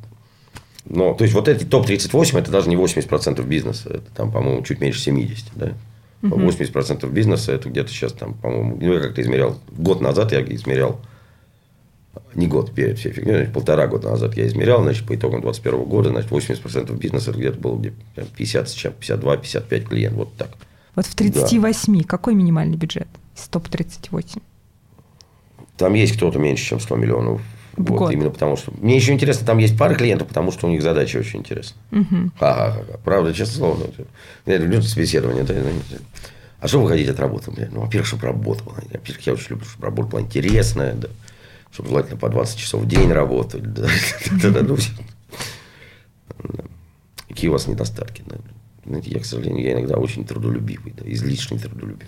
Но, 0.85 1.13
то 1.13 1.23
есть, 1.23 1.33
вот 1.33 1.47
эти 1.47 1.63
топ-38– 1.63 2.37
это 2.39 2.51
даже 2.51 2.69
не 2.69 2.75
80% 2.75 3.43
бизнеса. 3.45 3.89
Это, 3.89 4.11
там, 4.15 4.31
по-моему, 4.31 4.63
чуть 4.63 4.81
меньше 4.81 5.09
70%. 5.09 5.45
Да? 5.55 5.73
80% 6.21 7.09
бизнеса– 7.09 7.51
это 7.53 7.69
где-то 7.69 7.89
сейчас, 7.89 8.13
там, 8.13 8.33
по-моему, 8.33 8.77
ну, 8.79 8.93
я 8.93 8.99
как-то 8.99 9.21
измерял. 9.21 9.59
Год 9.69 10.01
назад 10.01 10.31
я 10.31 10.41
измерял 10.41 10.99
не 12.35 12.47
год 12.47 12.73
перед 12.73 12.99
всей 12.99 13.11
фигней, 13.11 13.35
значит, 13.35 13.53
полтора 13.53 13.87
года 13.87 14.09
назад 14.09 14.35
я 14.37 14.45
измерял, 14.47 14.83
значит, 14.83 15.05
по 15.07 15.15
итогам 15.15 15.41
2021 15.41 15.89
года, 15.89 16.09
значит, 16.09 16.31
80% 16.31 16.97
бизнеса 16.97 17.31
где-то 17.31 17.59
было 17.59 17.77
где 17.77 17.93
50 18.15 18.69
с 18.69 18.73
чем, 18.73 18.93
52-55 18.99 19.79
клиентов, 19.81 20.17
вот 20.17 20.35
так. 20.35 20.49
Вот 20.95 21.05
в 21.05 21.15
38 21.15 21.97
да. 21.97 22.03
какой 22.05 22.35
минимальный 22.35 22.77
бюджет 22.77 23.07
из 23.35 23.47
топ-38? 23.47 24.41
Там 25.77 25.93
есть 25.93 26.15
кто-то 26.15 26.39
меньше, 26.39 26.65
чем 26.65 26.79
100 26.79 26.95
миллионов 26.95 27.41
в 27.75 27.83
вот, 27.83 27.99
год. 27.99 28.11
Именно 28.11 28.29
потому 28.29 28.55
что... 28.55 28.71
Мне 28.79 28.95
еще 28.95 29.11
интересно, 29.11 29.45
там 29.45 29.57
есть 29.57 29.77
пара 29.77 29.95
клиентов, 29.95 30.27
потому 30.27 30.51
что 30.51 30.67
у 30.67 30.69
них 30.69 30.81
задача 30.81 31.17
очень 31.17 31.39
интересна. 31.39 31.77
Угу. 31.91 32.31
Ха-ха-ха. 32.39 32.97
Правда, 33.03 33.33
честно 33.33 33.57
словно. 33.57 33.85
Я 34.45 34.57
люблю 34.57 34.81
собеседование. 34.81 35.43
Да, 35.43 35.55
а 36.59 36.67
что 36.67 36.81
вы 36.81 36.89
хотите 36.89 37.11
от 37.11 37.19
работы? 37.19 37.51
Ну, 37.71 37.81
во-первых, 37.81 38.07
чтобы 38.07 38.27
работала. 38.27 38.75
Во-первых, 38.75 39.27
я 39.27 39.33
очень 39.33 39.49
люблю, 39.49 39.65
чтобы 39.65 39.85
работа 39.85 40.09
была 40.09 40.21
интересная, 40.21 40.93
да. 40.93 41.09
Чтобы 41.71 41.89
желательно 41.89 42.17
по 42.17 42.29
20 42.29 42.57
часов 42.57 42.81
в 42.81 42.87
день 42.87 43.11
работать. 43.11 43.61
Да. 43.73 43.87
Ну, 44.61 44.77
Какие 47.27 47.49
у 47.49 47.53
вас 47.53 47.67
недостатки? 47.67 48.23
Знаете, 48.85 49.11
я, 49.11 49.19
к 49.19 49.25
сожалению, 49.25 49.63
я 49.63 49.73
иногда 49.73 49.97
очень 49.97 50.25
трудолюбивый, 50.25 50.93
да, 50.95 51.03
излишне 51.11 51.59
трудолюбивый. 51.59 52.07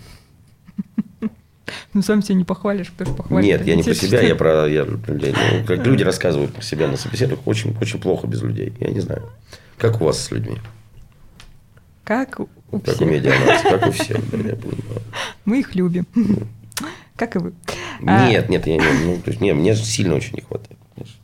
Ну, 1.94 2.02
сам 2.02 2.22
себя 2.22 2.34
не 2.34 2.44
похвалишь, 2.44 2.90
кто 2.90 3.04
же 3.04 3.12
похвалит. 3.12 3.46
Нет, 3.46 3.66
я 3.66 3.76
не 3.76 3.82
про 3.82 3.94
себя, 3.94 4.20
я 4.20 4.34
про... 4.34 4.66
Я, 4.66 4.84
ну, 4.84 4.98
как 5.66 5.86
люди 5.86 6.02
рассказывают 6.02 6.52
про 6.52 6.62
себя 6.62 6.88
на 6.88 6.96
собеседованиях, 6.96 7.46
очень, 7.46 7.76
очень 7.80 8.00
плохо 8.00 8.26
без 8.26 8.42
людей. 8.42 8.72
Я 8.80 8.90
не 8.90 9.00
знаю. 9.00 9.30
Как 9.76 10.00
у 10.00 10.04
вас 10.04 10.20
с 10.20 10.30
людьми? 10.30 10.58
Как 12.04 12.40
у 12.40 12.48
как 12.80 12.96
всех. 12.96 13.00
у 13.00 13.10
медианов, 13.10 13.62
как 13.62 13.86
у 13.86 13.90
всех. 13.92 14.18
Мы 15.44 15.60
их 15.60 15.74
любим. 15.74 16.06
Как 17.16 17.34
и 17.34 17.40
вы. 17.40 17.52
А 18.06 18.30
нет, 18.30 18.48
нет, 18.48 18.64
я 18.68 18.76
не, 18.76 19.04
ну, 19.04 19.16
то 19.20 19.30
есть, 19.30 19.40
нет, 19.40 19.56
мне 19.56 19.74
сильно 19.74 20.14
очень 20.14 20.34
не 20.34 20.42
хватает. 20.42 20.78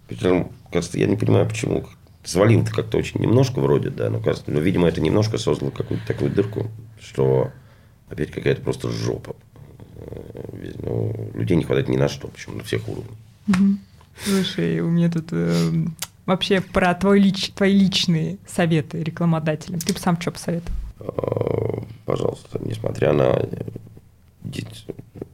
Причем, 0.09 0.51
кажется, 0.73 0.99
я 0.99 1.07
не 1.07 1.17
понимаю, 1.17 1.49
почему. 1.49 1.87
Свалил-то 2.25 2.73
как-то 2.73 2.99
очень 2.99 3.21
немножко 3.21 3.61
вроде, 3.61 3.91
да, 3.91 4.11
но, 4.11 4.19
кажется, 4.19 4.51
но, 4.51 4.59
видимо, 4.59 4.89
это 4.89 5.01
немножко 5.01 5.39
создало 5.39 5.71
какую-то 5.71 6.05
такую 6.05 6.33
дырку, 6.33 6.69
что 7.01 7.53
опять 8.09 8.33
какая-то 8.33 8.63
просто 8.63 8.89
жопа 8.91 9.37
ну, 10.83 11.31
людей 11.35 11.57
не 11.57 11.65
хватает 11.65 11.89
ни 11.89 11.97
на 11.97 12.09
что, 12.09 12.29
причем 12.29 12.59
на 12.59 12.65
всех 12.65 12.89
уровнях. 12.89 13.17
Угу. 13.49 13.79
Слушай, 14.25 14.81
у 14.81 14.91
меня 14.91 15.11
тут 15.11 15.29
э, 15.33 15.71
вообще 16.27 16.61
про 16.61 16.95
твой 16.95 17.21
лич, 17.21 17.51
твои 17.51 17.77
личные 17.77 18.39
советы 18.47 19.03
рекламодателям. 19.03 19.81
Ты 19.81 19.93
бы 19.93 19.99
сам 19.99 20.21
что 20.21 20.31
посоветовал? 20.31 20.77
Э, 21.01 21.83
пожалуйста, 22.05 22.61
несмотря 22.65 23.13
на 23.13 23.49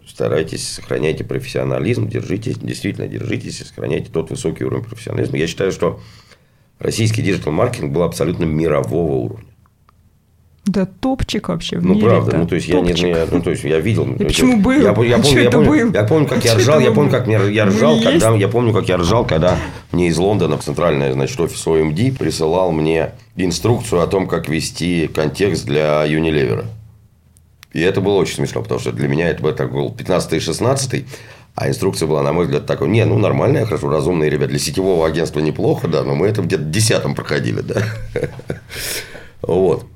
старайтесь, 0.06 0.68
сохраняйте 0.68 1.24
профессионализм, 1.24 2.08
держитесь, 2.08 2.58
действительно 2.58 3.08
держитесь 3.08 3.60
и 3.60 3.64
сохраняйте 3.64 4.10
тот 4.12 4.30
высокий 4.30 4.64
уровень 4.64 4.84
профессионализма. 4.84 5.38
Я 5.38 5.46
считаю, 5.46 5.72
что 5.72 6.00
российский 6.78 7.22
диджитал-маркетинг 7.22 7.92
был 7.92 8.02
абсолютно 8.02 8.44
мирового 8.44 9.12
уровня. 9.12 9.46
Да 10.66 10.86
топчик 10.86 11.48
вообще 11.48 11.78
в 11.78 11.84
Ну, 11.84 11.94
мире 11.94 12.06
правда, 12.06 12.36
ну, 12.36 12.46
то 12.46 12.54
есть, 12.54 12.68
я 12.68 12.80
не, 12.80 12.92
я, 12.92 13.26
ну, 13.30 13.40
то 13.40 13.50
есть, 13.50 13.64
я 13.64 13.80
видел. 13.80 14.04
И 14.18 14.24
почему 14.24 14.60
был? 14.60 14.72
Я, 14.72 14.82
я, 14.82 15.16
а 15.16 15.20
помню, 15.22 15.42
я, 15.42 15.50
помню, 15.50 15.68
был? 15.68 15.92
я 15.92 16.04
помню, 16.04 16.28
как 16.28 16.44
я 16.44 16.54
ржал, 16.54 16.80
я 16.80 16.90
помню, 16.92 17.10
как 17.10 17.26
мне, 17.26 17.38
я 17.50 17.64
ржал, 17.64 17.96
Мы 17.96 18.02
когда, 18.02 18.34
я 18.34 18.48
помню, 18.48 18.72
как 18.74 18.88
я 18.88 18.98
ржал, 18.98 19.24
когда 19.24 19.56
мне 19.90 20.08
из 20.08 20.18
Лондона 20.18 20.58
в 20.58 20.62
центральный, 20.62 21.12
значит, 21.12 21.40
офис 21.40 21.66
OMD 21.66 22.16
присылал 22.18 22.72
мне 22.72 23.12
инструкцию 23.36 24.02
о 24.02 24.06
том, 24.06 24.26
как 24.28 24.48
вести 24.48 25.08
контекст 25.08 25.64
для 25.64 26.06
Unilever. 26.06 26.66
И 27.72 27.80
это 27.80 28.00
было 28.00 28.14
очень 28.14 28.34
смешно, 28.34 28.62
потому 28.62 28.80
что 28.80 28.92
для 28.92 29.08
меня 29.08 29.28
это 29.28 29.66
был 29.66 29.90
15 29.92 30.32
и 30.34 30.40
16 30.40 31.04
А 31.54 31.68
инструкция 31.68 32.06
была, 32.08 32.22
на 32.22 32.32
мой 32.32 32.44
взгляд, 32.44 32.66
такой, 32.66 32.88
не, 32.88 33.04
ну, 33.04 33.18
нормальная, 33.18 33.64
хорошо, 33.64 33.88
разумные 33.88 34.28
ребята. 34.28 34.50
Для 34.50 34.58
сетевого 34.58 35.06
агентства 35.06 35.40
неплохо, 35.40 35.88
да, 35.88 36.02
но 36.02 36.14
мы 36.14 36.26
это 36.26 36.42
где-то 36.42 36.64
десятом 36.64 37.14
проходили, 37.14 37.60
да. 37.60 37.82
Вот. 39.42 39.86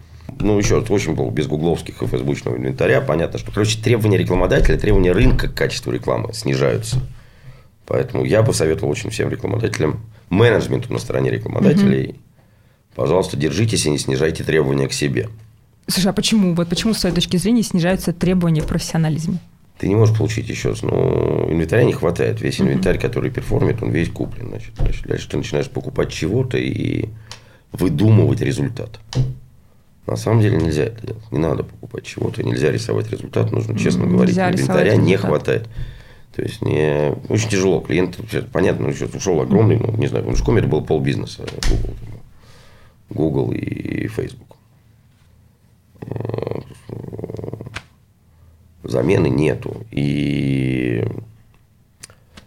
Ну, 0.41 0.59
еще 0.59 0.81
раз, 0.81 0.91
очень 0.91 1.15
был 1.15 1.31
без 1.31 1.47
гугловских 1.47 2.03
и 2.03 2.07
фейсбучного 2.07 2.57
инвентаря. 2.57 3.01
Понятно, 3.01 3.39
что, 3.39 3.53
короче, 3.53 3.81
требования 3.81 4.19
рекламодателя, 4.19 4.79
требования 4.79 5.13
рынка 5.13 5.49
к 5.49 5.55
качеству 5.55 5.93
рекламы 5.93 6.33
снижаются. 6.33 7.01
Поэтому 7.87 8.25
я 8.25 8.43
бы 8.43 8.55
советовал 8.55 8.91
очень 8.91 9.11
всем 9.11 9.29
рекламодателям, 9.29 10.01
менеджменту 10.31 10.93
на 10.93 10.99
стороне 10.99 11.31
рекламодателей, 11.31 12.21
пожалуйста, 12.95 13.37
держитесь 13.37 13.87
и 13.87 13.91
не 13.91 13.99
снижайте 13.99 14.43
требования 14.43 14.89
к 14.89 14.93
себе. 14.93 15.29
Слушай, 15.87 16.09
а 16.09 16.13
почему? 16.15 16.55
Вот 16.55 16.69
почему 16.69 16.95
с 16.95 17.01
твоей 17.01 17.15
точки 17.15 17.37
зрения 17.37 17.63
снижаются 17.63 18.13
требования 18.13 18.63
в 18.63 18.67
профессионализме? 18.67 19.39
Ты 19.79 19.89
не 19.89 19.97
можешь 19.97 20.17
получить 20.17 20.49
еще 20.49 20.71
раз, 20.71 20.83
ну, 20.83 21.51
инвентаря 21.51 21.85
не 21.85 21.93
хватает. 21.93 22.41
Весь 22.41 22.61
инвентарь, 22.61 22.99
который 22.99 23.31
перформит, 23.31 23.83
он 23.83 23.91
весь 23.91 24.09
куплен. 24.09 24.49
Значит, 24.49 24.73
дальше 25.05 25.29
ты 25.29 25.37
начинаешь 25.37 25.69
покупать 25.69 26.11
чего-то 26.11 26.57
и 26.57 27.09
выдумывать 27.73 28.41
результат. 28.41 29.01
На 30.07 30.17
самом 30.17 30.41
деле 30.41 30.59
нельзя 30.59 30.85
это 30.85 31.07
делать. 31.07 31.33
Не 31.33 31.39
надо 31.39 31.65
покупать 31.65 32.05
чего-то, 32.05 32.43
нельзя 32.43 32.71
рисовать 32.71 33.11
результат, 33.11 33.51
нужно 33.53 33.79
честно 33.79 34.03
Нельзя 34.03 34.13
говорить. 34.15 34.35
рисовать 34.37 34.55
Инвентаря 34.61 34.97
не 34.97 35.13
результат. 35.13 35.21
хватает. 35.31 35.69
То 36.37 36.43
есть 36.43 36.63
не 36.63 37.15
очень 37.29 37.49
тяжело. 37.49 37.81
Клиент, 37.81 38.19
понятно, 38.53 38.89
еще 38.89 39.07
ушел 39.07 39.41
огромный, 39.41 39.79
ну, 39.79 39.93
не 39.97 40.09
знаю, 40.09 40.29
в 40.31 40.37
Жкоме 40.37 40.59
это 40.61 40.69
был 40.69 40.83
полбизнеса 40.85 41.45
Google, 41.71 41.95
Google 43.11 43.53
и 43.53 44.09
Facebook. 44.09 44.57
Э, 46.03 46.61
Замены 48.83 49.29
нету. 49.29 49.87
И 49.91 51.07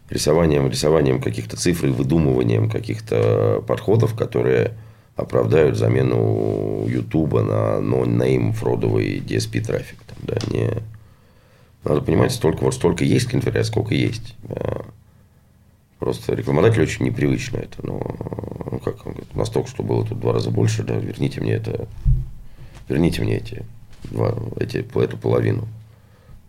рисованием, 0.10 0.70
рисованием 0.70 1.20
каких-то 1.22 1.58
цифр 1.58 1.88
и 1.88 1.92
выдумыванием 1.92 2.70
каких-то 2.70 3.64
подходов, 3.68 4.16
которые 4.16 4.74
оправдают 5.18 5.76
замену 5.76 6.86
Ютуба 6.88 7.42
на 7.42 7.82
нонейм 7.82 8.54
фродовый 8.54 9.20
DSP 9.20 9.62
трафик. 9.66 9.98
Там, 10.04 10.18
да, 10.22 10.38
не... 10.52 10.70
Надо 11.84 12.02
понимать, 12.02 12.32
столько, 12.32 12.64
вот 12.64 12.74
столько 12.74 13.04
есть 13.04 13.34
инвентаря, 13.34 13.64
сколько 13.64 13.94
есть. 13.94 14.36
Да. 14.44 14.82
Просто 16.00 16.36
рекламодателю 16.36 16.84
очень 16.84 17.06
непривычно 17.06 17.58
это. 17.58 17.86
Но 17.86 18.00
ну, 18.72 18.80
как 18.80 19.06
он 19.08 19.14
говорит, 19.14 19.36
настолько, 19.36 19.70
что 19.70 19.84
было 19.84 20.06
тут 20.06 20.20
два 20.20 20.34
раза 20.34 20.52
больше, 20.52 20.84
да, 20.84 20.96
верните 20.96 21.42
мне 21.42 21.54
это, 21.54 21.88
верните 22.88 23.24
мне 23.24 23.38
эти, 23.38 23.66
два, 24.04 24.38
эти, 24.60 24.78
эту 24.78 25.18
половину. 25.18 25.68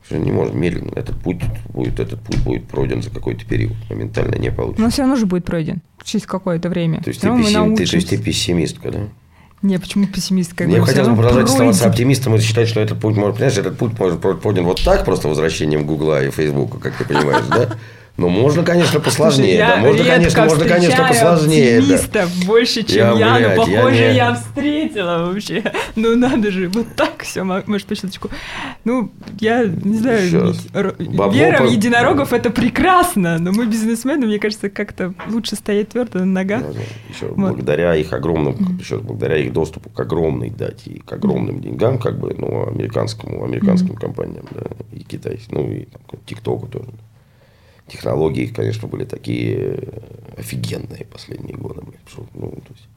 Что 0.09 0.17
не 0.17 0.33
может 0.33 0.55
медленно. 0.55 0.93
Этот 0.97 1.21
путь 1.21 1.43
будет, 1.69 2.01
этот 2.01 2.21
путь 2.23 2.39
будет 2.39 2.67
пройден 2.67 3.03
за 3.03 3.11
какой-то 3.11 3.45
период. 3.45 3.75
Моментально 3.91 4.37
не 4.37 4.51
получится. 4.51 4.83
Но 4.83 4.89
все 4.91 5.03
равно 5.03 5.17
же 5.17 5.27
будет 5.27 5.45
пройден 5.45 5.83
через 6.03 6.25
какое-то 6.25 6.71
время. 6.71 7.03
То 7.03 7.09
есть, 7.09 7.21
ты, 7.21 7.29
пессим- 7.29 7.77
ты, 7.77 7.85
то 7.85 7.97
есть 7.97 8.09
ты 8.09 8.17
пессимистка, 8.17 8.91
да? 8.91 9.01
Не, 9.61 9.79
почему 9.79 10.07
пессимистка? 10.07 10.65
Я 10.65 10.69
Мне 10.69 10.77
говорю, 10.79 10.87
хотелось 10.91 11.09
бы 11.11 11.17
продолжать 11.17 11.45
оставаться 11.51 11.81
пройдет. 11.83 11.95
оптимистом 11.95 12.35
и 12.37 12.41
считать, 12.41 12.69
что 12.69 12.81
этот 12.81 12.99
путь 13.01 13.17
может, 13.17 13.35
понимаешь, 13.37 13.59
этот 13.59 13.77
путь 13.77 13.99
может 13.99 14.19
пройден 14.21 14.65
вот 14.65 14.81
так, 14.83 15.05
просто 15.05 15.29
возвращением 15.29 15.85
Гугла 15.85 16.25
и 16.25 16.31
Фейсбука, 16.31 16.79
как 16.79 16.95
ты 16.97 17.05
понимаешь, 17.05 17.45
да? 17.51 17.69
Но 18.17 18.29
можно, 18.29 18.65
конечно, 18.65 18.99
посложнее, 18.99 19.59
Слушай, 19.59 19.69
да, 19.69 19.75
я 19.75 19.81
можно, 19.81 20.05
конечно, 20.05 20.45
можно, 20.45 20.65
конечно, 20.65 21.07
посложнее, 21.07 21.81
да. 21.81 21.95
оптимистов 21.95 22.45
больше, 22.47 22.83
чем 22.83 22.97
Я, 22.97 23.13
я, 23.13 23.15
блядь, 23.15 23.57
но 23.59 23.69
я 23.69 23.79
похоже, 23.81 23.97
не- 24.09 24.15
я, 24.17 24.35
встретила 24.35 25.31
вообще. 25.31 25.63
Ну 25.95 26.17
надо 26.17 26.51
же, 26.51 26.69
вот 26.69 26.87
так 26.97 27.23
все, 27.23 27.45
может, 27.45 27.87
по 27.87 27.95
щелчку. 27.95 28.29
Ну, 28.85 29.11
я 29.41 29.65
не 29.67 29.99
знаю, 29.99 30.27
Еще 30.27 30.39
раз. 30.41 30.67
Бабло 30.99 31.33
вера 31.33 31.59
по- 31.59 31.65
в 31.67 31.71
единорогов 31.73 32.33
это 32.33 32.49
прекрасно, 32.51 33.39
но 33.39 33.53
мы 33.53 33.67
бизнесмены, 33.67 34.27
мне 34.27 34.39
кажется, 34.39 34.71
как-то 34.71 35.13
лучше 35.29 35.57
стоять 35.57 35.91
твердо 35.91 36.21
на 36.21 36.25
ногах. 36.27 36.63
Да, 36.63 36.73
да. 36.73 36.81
Еще 37.13 37.27
Вот. 37.27 37.37
благодаря 37.53 37.95
их 37.97 38.13
огромным, 38.13 38.79
еще 38.79 38.95
раз, 38.97 39.05
благодаря 39.05 39.37
их 39.37 39.53
доступу 39.53 39.91
к 39.91 40.01
огромной 40.01 40.51
дате 40.51 40.91
и 40.91 40.99
к 41.01 41.13
огромным 41.13 41.61
деньгам, 41.61 41.99
как 41.99 42.19
бы, 42.19 42.35
ну, 42.39 42.67
американскому, 42.69 43.45
американским 43.45 43.95
компаниям, 43.95 44.47
да, 44.53 44.63
и 44.93 45.01
китайским, 45.01 45.59
ну, 45.59 45.71
и 45.71 45.85
там, 45.85 46.01
ТикТоку 46.25 46.67
тоже. 46.69 46.89
Технологии, 47.89 48.47
конечно, 48.47 48.87
были 48.87 49.05
такие 49.05 49.57
э, 49.57 50.01
офигенные 50.39 51.07
последние 51.11 51.57
годы. 51.57 51.81
что, 52.07 52.27
ну, 52.35 52.51
то 52.51 52.73
есть, 52.75 52.89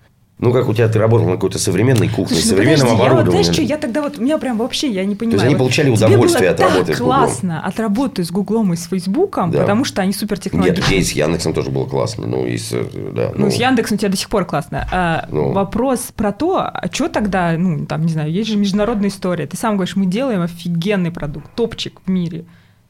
ну, 0.41 0.51
как 0.51 0.67
у 0.67 0.73
тебя 0.73 0.89
ты 0.89 0.99
работал 0.99 1.27
на 1.27 1.33
какой-то 1.35 1.59
современной 1.59 2.09
кухне, 2.09 2.35
Слушай, 2.35 2.43
ну 2.43 2.49
современным 2.49 2.87
подожди, 2.97 3.03
я 3.05 3.13
вот, 3.13 3.29
знаешь 3.31 3.45
что, 3.45 3.61
я 3.61 3.77
тогда 3.77 4.01
вот, 4.01 4.17
у 4.17 4.21
меня 4.21 4.37
прям 4.39 4.57
вообще, 4.57 4.89
я 4.91 5.05
не 5.05 5.15
понимаю. 5.15 5.41
они 5.41 5.53
вот 5.53 5.59
получали 5.59 5.85
тебе 5.95 6.05
удовольствие 6.07 6.49
от 6.49 6.59
работы 6.59 6.93
с 6.95 6.97
Гуглом. 6.99 7.17
классно 7.19 7.61
от 7.65 7.79
работы 7.79 8.23
с 8.25 8.31
Гуглом 8.31 8.73
и 8.73 8.75
с 8.75 8.85
Фейсбуком, 8.87 9.51
Да. 9.51 9.59
потому 9.61 9.85
что 9.85 10.01
они 10.01 10.11
супер 10.13 10.37
Нет, 10.37 10.43
технологичные. 10.43 10.99
и 10.99 11.03
с 11.03 11.11
Яндексом 11.11 11.53
тоже 11.53 11.69
было 11.69 11.85
классно. 11.85 12.25
Ну, 12.27 12.45
и 12.45 12.57
с, 12.57 12.71
э, 12.73 12.83
да, 13.15 13.31
Ну, 13.35 13.49
с 13.51 13.53
Яндексом 13.53 13.95
у 13.95 13.99
тебя 13.99 14.09
до 14.09 14.17
сих 14.17 14.29
пор 14.29 14.45
классно. 14.45 14.87
А, 14.91 15.27
Ну. 15.31 15.51
Вопрос 15.51 16.11
про 16.15 16.31
то, 16.31 16.57
а 16.61 16.89
что 16.91 17.07
тогда, 17.07 17.53
ну, 17.57 17.85
там, 17.85 18.01
не 18.05 18.11
знаю, 18.11 18.31
есть 18.31 18.49
же 18.49 18.57
международная 18.57 19.09
история. 19.09 19.45
Ты 19.45 19.57
сам 19.57 19.75
говоришь, 19.75 19.95
мы 19.95 20.07
делаем 20.07 20.41
офигенный 20.41 21.11
продукт, 21.11 21.51
топчик 21.55 21.99
в 22.05 22.09
мире. 22.09 22.45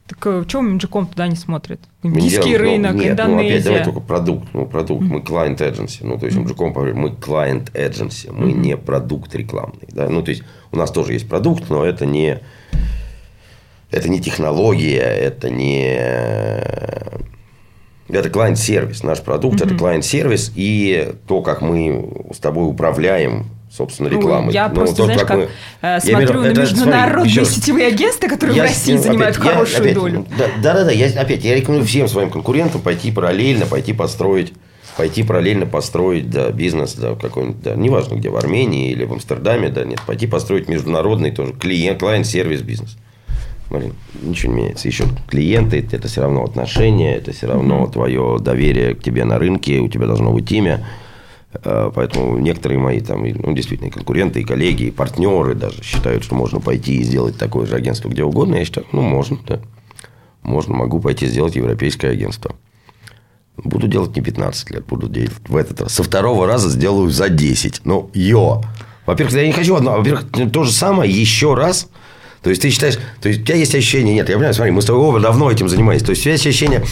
Так 0.06 0.46
чего 0.48 0.62
Минджиком 0.62 1.06
туда 1.06 1.28
не 1.28 1.36
смотрит? 1.36 1.80
Не 2.02 2.10
Индийский 2.10 2.52
ну, 2.52 2.58
рынок, 2.58 2.94
нет, 2.94 3.04
ну, 3.04 3.12
опять 3.12 3.30
Индонезия. 3.30 3.64
давай 3.64 3.84
только 3.84 4.00
продукт. 4.00 4.48
Ну, 4.52 4.66
продукт. 4.66 5.04
Мы 5.04 5.20
client 5.20 5.58
agency. 5.58 5.98
Ну, 6.02 6.18
то 6.18 6.26
есть, 6.26 6.36
говорит, 6.36 6.94
мы 6.96 7.10
client 7.10 7.72
agency. 7.72 8.32
Мы 8.32 8.52
не 8.52 8.76
продукт 8.76 9.34
рекламный. 9.34 9.88
Да? 9.88 10.08
Ну, 10.08 10.22
то 10.22 10.30
есть, 10.30 10.42
у 10.72 10.76
нас 10.76 10.90
тоже 10.90 11.12
есть 11.12 11.28
продукт, 11.28 11.70
но 11.70 11.84
это 11.84 12.04
не... 12.04 12.40
Это 13.90 14.08
не 14.08 14.20
технология, 14.20 15.02
это 15.02 15.50
не... 15.50 15.94
Это 18.08 18.28
клиент-сервис. 18.28 19.02
Наш 19.04 19.20
продукт– 19.22 19.60
это 19.62 19.74
клиент-сервис. 19.74 20.52
И 20.56 21.14
то, 21.26 21.42
как 21.42 21.62
мы 21.62 22.26
с 22.34 22.38
тобой 22.38 22.68
управляем, 22.68 23.46
собственно, 23.74 24.10
Ну, 24.10 24.18
рекламой. 24.18 24.52
Я 24.52 24.68
Ну, 24.68 24.74
просто, 24.74 24.96
то, 24.96 25.04
знаешь, 25.04 25.20
как, 25.22 25.36
мы- 25.36 25.42
э, 25.44 25.48
Я 25.82 26.00
смотрю 26.00 26.26
виду, 26.26 26.34
на 26.34 26.44
смотри, 26.44 26.60
международные 26.62 27.38
раз. 27.40 27.50
сетевые 27.54 27.86
агентства, 27.88 28.28
которые 28.28 28.56
Я 28.56 28.62
в 28.64 28.66
России 28.66 28.96
с- 28.96 29.02
занимают 29.02 29.36
опять, 29.36 29.46
я- 29.46 29.52
хорошую 29.52 29.80
опять, 29.80 29.94
долю. 29.94 30.26
Да, 30.38 30.44
да, 30.62 30.74
да, 30.74 30.84
да, 30.84 30.90
я, 30.92 31.06
опять, 31.20 31.44
я 31.44 31.54
рекомендую 31.56 31.86
всем 31.86 32.08
своим 32.08 32.30
конкурентам 32.30 32.80
пойти 32.82 33.10
параллельно, 33.10 33.66
пойти 33.66 33.92
построить, 33.92 34.52
пойти 34.96 35.22
параллельно 35.22 35.64
построить, 35.66 36.28
да, 36.28 36.50
бизнес, 36.50 36.94
да, 36.94 37.14
какой-нибудь, 37.14 37.62
да, 37.62 37.74
неважно 37.74 38.16
где, 38.16 38.28
в 38.28 38.36
Армении 38.36 38.90
или 38.90 39.04
в 39.04 39.12
Амстердаме, 39.12 39.70
да, 39.70 39.84
нет, 39.84 40.00
пойти 40.06 40.26
построить 40.26 40.68
международный 40.68 41.30
тоже 41.30 41.52
клиент, 41.54 42.00
клиент-сервис 42.00 42.60
бизнес. 42.62 42.96
Блин, 43.70 43.94
ничего 44.20 44.52
не 44.52 44.60
меняется. 44.60 44.86
Еще 44.86 45.04
клиенты, 45.30 45.88
это 45.90 46.06
все 46.06 46.20
равно 46.20 46.44
отношения, 46.44 47.16
это 47.16 47.32
все 47.32 47.46
равно 47.46 47.86
твое 47.86 48.36
доверие 48.38 48.94
к 48.94 49.02
тебе 49.02 49.24
на 49.24 49.38
рынке, 49.38 49.78
у 49.78 49.88
тебя 49.88 50.06
должно 50.06 50.30
быть 50.30 50.52
имя. 50.52 50.84
Э, 51.52 51.90
Поэтому 51.94 52.38
некоторые 52.38 52.78
мои 52.78 53.00
там, 53.00 53.22
ну, 53.22 53.52
действительно, 53.52 53.88
и 53.88 53.90
конкуренты, 53.90 54.40
и 54.40 54.44
коллеги, 54.44 54.84
и 54.84 54.90
партнеры 54.90 55.54
даже 55.54 55.82
считают, 55.82 56.24
что 56.24 56.34
можно 56.34 56.60
пойти 56.60 56.96
и 56.96 57.02
сделать 57.02 57.36
такое 57.36 57.66
же 57.66 57.74
агентство 57.74 58.08
где 58.08 58.24
угодно. 58.24 58.56
Я 58.56 58.64
считаю, 58.64 58.86
ну, 58.92 59.02
можно, 59.02 59.38
да. 59.46 59.60
Можно, 60.42 60.74
могу 60.74 61.00
пойти 61.00 61.26
сделать 61.26 61.54
европейское 61.54 62.10
агентство. 62.10 62.56
Буду 63.56 63.86
делать 63.86 64.16
не 64.16 64.22
15 64.22 64.70
лет, 64.70 64.86
буду 64.86 65.08
делать 65.08 65.32
в 65.46 65.56
этот 65.56 65.82
раз. 65.82 65.94
Со 65.94 66.02
второго 66.02 66.46
раза 66.46 66.68
сделаю 66.70 67.10
за 67.10 67.28
10. 67.28 67.82
Ну, 67.84 68.10
ё. 68.14 68.62
Во-первых, 69.06 69.36
я 69.36 69.46
не 69.46 69.52
хочу 69.52 69.76
одно. 69.76 69.98
Во-первых, 69.98 70.24
то 70.52 70.64
же 70.64 70.72
самое 70.72 71.10
еще 71.10 71.54
раз. 71.54 71.88
То 72.42 72.50
есть, 72.50 72.62
ты 72.62 72.70
считаешь... 72.70 72.98
То 73.20 73.28
есть, 73.28 73.42
у 73.42 73.44
тебя 73.44 73.56
есть 73.56 73.74
ощущение... 73.74 74.14
Нет, 74.14 74.28
я 74.28 74.34
понимаю, 74.34 74.54
смотри, 74.54 74.72
мы 74.72 74.82
с 74.82 74.84
тобой 74.84 75.02
оба 75.02 75.20
давно 75.20 75.50
этим 75.50 75.68
занимаемся. 75.68 76.06
То 76.06 76.10
есть, 76.10 76.22
у 76.22 76.24
тебя 76.24 76.32
есть 76.32 76.46
ощущение, 76.46 76.84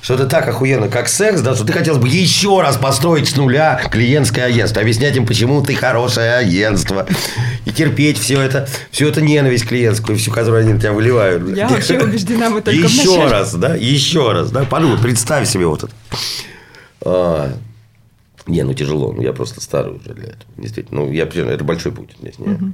что 0.00 0.14
это 0.14 0.26
так 0.26 0.46
охуенно, 0.46 0.88
как 0.88 1.08
секс, 1.08 1.40
да, 1.40 1.54
что 1.54 1.64
ты 1.64 1.72
хотел 1.72 1.98
бы 1.98 2.08
еще 2.08 2.60
раз 2.60 2.76
построить 2.76 3.28
с 3.28 3.36
нуля 3.36 3.80
клиентское 3.90 4.44
агентство. 4.44 4.80
Объяснять 4.80 5.16
им, 5.16 5.26
почему 5.26 5.62
ты 5.62 5.74
хорошее 5.74 6.34
агентство. 6.34 7.06
И 7.64 7.72
терпеть 7.72 8.18
все 8.18 8.40
это, 8.40 8.68
всю 8.90 9.08
эту 9.08 9.20
ненависть 9.20 9.66
клиентскую, 9.66 10.16
всю, 10.18 10.30
которую 10.30 10.62
они 10.62 10.74
на 10.74 10.80
тебя 10.80 10.92
выливают. 10.92 11.56
Я 11.56 11.68
вообще 11.68 11.98
убеждена, 12.02 12.50
мы 12.50 12.60
только 12.60 12.78
Еще 12.78 13.26
раз, 13.26 13.54
да, 13.54 13.74
еще 13.74 14.32
раз, 14.32 14.50
да, 14.50 14.64
подумай, 14.64 14.98
представь 14.98 15.48
себе 15.48 15.66
вот 15.66 15.84
это. 15.84 15.92
А, 17.02 17.52
не, 18.46 18.62
ну 18.62 18.74
тяжело, 18.74 19.12
ну 19.12 19.22
я 19.22 19.32
просто 19.32 19.60
старый 19.60 19.94
уже 19.94 20.14
для 20.14 20.28
этого, 20.28 20.50
действительно. 20.56 21.00
Ну, 21.00 21.12
я, 21.12 21.24
это 21.24 21.64
большой 21.64 21.92
путь. 21.92 22.10
Здесь 22.20 22.38
не... 22.38 22.72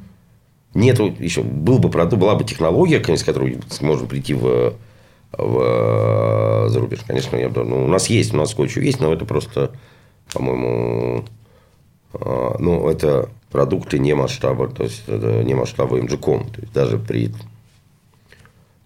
Нету 0.75 1.15
еще, 1.21 1.43
был 1.43 1.79
бы 1.79 1.89
продукт, 1.89 2.21
была 2.21 2.35
бы 2.35 2.45
технология, 2.45 3.01
с 3.01 3.23
которой 3.23 3.61
можно 3.81 4.07
прийти 4.07 4.35
в, 4.35 4.75
в 5.33 6.69
зарубеж. 6.69 7.01
Конечно, 7.07 7.37
я 7.37 7.49
бы, 7.49 7.65
ну, 7.65 7.85
у 7.85 7.89
нас 7.89 8.09
есть, 8.09 8.35
у 8.35 8.37
нас 8.37 8.55
кое-что 8.55 8.81
есть, 8.81 9.01
но 9.01 9.13
это 9.13 9.25
просто, 9.25 9.71
по-моему, 10.33 11.25
а, 12.13 12.57
ну, 12.59 12.89
это 12.89 13.31
продукты 13.51 14.01
не 14.01 14.15
масштаба, 14.15 14.67
то 14.67 14.83
есть, 14.83 15.05
это 15.07 15.45
не 15.45 15.55
масштаба 15.55 15.99
MGCOM. 16.01 16.53
То 16.53 16.61
есть, 16.61 16.73
даже 16.73 16.99
при... 16.99 17.33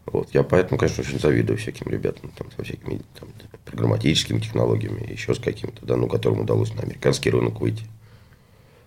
Вот. 0.04 0.28
Я 0.34 0.42
поэтому, 0.42 0.78
конечно, 0.78 1.02
очень 1.02 1.18
завидую 1.18 1.56
всяким 1.56 1.90
ребятам 1.90 2.30
там, 2.36 2.48
со 2.54 2.64
всякими 2.64 3.00
там, 3.18 3.30
программатическими 3.64 4.40
технологиями, 4.40 5.10
еще 5.10 5.34
с 5.34 5.38
каким-то, 5.38 5.86
да, 5.86 5.96
ну, 5.96 6.06
которым 6.06 6.40
удалось 6.40 6.74
на 6.74 6.82
американский 6.82 7.30
рынок 7.30 7.62
выйти. 7.62 7.84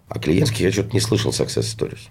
А 0.08 0.20
клиентский 0.20 0.66
я 0.66 0.72
что-то 0.72 0.94
не 0.94 1.00
слышал 1.00 1.32
success 1.32 1.62
stories. 1.62 2.10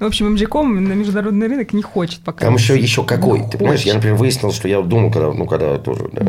В 0.00 0.04
общем, 0.04 0.34
MGCOM 0.34 0.80
на 0.80 0.94
международный 0.94 1.46
рынок 1.46 1.74
не 1.74 1.82
хочет 1.82 2.20
пока. 2.20 2.46
Там 2.46 2.54
еще, 2.54 2.78
еще 2.78 3.04
какой. 3.04 3.40
Не 3.40 3.50
Ты 3.50 3.58
понимаешь, 3.58 3.82
я, 3.82 3.92
например, 3.94 4.16
выяснил, 4.16 4.50
что 4.50 4.66
я 4.66 4.80
думал, 4.80 5.10
когда, 5.12 5.30
ну, 5.30 5.44
когда 5.44 5.76
тоже, 5.78 6.08
да, 6.12 6.22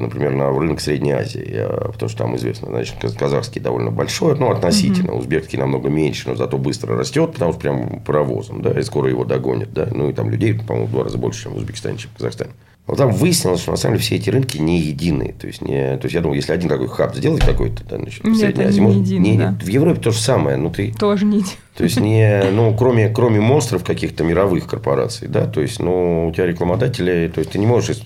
например, 0.00 0.32
на 0.32 0.50
рынок 0.50 0.80
Средней 0.80 1.10
Азии, 1.12 1.44
я, 1.54 1.66
потому 1.68 2.08
что 2.08 2.18
там 2.18 2.36
известно, 2.36 2.68
значит, 2.68 2.96
каз- 3.00 3.14
казахский 3.14 3.60
довольно 3.60 3.90
большой, 3.90 4.38
ну, 4.38 4.50
относительно, 4.52 5.14
узбекский 5.14 5.58
намного 5.58 5.88
меньше, 5.88 6.28
но 6.28 6.36
зато 6.36 6.56
быстро 6.56 6.96
растет, 6.96 7.32
потому 7.32 7.52
что 7.52 7.60
прям 7.60 8.00
паровозом, 8.06 8.62
да, 8.62 8.78
и 8.78 8.82
скоро 8.82 9.08
его 9.08 9.24
догонят, 9.24 9.72
да, 9.72 9.88
ну, 9.90 10.08
и 10.08 10.12
там 10.12 10.30
людей, 10.30 10.54
по-моему, 10.54 10.86
в 10.86 10.90
два 10.92 11.04
раза 11.04 11.18
больше, 11.18 11.44
чем 11.44 11.54
в 11.54 11.56
Узбекистане, 11.56 11.98
чем 11.98 12.10
в 12.14 12.18
Казахстане. 12.18 12.50
Вот 12.86 12.98
там 12.98 13.12
выяснилось, 13.12 13.60
что 13.60 13.70
на 13.70 13.76
самом 13.76 13.94
деле 13.94 14.04
все 14.04 14.16
эти 14.16 14.28
рынки 14.28 14.58
не 14.58 14.80
единые. 14.80 15.32
То 15.34 15.46
есть, 15.46 15.62
не, 15.62 15.96
то 15.98 16.04
есть 16.06 16.14
я 16.14 16.20
думаю, 16.20 16.36
если 16.36 16.52
один 16.52 16.68
такой 16.68 16.88
хаб 16.88 17.14
сделать 17.14 17.44
какой-то, 17.44 17.84
да, 17.84 17.96
значит, 17.96 18.24
Нет, 18.24 18.36
Средней 18.36 18.62
они 18.64 18.68
Азии, 18.70 18.80
не 18.80 18.86
может, 18.86 19.00
единые, 19.02 19.32
не- 19.32 19.38
да. 19.38 19.56
в 19.60 19.68
Европе 19.68 20.00
то 20.00 20.10
же 20.10 20.18
самое. 20.18 20.56
Ну, 20.56 20.68
ты, 20.70 20.92
Тоже 20.92 21.24
не... 21.24 21.42
то 21.76 21.84
есть, 21.84 22.00
не, 22.00 22.42
ну, 22.52 22.76
кроме, 22.76 23.08
кроме 23.08 23.40
монстров 23.40 23.84
каких-то 23.84 24.24
мировых 24.24 24.66
корпораций, 24.66 25.28
да, 25.28 25.46
то 25.46 25.60
есть, 25.60 25.78
ну, 25.78 26.28
у 26.28 26.32
тебя 26.32 26.46
рекламодатели, 26.46 27.30
то 27.32 27.38
есть, 27.38 27.52
ты 27.52 27.58
не 27.60 27.66
можешь 27.66 27.90
из- 27.90 28.02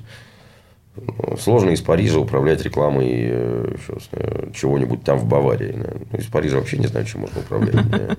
ну, 0.96 1.36
сложно 1.38 1.70
из 1.70 1.80
Парижа 1.80 2.18
управлять 2.18 2.62
рекламой 2.62 3.08
э, 3.12 3.76
э, 4.12 4.50
чего-нибудь 4.54 5.02
там 5.04 5.18
в 5.18 5.26
Баварии. 5.26 5.72
да. 5.76 5.90
Ну, 6.12 6.18
из 6.18 6.26
Парижа 6.26 6.56
вообще 6.56 6.76
не 6.78 6.86
знаю, 6.86 7.04
чем 7.06 7.22
можно 7.22 7.40
управлять. 7.40 7.76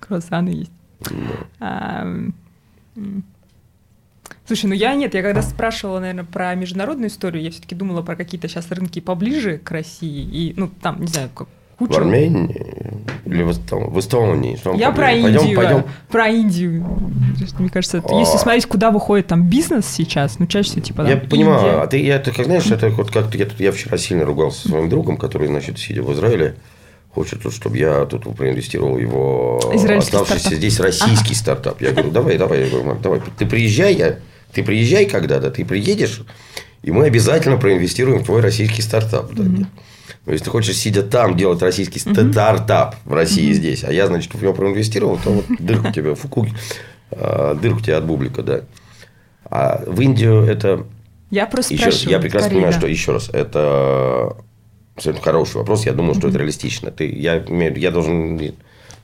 Круассаны 0.00 0.48
есть. 0.50 0.72
А. 4.46 4.48
Слушай, 4.48 4.66
ну 4.66 4.74
я 4.74 4.94
нет, 4.94 5.14
я 5.14 5.22
когда 5.22 5.42
спрашивала, 5.42 6.00
наверное, 6.00 6.24
про 6.24 6.54
международную 6.54 7.08
историю, 7.10 7.42
я 7.42 7.50
все-таки 7.50 7.74
думала 7.74 8.02
про 8.02 8.16
какие-то 8.16 8.48
сейчас 8.48 8.70
рынки 8.70 9.00
поближе 9.00 9.58
к 9.58 9.70
России. 9.70 10.22
И, 10.22 10.54
ну, 10.56 10.70
там, 10.80 11.00
не 11.00 11.08
знаю, 11.08 11.28
как 11.34 11.48
кучу. 11.78 11.92
В 11.92 11.96
Армении 11.98 12.96
или 13.26 13.42
в, 13.42 13.50
Эстон- 13.50 13.90
в 13.90 13.98
Эстонии? 14.00 14.56
Что 14.56 14.72
Я 14.74 14.92
про? 14.92 15.12
Индию. 15.12 15.40
Пойдем, 15.40 15.56
пойдем. 15.56 15.84
Про 16.08 16.28
Индию. 16.28 16.86
Мне 17.58 17.68
кажется, 17.68 17.98
это- 17.98 18.16
А. 18.16 18.18
если 18.20 18.38
смотреть, 18.38 18.66
куда 18.66 18.90
выходит 18.90 19.26
там 19.26 19.48
бизнес 19.48 19.86
сейчас, 19.86 20.38
ну, 20.38 20.46
чаще 20.46 20.70
всего, 20.70 20.80
типа, 20.82 21.02
там, 21.02 21.10
Я 21.10 21.16
понимаю, 21.18 21.58
Индия. 21.58 21.80
а 21.82 21.86
ты, 21.86 21.98
я, 22.02 22.18
ты 22.18 22.32
как 22.32 22.46
знаешь, 22.46 22.66
это 22.70 22.88
вот 22.90 23.10
как-то 23.10 23.36
я, 23.36 23.44
тут- 23.46 23.60
я 23.60 23.72
вчера 23.72 23.98
сильно 23.98 24.24
ругался 24.24 24.62
со 24.62 24.68
своим 24.68 24.88
другом, 24.88 25.16
который, 25.18 25.48
значит, 25.48 25.78
сидя 25.78 26.02
в 26.02 26.12
Израиле, 26.14 26.54
хочет, 27.14 27.42
тут, 27.42 27.52
чтобы 27.54 27.78
я 27.78 28.04
тут 28.06 28.22
проинвестировал 28.36 28.96
его 28.98 29.58
Израильский 29.74 30.16
оставшийся 30.16 30.38
стартап. 30.40 30.58
здесь 30.58 30.80
российский 30.80 31.34
стартап. 31.34 31.80
Я 31.82 31.90
говорю, 31.92 32.10
давай, 32.10 32.38
давай, 32.38 32.64
я 32.64 32.70
говорю, 32.70 32.94
давай, 33.02 33.20
ты 33.38 33.44
приезжай, 33.46 33.94
я, 33.94 34.16
ты 34.56 34.62
приезжай 34.62 35.04
когда-то, 35.04 35.50
ты 35.50 35.66
приедешь, 35.66 36.22
и 36.82 36.90
мы 36.90 37.04
обязательно 37.04 37.58
проинвестируем 37.58 38.20
в 38.20 38.24
твой 38.24 38.40
российский 38.40 38.80
стартап. 38.80 39.32
Нет. 39.34 39.68
Но 40.24 40.32
если 40.32 40.46
ты 40.46 40.50
хочешь, 40.50 40.76
сидя 40.76 41.02
там, 41.02 41.36
делать 41.36 41.60
российский 41.60 41.98
стартап 41.98 42.96
в 43.04 43.12
России 43.12 43.52
здесь, 43.52 43.84
а 43.84 43.92
я, 43.92 44.06
значит, 44.06 44.34
в 44.34 44.42
него 44.42 44.54
проинвестировал, 44.54 45.18
то 45.22 45.30
вот 45.30 45.44
дырку 45.58 45.92
тебе, 45.92 46.14
фуку, 46.14 46.46
а, 47.10 47.54
дырку 47.54 47.80
тебе 47.82 47.96
от 47.96 48.06
бублика, 48.06 48.42
да. 48.42 48.62
А 49.44 49.84
в 49.86 50.00
Индию 50.00 50.42
это 50.44 50.86
Я 51.30 51.44
просто 51.46 51.74
еще 51.74 51.84
раз, 51.84 52.02
я 52.04 52.18
прекрасно 52.18 52.48
скорее, 52.48 52.54
понимаю, 52.56 52.72
что 52.72 52.86
еще 52.86 53.12
раз, 53.12 53.28
это 53.30 54.34
абсолютно 54.96 55.22
хороший 55.22 55.56
вопрос. 55.56 55.84
Я 55.84 55.92
думаю, 55.92 56.14
что 56.14 56.28
это 56.28 56.38
реалистично. 56.38 56.90
Ты, 56.90 57.12
я, 57.12 57.38
имею- 57.46 57.78
я 57.78 57.90
должен. 57.90 58.40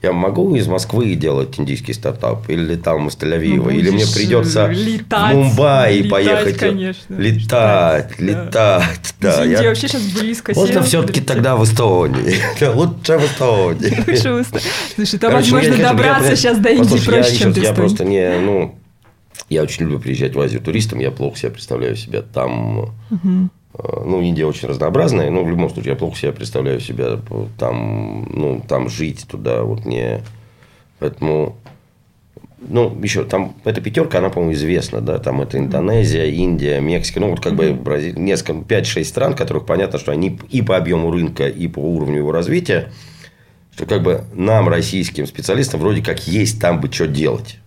Я 0.03 0.13
могу 0.13 0.57
из 0.57 0.67
Москвы 0.67 1.15
делать 1.15 1.61
индийский 1.61 1.93
стартап, 1.93 2.51
или 2.51 2.75
там 2.75 3.07
из 3.07 3.17
Тель-Авива, 3.17 3.65
Ну, 3.65 3.71
или 3.71 3.91
мне 3.91 4.05
придется 4.13 4.67
летать, 4.67 5.33
в 5.35 5.39
Мумбаи 5.39 5.99
летать, 5.99 6.11
поехать. 6.11 6.57
конечно. 6.59 7.15
Летать, 7.15 8.11
Да. 8.19 8.25
летать. 8.25 9.15
Да, 9.21 9.45
я- 9.45 9.63
вообще 9.69 9.87
сейчас 9.87 10.03
близко. 10.03 10.53
Можно 10.57 10.83
все-таки 10.83 11.21
тогда 11.21 11.55
в 11.55 11.63
Эстонии. 11.63 12.35
Лучше 12.75 13.19
в 13.19 13.25
Эстонии. 13.27 14.05
Лучше 14.11 14.33
вы 14.33 14.43
ста- 14.43 14.59
Слушай, 14.97 15.21
там 15.21 15.33
возможно 15.35 15.77
добраться 15.77 16.35
сейчас 16.35 16.59
до 16.59 16.71
Индии 16.71 16.99
проще, 17.07 17.37
чем 17.37 17.53
до 17.53 17.61
Я 17.61 17.67
Эстонии. 17.71 17.75
просто 17.89 18.05
не, 18.05 18.39
ну, 18.41 18.75
я 19.49 19.63
очень 19.63 19.83
люблю 19.85 20.01
приезжать 20.01 20.35
в 20.35 20.41
Азию 20.41 20.61
туристом, 20.63 20.99
я 20.99 21.13
плохо 21.13 21.39
себя 21.39 21.51
представляю 21.51 21.95
себя 21.95 22.23
там. 22.23 22.93
э, 23.11 23.15
Ну, 23.79 24.21
Индия 24.21 24.45
очень 24.45 24.69
разнообразная, 24.69 25.31
но 25.31 25.45
в 25.45 25.49
любом 25.49 25.71
случае 25.71 25.93
я 25.93 25.99
плохо 25.99 26.17
себя 26.17 26.33
представляю 26.33 26.79
себя 26.79 27.19
э, 27.31 27.47
там, 27.59 28.25
ну, 28.31 28.63
там 28.69 28.91
жить 28.91 29.27
туда 29.29 29.63
вот 29.63 29.85
не, 29.87 30.23
поэтому. 30.99 31.57
Ну, 32.65 32.97
еще 33.03 33.25
там 33.25 33.57
эта 33.65 33.81
пятерка, 33.81 34.19
она, 34.19 34.29
по-моему, 34.29 34.53
известна, 34.53 35.01
да, 35.01 35.19
там 35.19 35.41
это 35.43 35.59
Индонезия, 35.59 36.27
Индия, 36.27 36.79
Мексика, 36.79 37.19
ну, 37.19 37.31
вот 37.31 37.41
как 37.41 37.57
бы 37.57 37.73
Бразилия, 37.73 38.21
несколько, 38.21 38.53
5-6 38.53 39.05
стран, 39.05 39.35
которых 39.35 39.67
понятно, 39.67 39.99
что 39.99 40.13
они 40.13 40.39
и 40.49 40.63
по 40.63 40.77
объему 40.77 41.11
рынка, 41.11 41.49
и 41.49 41.67
по 41.67 41.81
уровню 41.81 42.19
его 42.19 42.31
развития, 42.31 42.93
что 43.75 43.85
как 43.87 44.05
бы 44.05 44.25
нам, 44.33 44.69
российским 44.69 45.27
специалистам, 45.27 45.81
вроде 45.81 46.05
как 46.05 46.29
есть 46.29 46.61
там 46.61 46.81
бы 46.81 46.93
что 46.93 47.09
делать. 47.09 47.59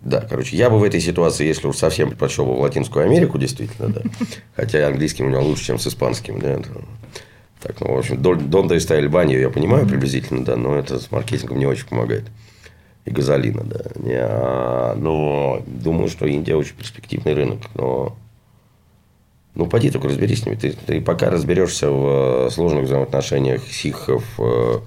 Да, 0.00 0.20
короче, 0.20 0.56
я 0.56 0.70
бы 0.70 0.78
в 0.78 0.84
этой 0.84 1.00
ситуации, 1.00 1.46
если 1.46 1.66
уж 1.66 1.76
совсем 1.76 2.08
предпочел 2.08 2.46
бы 2.46 2.54
в 2.54 2.60
Латинскую 2.60 3.04
Америку, 3.04 3.38
действительно, 3.38 3.88
да. 3.88 4.02
Хотя 4.56 4.86
английским 4.86 5.26
у 5.26 5.30
него 5.30 5.42
лучше, 5.42 5.64
чем 5.64 5.78
с 5.78 5.86
испанским, 5.86 6.38
да. 6.38 6.60
Так, 7.60 7.80
ну, 7.80 7.94
в 7.94 7.98
общем, 7.98 8.22
Дон- 8.22 8.48
Донта 8.48 8.76
и 8.76 8.80
Стайл 8.80 9.08
Банью 9.10 9.40
я 9.40 9.50
понимаю 9.50 9.86
приблизительно, 9.86 10.44
да, 10.44 10.56
но 10.56 10.76
это 10.76 11.00
с 11.00 11.10
маркетингом 11.10 11.58
не 11.58 11.66
очень 11.66 11.86
помогает. 11.86 12.24
И 13.04 13.10
газолина, 13.10 13.64
да. 13.64 13.80
Не, 13.96 14.18
а, 14.20 14.94
но 14.94 15.62
думаю, 15.66 16.08
что 16.08 16.26
Индия 16.26 16.54
очень 16.54 16.76
перспективный 16.76 17.34
рынок, 17.34 17.62
но 17.74 18.16
ну, 19.58 19.66
поди 19.66 19.90
только 19.90 20.08
разберись 20.08 20.42
с 20.42 20.46
ними. 20.46 20.54
Ты, 20.54 20.72
ты 20.72 21.00
пока 21.00 21.30
разберешься 21.30 21.90
в 21.90 22.46
э, 22.46 22.50
сложных 22.50 22.84
взаимоотношениях 22.84 23.66
сикхов, 23.66 24.22
э, 24.38 24.78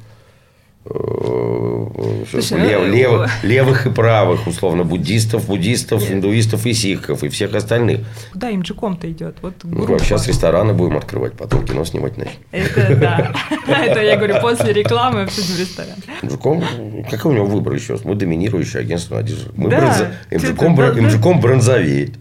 Слушай, 0.84 2.60
лев- 2.60 2.80
ну, 2.82 2.94
левых, 2.94 3.44
левых 3.44 3.86
и 3.86 3.92
правых, 3.92 4.48
условно, 4.48 4.84
буддистов, 4.84 5.46
буддистов, 5.46 6.10
индуистов 6.12 6.66
и 6.66 6.74
сикхов, 6.74 7.24
и 7.24 7.30
всех 7.30 7.54
остальных. 7.54 8.00
Куда 8.34 8.50
им 8.50 8.64
то 8.98 9.10
идет? 9.10 9.38
Вот 9.44 9.54
Ну, 9.64 9.84
группа. 9.86 10.04
сейчас 10.04 10.28
рестораны 10.28 10.74
будем 10.74 10.98
открывать, 10.98 11.34
потом 11.34 11.66
кино 11.66 11.86
снимать 11.86 12.18
начнем. 12.18 12.34
Это 12.52 12.96
да. 12.96 13.32
Это 13.68 14.02
я 14.02 14.18
говорю, 14.18 14.42
после 14.42 14.74
рекламы 14.74 15.24
обсудим 15.24 15.60
ресторан. 15.60 15.96
МЖКом, 16.24 16.64
какой 17.10 17.32
у 17.34 17.36
него 17.36 17.46
выбор 17.46 17.74
еще? 17.74 17.94
раз? 17.94 18.04
Мы 18.04 18.16
доминирующее 18.16 18.82
агентство 18.82 19.20
одежды. 19.20 19.52
Мы 19.56 19.70
MGCom 21.00 21.40
бронзовеет. 21.42 22.14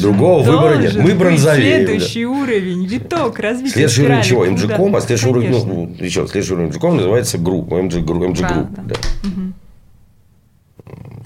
Другого 0.00 0.42
выбора 0.42 0.76
нет. 0.76 0.96
Мы 0.96 1.14
бронзовеем. 1.14 1.86
Следующий 1.86 2.24
уровень, 2.26 2.86
виток 2.86 3.38
развития 3.38 3.88
Следующий 3.88 4.02
уровень 4.04 4.22
чего? 4.22 4.44
MGCom, 4.46 4.96
а 4.96 5.00
следующий 5.00 5.28
уровень, 5.28 5.50
ну, 5.50 5.94
еще 6.00 6.26
следующий 6.26 6.54
уровень 6.54 6.70
MGCom 6.70 6.96
называется 6.96 7.36
Group, 7.38 7.70
MG 7.72 7.97
Group, 8.04 8.28
MG 8.28 8.40
Да, 8.40 8.48
Group, 8.54 8.68
да. 8.70 8.82
да. 8.84 8.94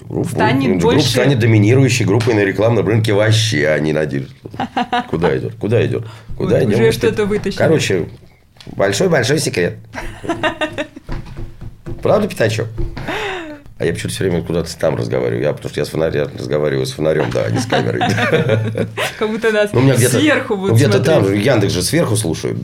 Group, 0.09 0.27
Станет 0.29 0.75
MG 0.75 0.81
больше- 0.83 0.97
Group 0.99 1.07
станет 1.09 1.39
доминирующей 1.39 2.05
группой 2.05 2.33
на 2.35 2.41
рекламном 2.43 2.87
рынке 2.87 3.13
вообще, 3.13 3.67
а 3.67 3.79
не 3.79 3.93
на. 3.93 4.05
Куда 5.09 5.37
идет? 5.37 5.55
Куда 5.55 5.85
идет? 5.85 6.05
Куда 6.37 6.59
Вот 6.59 6.63
идем? 6.69 6.73
уже 6.79 6.91
что-то 6.91 7.25
вытащили. 7.25 7.57
Короче, 7.57 8.09
большой-большой 8.75 9.39
секрет. 9.39 9.77
Правда, 12.01 12.27
пятачок? 12.27 12.67
А 13.79 13.85
я 13.85 13.91
почему-то 13.91 14.15
все 14.15 14.23
время 14.25 14.43
куда-то 14.43 14.77
там 14.77 14.95
разговариваю. 14.95 15.41
Я, 15.41 15.51
потому 15.51 15.69
что 15.69 15.81
я 15.81 15.85
с 15.85 15.89
фонарем 15.89 16.29
разговариваю 16.37 16.85
с 16.85 16.91
фонарем, 16.93 17.29
да, 17.31 17.45
а 17.45 17.49
не 17.49 17.57
с 17.59 17.65
камерой. 17.65 18.01
Как 19.19 19.29
будто 19.29 19.51
нас 19.51 19.71
Ну, 19.73 19.79
у 19.79 19.83
меня 19.83 19.95
где-то, 19.95 20.19
сверху 20.19 20.55
будут 20.55 20.75
где-то 20.77 20.99
там, 21.03 21.33
Яндекс 21.33 21.73
же 21.73 21.81
сверху 21.81 22.15
слушают. 22.15 22.61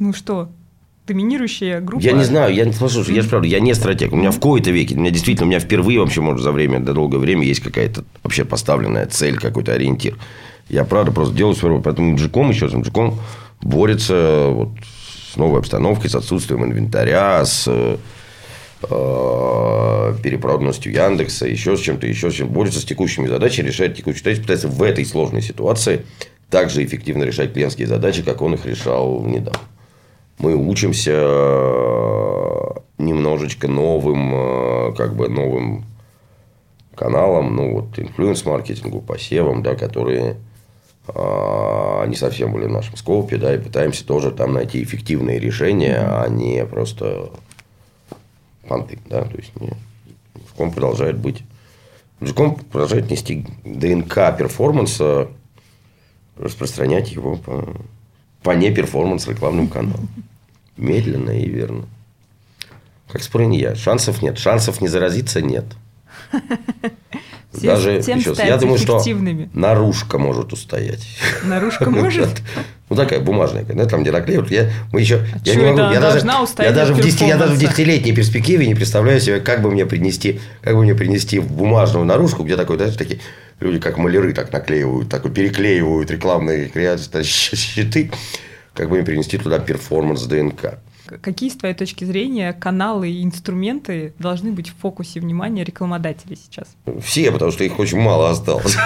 Ну 0.00 0.14
что, 0.14 0.48
доминирующая 1.06 1.82
группа? 1.82 2.02
Я 2.02 2.12
не 2.12 2.24
знаю, 2.24 2.54
я 2.54 2.64
не 2.64 2.72
послушай, 2.72 3.14
я 3.14 3.20
же 3.20 3.28
правда, 3.28 3.46
я 3.46 3.60
не 3.60 3.74
стратег. 3.74 4.14
У 4.14 4.16
меня 4.16 4.30
в 4.30 4.40
кои-то 4.40 4.70
веке, 4.70 4.94
у 4.94 4.98
меня 4.98 5.10
действительно, 5.10 5.44
у 5.44 5.50
меня 5.50 5.60
впервые 5.60 6.00
вообще, 6.00 6.22
может, 6.22 6.42
за 6.42 6.52
время, 6.52 6.80
да, 6.80 6.94
долгое 6.94 7.18
время 7.18 7.44
есть 7.44 7.60
какая-то 7.60 8.04
вообще 8.22 8.46
поставленная 8.46 9.04
цель, 9.06 9.36
какой-то 9.36 9.74
ориентир. 9.74 10.16
Я, 10.70 10.84
правда, 10.84 11.12
просто 11.12 11.34
делаю 11.34 11.54
работу. 11.60 11.82
Поэтому 11.84 12.12
МДЖКом, 12.12 12.48
еще 12.48 12.64
раз, 12.64 12.74
МДЖКом 12.74 13.20
борется 13.60 14.48
вот 14.50 14.70
с 15.34 15.36
новой 15.36 15.58
обстановкой, 15.58 16.08
с 16.08 16.14
отсутствием 16.14 16.64
инвентаря, 16.64 17.44
с 17.44 17.64
э, 17.66 17.98
э, 18.84 20.14
перепроданностью 20.22 20.94
Яндекса, 20.94 21.46
еще 21.46 21.76
с 21.76 21.80
чем-то, 21.80 22.06
еще 22.06 22.30
с 22.30 22.34
чем 22.34 22.48
борется 22.48 22.80
с 22.80 22.84
текущими 22.84 23.26
задачами, 23.26 23.66
решает 23.66 23.96
текущие 23.96 24.22
задачи, 24.24 24.40
пытается 24.40 24.68
в 24.68 24.82
этой 24.82 25.04
сложной 25.04 25.42
ситуации 25.42 26.06
также 26.48 26.82
эффективно 26.82 27.24
решать 27.24 27.52
клиентские 27.52 27.86
задачи, 27.86 28.22
как 28.22 28.40
он 28.40 28.54
их 28.54 28.64
решал 28.64 29.22
недавно 29.26 29.60
мы 30.40 30.56
учимся 30.56 31.12
э, 31.14 32.66
немножечко 32.98 33.68
новым, 33.68 34.34
э, 34.34 34.94
как 34.96 35.14
бы 35.14 35.28
новым 35.28 35.84
каналам, 36.94 37.54
ну 37.54 37.74
вот 37.74 37.98
инфлюенс-маркетингу, 37.98 39.02
посевам, 39.02 39.62
да, 39.62 39.74
которые 39.74 40.38
э, 41.08 42.04
не 42.06 42.16
совсем 42.16 42.52
были 42.52 42.64
в 42.64 42.70
нашем 42.70 42.96
скопе, 42.96 43.36
да, 43.36 43.54
и 43.54 43.58
пытаемся 43.58 44.06
тоже 44.06 44.30
там 44.30 44.54
найти 44.54 44.82
эффективные 44.82 45.38
решения, 45.38 45.98
а 45.98 46.26
не 46.28 46.64
просто 46.64 47.30
понты, 48.66 48.98
да, 49.10 49.22
то 49.24 49.36
есть 49.36 49.52
не, 49.60 49.72
Жком 50.48 50.72
продолжает 50.72 51.18
быть, 51.18 51.42
Жком 52.22 52.54
продолжает 52.54 53.10
нести 53.10 53.44
ДНК 53.64 54.36
перформанса, 54.38 55.28
распространять 56.38 57.12
его 57.12 57.36
по, 57.36 57.68
по 58.42 58.52
не 58.52 58.70
перформанс 58.70 59.28
рекламным 59.28 59.68
каналам. 59.68 60.08
Медленно 60.80 61.30
и 61.30 61.48
верно. 61.48 61.84
Как 63.12 63.22
спорю 63.22 63.46
не 63.46 63.58
я. 63.58 63.74
Шансов 63.74 64.22
нет. 64.22 64.38
Шансов 64.38 64.80
не 64.80 64.88
заразиться 64.88 65.42
нет. 65.42 65.64
Даже 67.52 68.00
тем 68.00 68.18
еще, 68.18 68.34
я 68.38 68.56
думаю, 68.56 68.78
что 68.78 69.02
наружка 69.52 70.18
может 70.18 70.52
устоять. 70.52 71.04
Наружка 71.44 71.90
может? 71.90 72.40
Ну, 72.88 72.96
такая 72.96 73.20
бумажная, 73.20 73.64
да, 73.64 73.86
там, 73.86 74.02
где 74.02 74.12
наклеивают. 74.12 74.50
Я, 74.50 74.70
мы 74.92 75.00
еще, 75.00 75.26
я 75.44 75.54
чё 75.54 75.60
не 75.60 75.66
могу, 75.72 75.92
я 75.92 76.00
даже, 76.00 76.26
я 76.58 76.72
даже, 76.72 76.94
в 76.94 76.98
от 76.98 77.04
10, 77.04 77.20
я 77.22 77.36
даже 77.36 77.54
в 77.54 77.58
десятилетней 77.58 78.14
перспективе 78.14 78.66
не 78.66 78.74
представляю 78.74 79.20
себе, 79.20 79.40
как 79.40 79.62
бы 79.62 79.70
мне 79.70 79.84
принести, 79.86 80.40
как 80.60 80.74
бы 80.74 80.82
мне 80.82 80.94
принести 80.94 81.38
в 81.40 81.52
бумажную 81.52 82.04
наружку, 82.04 82.42
где 82.42 82.56
такой, 82.56 82.76
знаешь, 82.76 82.96
такие 82.96 83.20
люди, 83.60 83.78
как 83.78 83.98
маляры, 83.98 84.32
так 84.32 84.52
наклеивают, 84.52 85.08
так 85.08 85.22
переклеивают 85.32 86.10
рекламные 86.10 86.70
щиты, 87.22 88.10
как 88.74 88.88
бы 88.88 88.96
мне 88.96 89.04
принести 89.04 89.38
туда 89.38 89.58
перформанс 89.58 90.24
ДНК. 90.24 90.78
Какие, 91.22 91.50
с 91.50 91.56
твоей 91.56 91.74
точки 91.74 92.04
зрения, 92.04 92.52
каналы 92.52 93.10
и 93.10 93.24
инструменты 93.24 94.14
должны 94.18 94.52
быть 94.52 94.68
в 94.68 94.76
фокусе 94.76 95.18
внимания 95.20 95.64
рекламодателей 95.64 96.36
сейчас? 96.36 96.68
Все, 97.02 97.32
потому 97.32 97.50
что 97.50 97.64
их 97.64 97.78
очень 97.78 97.98
мало 97.98 98.30
осталось. 98.30 98.76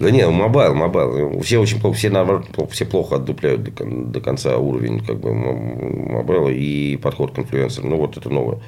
Да 0.00 0.10
не, 0.10 0.26
мобайл, 0.26 0.74
мобайл. 0.74 1.40
Все 1.42 1.58
очень 1.58 1.78
плохо, 1.78 1.98
все 1.98 2.08
наоборот, 2.08 2.46
все 2.70 2.86
плохо 2.86 3.16
отдупляют 3.16 3.62
до, 3.62 3.84
до 3.84 4.20
конца 4.22 4.56
уровень 4.56 5.04
как 5.04 5.20
бы 5.20 5.34
мобайла 5.34 6.48
и 6.48 6.96
подход 6.96 7.34
к 7.34 7.38
инфлюенсерам. 7.38 7.90
Ну, 7.90 7.96
вот 7.98 8.16
это 8.16 8.30
новое. 8.30 8.60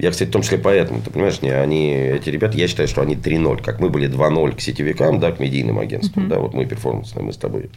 Я, 0.00 0.10
кстати, 0.10 0.30
в 0.30 0.32
том 0.32 0.40
числе 0.40 0.56
поэтому, 0.56 1.02
ты 1.02 1.10
понимаешь, 1.10 1.42
не, 1.42 1.50
они, 1.50 1.92
эти 1.92 2.30
ребята, 2.30 2.56
я 2.56 2.68
считаю, 2.68 2.88
что 2.88 3.02
они 3.02 3.16
3-0. 3.16 3.62
Как 3.62 3.80
мы 3.80 3.90
были 3.90 4.08
2-0 4.08 4.56
к 4.56 4.60
сетевикам, 4.62 5.20
да, 5.20 5.30
к 5.30 5.40
медийным 5.40 5.78
агентствам, 5.78 6.26
да, 6.26 6.38
вот 6.38 6.54
мы 6.54 6.64
перформансные, 6.64 7.22
мы 7.22 7.34
с 7.34 7.36
тобой. 7.36 7.68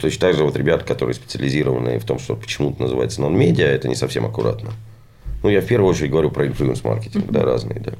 Точно 0.00 0.20
так 0.20 0.36
же 0.36 0.44
вот 0.44 0.56
ребята, 0.56 0.84
которые 0.84 1.14
специализированы 1.14 1.98
в 1.98 2.04
том, 2.04 2.20
что 2.20 2.36
почему-то 2.36 2.82
называется 2.82 3.20
non-media, 3.20 3.66
это 3.66 3.88
не 3.88 3.96
совсем 3.96 4.24
аккуратно. 4.24 4.70
Ну, 5.42 5.48
я 5.48 5.60
в 5.60 5.66
первую 5.66 5.90
очередь 5.90 6.12
говорю 6.12 6.30
про 6.30 6.46
инфлюенс-маркетинг, 6.46 7.26
да, 7.28 7.42
разные, 7.42 7.80
да. 7.80 7.92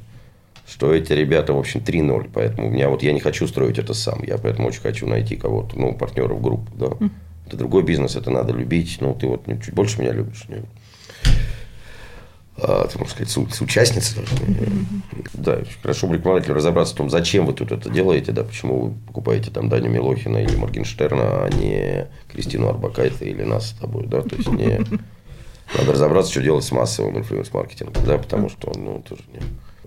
Что 0.65 0.95
эти 0.95 1.11
ребята, 1.11 1.51
в 1.51 1.59
общем, 1.59 1.81
3-0. 1.85 2.29
Поэтому 2.33 2.69
у 2.69 2.71
меня 2.71 2.89
вот 2.89 3.03
я 3.03 3.11
не 3.11 3.19
хочу 3.19 3.47
строить 3.47 3.77
это 3.77 3.93
сам. 3.93 4.23
Я 4.23 4.37
поэтому 4.37 4.69
очень 4.69 4.81
хочу 4.81 5.07
найти 5.07 5.35
кого-то, 5.35 5.77
ну, 5.77 5.93
партнера 5.93 6.33
в 6.33 6.41
группу, 6.41 6.71
да. 6.73 6.87
Это 7.45 7.57
другой 7.57 7.83
бизнес, 7.83 8.15
это 8.15 8.31
надо 8.31 8.53
любить. 8.53 8.97
Ну, 9.01 9.13
ты 9.13 9.27
вот 9.27 9.45
чуть 9.61 9.73
больше 9.73 9.99
меня 9.99 10.13
любишь. 10.13 10.45
не? 10.47 10.61
А, 12.57 12.87
можно 12.95 13.07
сказать, 13.07 13.29
с, 13.29 13.55
с 13.55 13.61
участницей 13.61 14.21
даже. 14.21 14.35
Да, 15.33 15.59
хорошо 15.81 16.07
бы 16.07 16.15
рекламодателю 16.15 16.55
разобраться 16.55 16.93
в 16.93 16.97
том, 16.97 17.09
зачем 17.09 17.45
вы 17.45 17.53
тут 17.53 17.71
это 17.71 17.89
делаете, 17.89 18.31
да, 18.31 18.43
почему 18.43 18.79
вы 18.79 18.93
покупаете 19.07 19.51
там 19.51 19.67
Даню 19.67 19.89
Милохина 19.89 20.37
или 20.37 20.55
Моргенштерна, 20.55 21.45
а 21.45 21.49
не 21.49 22.07
Кристину 22.31 22.69
Арбакайте 22.69 23.25
или 23.25 23.43
нас 23.43 23.69
с 23.69 23.73
тобой, 23.73 24.05
да, 24.07 24.21
то 24.21 24.35
есть 24.35 24.49
не... 24.49 24.79
Надо 25.75 25.93
разобраться, 25.93 26.31
что 26.31 26.43
делать 26.43 26.63
с 26.63 26.71
массовым 26.71 27.17
инфлюенс-маркетингом, 27.17 28.05
да, 28.05 28.19
потому 28.19 28.49
что, 28.49 28.71
ну, 28.77 29.01
тоже 29.01 29.23
не... 29.33 29.39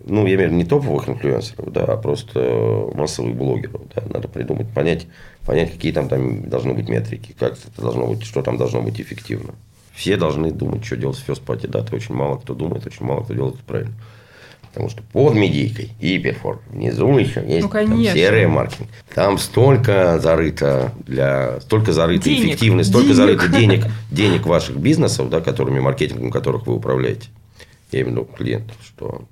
Ну, 0.04 0.26
я 0.26 0.34
имею 0.34 0.50
в 0.50 0.52
виду 0.52 0.56
не 0.56 0.64
топовых 0.64 1.08
инфлюенсеров, 1.08 1.72
да, 1.72 1.84
а 1.84 1.96
просто 1.96 2.90
массовых 2.94 3.36
блогеров, 3.36 3.82
да, 3.94 4.02
надо 4.12 4.26
придумать, 4.28 4.68
понять, 4.74 5.06
понять, 5.46 5.72
какие 5.72 5.92
там, 5.92 6.08
там 6.08 6.48
должны 6.48 6.74
быть 6.74 6.88
метрики, 6.88 7.34
как 7.38 7.52
это 7.52 7.80
должно 7.80 8.08
быть, 8.08 8.24
что 8.24 8.42
там 8.42 8.56
должно 8.56 8.82
быть 8.82 9.00
эффективно. 9.00 9.54
Все 9.98 10.16
должны 10.16 10.52
думать, 10.52 10.84
что 10.84 10.96
делать 10.96 11.16
в 11.18 11.28
first 11.28 11.42
party 11.44 11.68
data. 11.68 11.92
Очень 11.94 12.14
мало 12.14 12.36
кто 12.38 12.54
думает, 12.54 12.86
очень 12.86 13.04
мало 13.04 13.24
кто 13.24 13.34
делает 13.34 13.56
это 13.56 13.64
правильно. 13.64 13.94
Потому 14.72 14.90
что 14.90 15.02
под 15.12 15.34
медийкой 15.34 15.90
и 15.98 16.18
перформ 16.18 16.60
внизу 16.70 17.18
еще 17.18 17.40
есть 17.40 17.62
Ну, 17.64 17.68
там 17.68 17.70
конечно. 17.70 18.14
серый 18.14 18.46
маркетинг. 18.46 18.88
Там 19.12 19.38
столько 19.38 20.20
зарыто 20.20 20.92
для 21.04 21.58
столько 21.62 21.92
зарыто 21.92 22.24
Денег. 22.26 22.44
эффективность, 22.44 22.90
столько 22.90 23.06
Денег. 23.08 23.16
зарыто 23.16 23.48
денег, 23.48 23.84
денег 24.12 24.46
ваших 24.46 24.76
бизнесов, 24.76 25.30
да, 25.30 25.40
которыми 25.40 25.80
маркетингом 25.80 26.30
которых 26.30 26.66
вы 26.68 26.76
управляете. 26.76 27.28
Я 27.90 28.02
имею 28.02 28.14
в 28.14 28.18
виду 28.20 28.36
клиентов, 28.36 28.76
что 28.84 29.24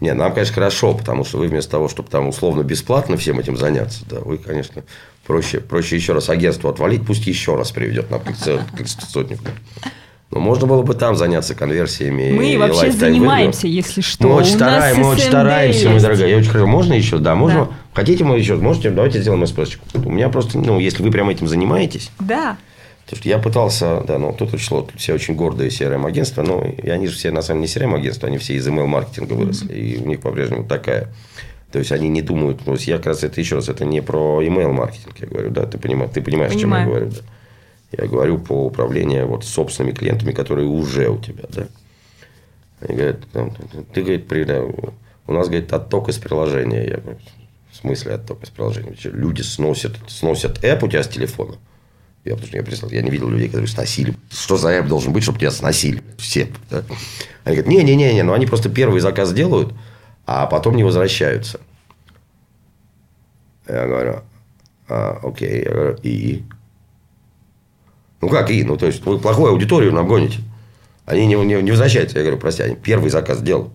не, 0.00 0.12
нам, 0.12 0.32
конечно, 0.32 0.54
хорошо, 0.54 0.94
потому 0.94 1.24
что 1.24 1.38
вы 1.38 1.48
вместо 1.48 1.72
того, 1.72 1.88
чтобы 1.88 2.10
там 2.10 2.28
условно 2.28 2.62
бесплатно 2.62 3.16
всем 3.16 3.38
этим 3.38 3.56
заняться, 3.56 4.04
да, 4.08 4.20
вы, 4.20 4.38
конечно, 4.38 4.82
проще, 5.26 5.60
проще 5.60 5.96
еще 5.96 6.12
раз 6.12 6.28
агентство 6.28 6.70
отвалить, 6.70 7.06
пусть 7.06 7.26
еще 7.26 7.56
раз 7.56 7.70
приведет 7.70 8.10
нам 8.10 8.20
сотню. 9.08 9.38
Но 10.30 10.40
можно 10.40 10.66
было 10.66 10.82
бы 10.82 10.94
там 10.94 11.14
заняться 11.14 11.54
конверсиями. 11.54 12.32
Мы 12.32 12.54
и 12.54 12.56
вообще 12.56 12.90
занимаемся, 12.90 13.68
если 13.68 14.00
что. 14.00 14.26
Мы 14.26 14.34
очень, 14.34 14.54
стараем, 14.54 14.96
мы 14.96 15.08
очень 15.10 15.22
стараемся, 15.22 15.88
мы, 15.90 16.00
дорогая. 16.00 16.28
Я 16.28 16.38
очень 16.38 16.48
хорошо. 16.50 16.66
Можно 16.66 16.94
еще? 16.94 17.18
Да, 17.18 17.36
можно. 17.36 17.66
Да. 17.66 17.70
Хотите 17.92 18.24
мы 18.24 18.36
еще? 18.36 18.56
Можете? 18.56 18.90
Давайте 18.90 19.20
сделаем 19.20 19.44
эспрессочку. 19.44 19.84
У 19.94 20.10
меня 20.10 20.28
просто, 20.28 20.58
ну, 20.58 20.80
если 20.80 21.04
вы 21.04 21.12
прямо 21.12 21.30
этим 21.30 21.46
занимаетесь, 21.46 22.10
Да. 22.18 22.56
Потому 23.04 23.20
что 23.20 23.28
я 23.28 23.38
пытался, 23.38 24.02
да, 24.06 24.18
ну, 24.18 24.32
тут 24.32 24.54
учло, 24.54 24.82
тут 24.82 24.98
все 24.98 25.12
очень 25.12 25.34
гордые 25.34 25.68
CRM-агентства, 25.68 26.42
но 26.42 26.64
и 26.64 26.88
они 26.88 27.06
же 27.06 27.14
все, 27.14 27.30
на 27.30 27.42
самом 27.42 27.62
деле, 27.62 27.86
не 27.86 27.86
CRM-агентства, 27.86 28.28
они 28.28 28.38
все 28.38 28.54
из 28.54 28.66
email-маркетинга 28.66 29.34
выросли, 29.34 29.74
и 29.74 29.98
у 29.98 30.06
них 30.06 30.20
по-прежнему 30.20 30.64
такая. 30.64 31.12
То 31.70 31.78
есть, 31.78 31.92
они 31.92 32.08
не 32.08 32.22
думают, 32.22 32.66
есть, 32.66 32.86
я 32.86 32.96
как 32.96 33.06
раз 33.06 33.24
это 33.24 33.40
еще 33.40 33.56
раз, 33.56 33.68
это 33.68 33.84
не 33.84 34.00
про 34.00 34.42
email-маркетинг, 34.42 35.16
я 35.20 35.26
говорю, 35.26 35.50
да, 35.50 35.66
ты 35.66 35.76
понимаешь, 35.76 36.12
ты 36.14 36.22
понимаешь, 36.22 36.52
о 36.52 36.58
чем 36.58 36.70
я 36.70 36.76
Понимаю. 36.76 36.88
говорю, 36.88 37.10
да. 37.10 37.20
Я 37.96 38.08
говорю 38.08 38.38
по 38.38 38.66
управлению 38.66 39.26
вот 39.28 39.44
собственными 39.44 39.94
клиентами, 39.94 40.32
которые 40.32 40.66
уже 40.66 41.08
у 41.08 41.18
тебя, 41.18 41.44
да. 41.50 41.66
Они 42.80 42.96
говорят, 42.96 43.20
ты, 43.92 44.02
говорит, 44.02 44.28
при, 44.28 44.44
да, 44.44 44.62
у 45.26 45.32
нас, 45.32 45.48
говорит, 45.48 45.72
отток 45.72 46.08
из 46.08 46.18
приложения. 46.18 46.86
Я 46.86 46.96
говорю, 46.98 47.18
в 47.70 47.76
смысле 47.76 48.14
отток 48.14 48.42
из 48.42 48.50
приложения? 48.50 48.94
Люди 49.04 49.42
сносят, 49.42 49.92
сносят 50.06 50.62
app 50.64 50.84
у 50.84 50.88
тебя 50.88 51.02
с 51.02 51.08
телефона. 51.08 51.56
Я, 52.24 52.32
потому 52.32 52.48
что 52.48 52.56
я, 52.56 52.62
представил, 52.62 52.92
я 52.92 53.02
не 53.02 53.10
видел 53.10 53.28
людей, 53.28 53.48
которые 53.48 53.68
сносили. 53.68 54.14
Что 54.30 54.56
за 54.56 54.78
app 54.78 54.88
должен 54.88 55.12
быть, 55.12 55.22
чтобы 55.22 55.38
тебя 55.38 55.50
сносили? 55.50 56.02
Все. 56.16 56.48
Да? 56.70 56.82
Они 57.44 57.56
говорят, 57.56 57.66
не-не-не, 57.66 58.22
ну 58.22 58.32
они 58.32 58.46
просто 58.46 58.70
первый 58.70 59.00
заказ 59.00 59.32
делают, 59.34 59.74
а 60.26 60.46
потом 60.46 60.74
не 60.76 60.84
возвращаются. 60.84 61.60
Я 63.68 63.86
говорю, 63.86 64.22
а, 64.88 65.20
окей, 65.22 65.64
я 65.64 65.70
говорю, 65.70 65.98
и? 66.02 66.44
Ну 68.22 68.28
как 68.30 68.50
и? 68.50 68.64
Ну, 68.64 68.78
то 68.78 68.86
есть, 68.86 69.04
вы 69.04 69.18
плохую 69.18 69.52
аудиторию 69.52 69.92
нам 69.92 70.06
гоните. 70.06 70.38
Они 71.04 71.26
не, 71.26 71.34
не, 71.34 71.60
не 71.60 71.70
возвращаются. 71.70 72.16
Я 72.18 72.24
говорю, 72.24 72.40
прости, 72.40 72.62
они 72.62 72.74
первый 72.74 73.10
заказ 73.10 73.42
делают. 73.42 73.72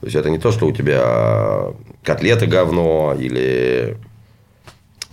То 0.00 0.06
есть, 0.06 0.16
это 0.16 0.28
не 0.28 0.38
то, 0.38 0.52
что 0.52 0.66
у 0.66 0.72
тебя 0.72 1.72
котлеты 2.02 2.46
говно 2.46 3.16
или... 3.18 3.96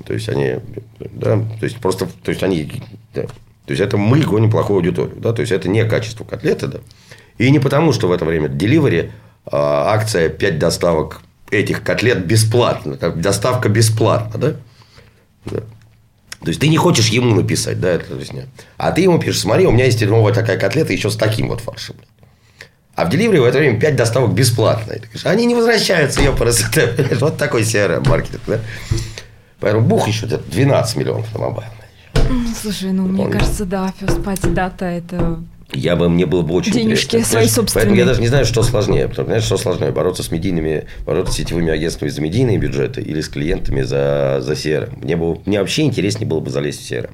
То 0.06 0.14
есть, 0.14 0.30
они... 0.30 0.56
Да, 1.00 1.38
то 1.60 1.64
есть, 1.64 1.78
просто... 1.78 2.08
То 2.24 2.30
есть, 2.30 2.44
они... 2.44 2.72
да. 3.14 3.24
То 3.24 3.74
есть, 3.74 3.82
это 3.82 3.98
мы 3.98 4.22
гоним 4.22 4.50
плохую 4.50 4.78
аудиторию. 4.78 5.18
Да? 5.18 5.34
То 5.34 5.42
есть, 5.42 5.52
это 5.52 5.70
не 5.70 5.84
качество 5.86 6.24
котлеты. 6.24 6.68
Да? 6.68 6.80
И 7.38 7.50
не 7.52 7.60
потому, 7.60 7.94
что 7.94 8.08
в 8.08 8.12
это 8.12 8.26
время 8.26 8.48
Delivery 8.48 9.12
а, 9.46 9.94
акция 9.94 10.30
5 10.30 10.60
доставок 10.60 11.22
этих 11.52 11.84
котлет 11.84 12.26
бесплатно. 12.26 12.98
Так, 12.98 13.22
Доставка 13.22 13.70
бесплатна, 13.70 14.40
да? 14.40 14.56
Да. 15.46 15.60
То 16.42 16.48
есть, 16.48 16.60
ты 16.60 16.68
не 16.68 16.78
хочешь 16.78 17.10
ему 17.10 17.36
написать, 17.36 17.80
да, 17.80 17.90
это, 17.90 18.06
то 18.06 18.16
есть, 18.16 18.34
нет. 18.34 18.48
А 18.78 18.92
ты 18.92 19.02
ему 19.02 19.20
пишешь, 19.20 19.42
смотри, 19.42 19.66
у 19.68 19.72
меня 19.72 19.86
есть 19.86 20.02
новая 20.06 20.34
такая 20.34 20.58
котлета 20.58 20.94
еще 20.94 21.10
с 21.10 21.16
таким 21.16 21.50
вот 21.50 21.62
фаршем. 21.62 21.96
А 23.00 23.06
в 23.06 23.10
Delivery 23.10 23.40
в 23.40 23.46
это 23.46 23.60
время 23.60 23.80
5 23.80 23.96
доставок 23.96 24.34
бесплатно. 24.34 24.94
Они 25.24 25.46
не 25.46 25.56
возвращаются, 25.56 26.20
ее 26.20 26.34
просто. 26.34 26.96
Вот 27.22 27.38
такой 27.38 27.62
CRM-маркетинг, 27.62 28.42
да? 28.46 28.60
Поэтому 29.60 29.86
бух 29.86 30.08
еще 30.08 30.26
где-то 30.26 30.50
12 30.52 30.96
миллионов 30.98 31.34
на 31.34 31.42
мобайл. 31.42 31.70
Слушай, 32.62 32.92
ну, 32.92 33.04
мне 33.04 33.28
кажется, 33.28 33.66
да, 33.66 33.94
first 34.00 34.24
party 34.24 34.54
data 34.54 34.86
это... 34.86 35.40
Я 35.72 35.96
бы, 35.96 36.10
мне 36.10 36.26
было 36.26 36.42
бы 36.42 36.56
очень 36.56 36.72
Денежки 36.72 37.06
интересно. 37.06 37.32
свои 37.32 37.48
собственные. 37.48 37.86
Поэтому 37.86 37.96
я 38.00 38.06
даже 38.06 38.22
не 38.22 38.28
знаю, 38.28 38.46
что 38.46 38.64
сложнее. 38.64 39.08
Потому, 39.08 39.28
знаешь, 39.28 39.44
что 39.44 39.58
сложнее? 39.58 39.92
Бороться 39.92 40.24
с 40.24 40.32
медийными, 40.32 40.88
бороться 41.06 41.34
с 41.34 41.38
сетевыми 41.38 41.72
агентствами 41.72 42.10
за 42.10 42.22
медийные 42.22 42.58
бюджеты 42.58 43.02
или 43.02 43.22
с 43.22 43.30
клиентами 43.30 43.84
за, 43.84 44.40
за 44.42 44.54
CRM. 44.54 45.04
Мне, 45.04 45.16
было, 45.16 45.40
мне 45.46 45.60
вообще 45.60 45.84
интереснее 45.84 46.28
было 46.28 46.40
бы 46.40 46.50
залезть 46.50 46.82
в 46.82 46.92
CRM. 46.92 47.12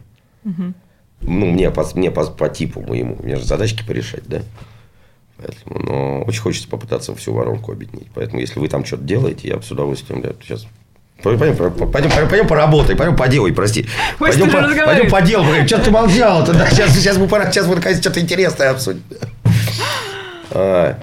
Ну, 1.21 1.45
мне, 1.47 1.69
по, 1.71 1.85
мне 1.95 2.11
по, 2.11 2.25
по 2.25 2.47
типу 2.47 2.81
моему. 2.81 3.17
Мне 3.21 3.35
же 3.35 3.43
задачки 3.43 3.83
порешать, 3.85 4.23
да? 4.27 4.41
Поэтому, 5.37 5.79
но 5.79 6.23
очень 6.23 6.41
хочется 6.41 6.69
попытаться 6.69 7.13
всю 7.15 7.33
воронку 7.33 7.73
объединить. 7.73 8.07
Поэтому, 8.13 8.39
если 8.39 8.59
вы 8.59 8.69
там 8.69 8.85
что-то 8.85 9.03
делаете, 9.03 9.49
я 9.49 9.57
бы 9.57 9.63
с 9.63 9.71
удовольствием, 9.71 10.21
да, 10.21 10.31
сейчас 10.41 10.65
Пойдем, 11.23 11.39
пойдем, 11.39 11.91
пойдем, 11.91 12.11
пойдем 12.29 12.47
поработай, 12.47 12.95
пойдем 12.95 13.15
поделай, 13.15 13.51
прости. 13.53 13.87
Ой, 14.19 14.29
Пойдем, 14.29 14.51
по, 14.51 14.85
пойдем 14.85 15.09
поделай. 15.09 15.65
Что 15.65 15.79
ты 15.79 15.91
молчал 15.91 16.45
тогда? 16.45 16.69
Сейчас, 16.69 16.93
сейчас 16.93 17.17
мы 17.17 17.27
пора, 17.27 17.51
сейчас 17.51 17.65
мы 17.67 17.75
наконец 17.75 17.99
что-то 17.99 18.19
интересное 18.19 18.69
обсудим. 18.69 19.01
А, 20.51 20.99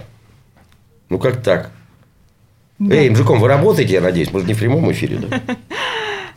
ну 1.09 1.19
как 1.19 1.43
так? 1.43 1.71
Эй, 2.91 3.11
мужиком, 3.11 3.41
вы 3.41 3.49
работаете, 3.49 3.95
я 3.95 4.01
надеюсь? 4.01 4.33
Может, 4.33 4.49
не 4.49 4.55
в 4.55 4.59
прямом 4.59 4.91
эфире, 4.93 5.17
да? 5.19 5.41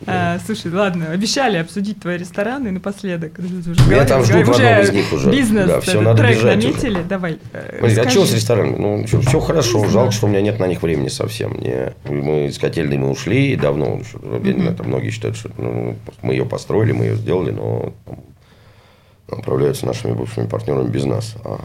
А, 0.07 0.39
слушай, 0.45 0.71
ладно, 0.71 1.11
обещали 1.11 1.57
обсудить 1.57 1.99
твои 2.01 2.17
рестораны 2.17 2.71
напоследок. 2.71 3.37
Меня 3.39 4.05
там 4.05 4.23
ждут 4.23 4.47
в 4.47 4.51
одном 4.51 4.81
из 4.81 4.91
них 4.91 5.13
уже. 5.13 5.31
Бизнес, 5.31 5.67
Да, 5.67 5.77
этот 5.77 6.01
надо 6.01 6.21
трек 6.21 6.37
бежать 6.37 6.57
уже. 6.57 6.67
наметили, 6.67 7.03
давай. 7.07 7.39
э, 7.53 7.77
Смотри, 7.79 7.97
а 7.97 8.09
что 8.09 8.25
с 8.25 8.33
ресторанами? 8.33 8.75
Ну, 8.77 9.05
все, 9.21 9.39
хорошо. 9.39 9.77
Не 9.77 9.83
Жалко, 9.85 9.91
знаю. 9.91 10.11
что 10.11 10.25
у 10.25 10.29
меня 10.29 10.41
нет 10.41 10.59
на 10.59 10.67
них 10.67 10.81
времени 10.83 11.07
совсем. 11.07 11.59
Не, 11.59 11.93
мы 12.09 12.47
из 12.47 12.57
котельной 12.59 12.97
мы 12.97 13.09
ушли 13.09 13.55
давно. 13.55 14.01
Я 14.43 14.53
не 14.53 14.61
знаю, 14.61 14.75
там 14.75 14.87
многие 14.87 15.09
считают, 15.11 15.37
что 15.37 15.49
ну, 15.57 15.95
мы 16.21 16.33
ее 16.33 16.45
построили, 16.45 16.91
мы 16.91 17.05
ее 17.05 17.15
сделали, 17.15 17.51
но 17.51 17.93
там, 19.27 19.39
управляются 19.39 19.85
нашими 19.85 20.13
бывшими 20.13 20.45
партнерами 20.47 20.89
без 20.89 21.05
нас. 21.05 21.35
А 21.43 21.61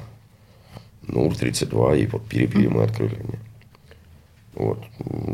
НУР 1.08 1.36
32 1.36 1.96
и 1.96 2.06
вот 2.06 2.24
Перепири 2.26 2.68
мы 2.68 2.84
открыли. 2.84 3.16
Вот. 4.54 4.82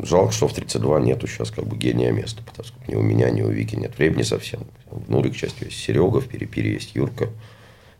Жалко, 0.03 0.33
что 0.33 0.49
в 0.49 0.53
32 0.53 1.01
нету 1.01 1.27
сейчас 1.27 1.51
как 1.51 1.67
бы 1.67 1.77
гения 1.77 2.13
места, 2.13 2.43
потому 2.45 2.67
что 2.67 2.77
ни 2.87 2.95
у 2.95 3.03
меня, 3.03 3.31
ни 3.31 3.43
у 3.43 3.49
Вики 3.49 3.75
нет 3.75 3.97
времени 3.97 4.23
совсем. 4.23 4.61
В 4.91 5.11
Нуре, 5.11 5.31
к 5.31 5.37
счастью, 5.37 5.67
есть 5.67 5.79
Серега, 5.79 6.21
в 6.21 6.29
Перепире 6.29 6.75
есть 6.75 6.95
Юрка. 6.95 7.29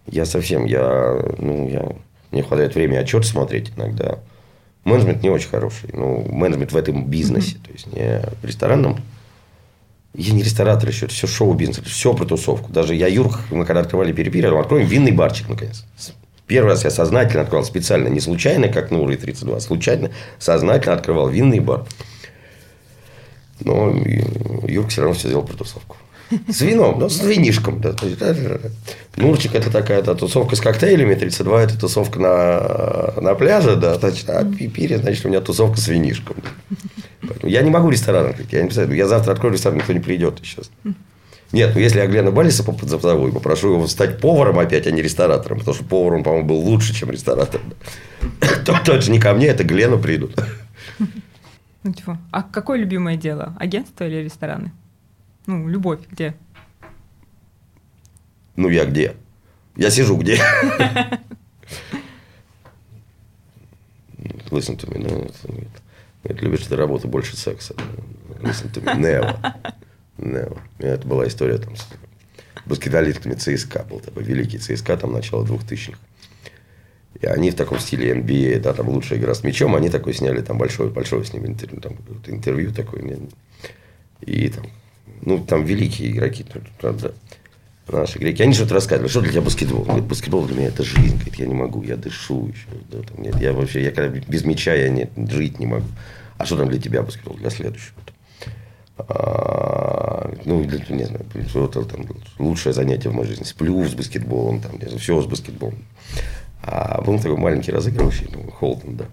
Я 0.07 0.25
совсем, 0.25 0.67
я, 0.67 1.19
ну, 1.39 1.69
я, 1.69 1.93
мне 2.31 2.43
хватает 2.43 2.75
времени 2.75 2.99
отчет 2.99 3.25
смотреть 3.25 3.73
иногда. 3.77 4.19
Менеджмент 4.85 5.23
не 5.23 5.31
очень 5.31 5.49
хороший. 5.49 5.91
Ну, 5.93 6.25
менеджмент 6.31 6.73
в 6.73 6.77
этом 6.77 7.07
бизнесе, 7.07 7.57
то 7.65 7.73
есть 7.73 7.87
не 7.93 8.23
в 8.41 8.45
ресторанном. 8.45 9.01
Я 10.15 10.33
не 10.33 10.43
ресторатор 10.43 10.89
еще, 10.89 11.07
это 11.07 11.15
все 11.15 11.27
шоу-бизнес, 11.27 11.79
все 11.81 12.15
про 12.15 12.25
тусовку. 12.25 12.73
Даже 12.73 12.95
я, 12.95 13.07
Юрк, 13.07 13.41
мы 13.51 13.67
когда 13.67 13.81
открывали 13.81 14.13
перепири, 14.13 14.47
откроем 14.47 14.87
винный 14.87 15.13
барчик, 15.13 15.49
наконец. 15.49 15.85
Первый 16.47 16.69
раз 16.69 16.85
я 16.85 16.91
сознательно 16.91 17.43
открывал, 17.43 17.65
специально, 17.65 18.09
не 18.09 18.21
случайно, 18.21 18.69
как 18.69 18.91
на 18.91 18.99
уровне 18.99 19.17
32, 19.17 19.61
случайно, 19.61 20.11
сознательно 20.39 20.95
открывал 20.95 21.29
винный 21.29 21.61
бар. 21.61 21.85
Но 23.61 23.91
Юрк 24.69 24.91
все 24.91 25.03
равно 25.03 25.17
все 25.17 25.29
сделал 25.29 25.45
про 25.45 25.57
тусовку. 25.57 25.97
С 26.49 26.61
вином, 26.61 26.99
но 26.99 27.09
с 27.09 27.23
винишком. 27.23 27.81
Да. 27.81 27.95
Нурчик 29.17 29.55
это 29.55 29.71
такая 29.71 30.03
да, 30.03 30.15
тусовка 30.15 30.57
с 30.57 30.61
коктейлями, 30.61 31.15
32 31.15 31.63
это 31.63 31.79
тусовка 31.79 32.19
на, 32.19 33.21
на 33.21 33.35
пляже, 33.35 33.77
да, 33.77 33.95
значит, 33.95 34.29
а 34.29 34.45
пире, 34.45 34.99
значит, 34.99 35.25
у 35.25 35.29
меня 35.29 35.41
тусовка 35.41 35.81
с 35.81 35.89
винишком. 35.89 36.37
Поэтому 37.23 37.51
я 37.51 37.63
не 37.63 37.71
могу 37.71 37.91
ресторан 37.91 38.27
открыть. 38.27 38.53
Я 38.53 38.61
не 38.61 38.67
представляю, 38.67 38.99
я 38.99 39.07
завтра 39.07 39.33
открою 39.33 39.55
ресторан, 39.55 39.79
никто 39.79 39.93
не 39.93 40.01
придет 40.01 40.41
сейчас. 40.43 40.71
Нет, 41.53 41.75
ну 41.75 41.81
если 41.81 42.01
я 42.01 42.07
Глена 42.07 42.31
Балиса 42.33 42.65
позову 42.65 43.29
и 43.29 43.33
попрошу 43.33 43.75
его 43.75 43.87
стать 43.87 44.21
поваром 44.21 44.59
опять, 44.59 44.87
а 44.87 44.91
не 44.91 45.03
ресторатором, 45.03 45.59
потому 45.59 45.75
что 45.75 45.85
повар 45.85 46.15
он, 46.15 46.25
по-моему, 46.25 46.49
был 46.49 46.57
лучше, 46.57 46.95
чем 46.95 47.11
ресторатор. 47.11 47.61
То, 48.65 48.79
то 48.85 48.93
это 48.93 49.11
не 49.11 49.21
ко 49.21 49.33
мне, 49.33 49.47
это 49.47 49.65
Глену 49.65 49.99
придут. 49.99 50.35
Ну, 51.83 51.93
типа, 51.93 52.19
а 52.33 52.43
какое 52.43 52.81
любимое 52.81 53.17
дело? 53.17 53.55
Агентство 53.61 54.03
или 54.03 54.25
рестораны? 54.25 54.73
Ну, 55.47 55.69
любовь 55.69 56.01
где? 56.11 56.35
Ну, 58.57 58.69
я 58.69 58.85
где? 58.87 59.15
Я 59.77 59.91
сижу 59.91 60.17
где? 60.17 60.35
Listen 64.51 64.77
to 64.77 64.89
me. 64.89 64.99
No, 64.99 65.69
ты 66.23 66.33
любишь 66.35 66.63
эту 66.67 66.75
работу 66.77 67.07
больше 67.09 67.37
секса. 67.37 67.75
Listen 68.41 68.73
to 68.73 68.83
me. 68.83 68.97
Never. 68.99 69.37
Never. 70.27 70.59
Это 70.79 71.07
была 71.07 71.27
история 71.27 71.59
там 71.59 71.77
с 71.77 71.87
баскетболистками 72.67 73.35
ЦСКА. 73.35 73.85
Был 73.89 74.01
такой 74.01 74.25
великий 74.25 74.59
ЦСКА, 74.59 74.97
там 74.97 75.13
начало 75.13 75.45
2000-х. 75.45 75.99
И 77.21 77.27
они 77.27 77.51
в 77.51 77.55
таком 77.55 77.79
стиле 77.79 78.13
NBA, 78.13 78.61
да, 78.61 78.75
там 78.75 78.89
лучшая 78.89 79.19
игра 79.19 79.35
с 79.35 79.43
мячом, 79.43 79.75
они 79.75 79.89
такой 79.89 80.13
сняли 80.13 80.43
там 80.43 80.59
большое, 80.59 80.91
большое 80.91 81.25
с 81.25 81.33
ним 81.33 81.47
интервью, 81.47 81.81
там, 81.81 81.97
интервью 82.27 82.73
такое. 82.73 83.19
И 84.21 84.49
там 84.51 84.67
ну, 85.23 85.45
там 85.45 85.65
великие 85.65 86.11
игроки, 86.11 86.45
правда, 86.81 87.15
наши 87.89 88.19
греки. 88.19 88.43
Они 88.43 88.55
что-то 88.55 88.75
рассказывали, 88.75 89.09
что 89.09 89.21
для 89.21 89.33
тебя 89.33 89.43
баскетбол? 89.43 89.85
Говорит, 89.85 90.05
баскетбол 90.05 90.47
для 90.47 90.57
меня 90.57 90.69
это 90.69 90.83
жизнь. 90.83 91.15
Говорит, 91.15 91.37
я 91.37 91.47
не 91.47 91.55
могу, 91.55 91.83
я 91.83 91.97
дышу 91.97 92.49
еще. 92.49 92.67
Да, 92.91 93.03
там, 93.03 93.23
нет, 93.23 93.41
я 93.41 93.53
вообще, 93.53 93.83
я 93.83 93.91
когда 93.91 94.09
без 94.09 94.45
мяча 94.45 94.75
я 94.75 94.89
не, 94.89 95.09
жить 95.29 95.59
не 95.59 95.67
могу. 95.67 95.87
А 96.39 96.45
что 96.45 96.57
там 96.57 96.69
для 96.69 96.81
тебя 96.81 97.03
баскетбол? 97.03 97.37
Для 97.37 97.51
следующего. 97.51 97.95
А, 98.99 100.33
ну, 100.45 100.63
не 100.63 101.05
знаю, 101.05 101.27
что-то 101.49 101.85
там 101.85 102.07
лучшее 102.39 102.73
занятие 102.73 103.11
в 103.11 103.15
моей 103.15 103.29
жизни. 103.29 103.45
Сплю 103.45 103.85
с 103.87 103.95
баскетболом, 103.95 104.61
там, 104.61 104.73
не 104.79 104.85
знаю, 104.85 104.99
все 104.99 105.21
с 105.21 105.27
баскетболом. 105.27 105.85
А 106.63 107.01
был 107.03 107.19
такой 107.19 107.37
маленький 107.37 107.73
разыгрывающий, 107.73 108.29
ну, 108.33 108.51
Холтон, 108.51 108.97
да. 108.97 109.05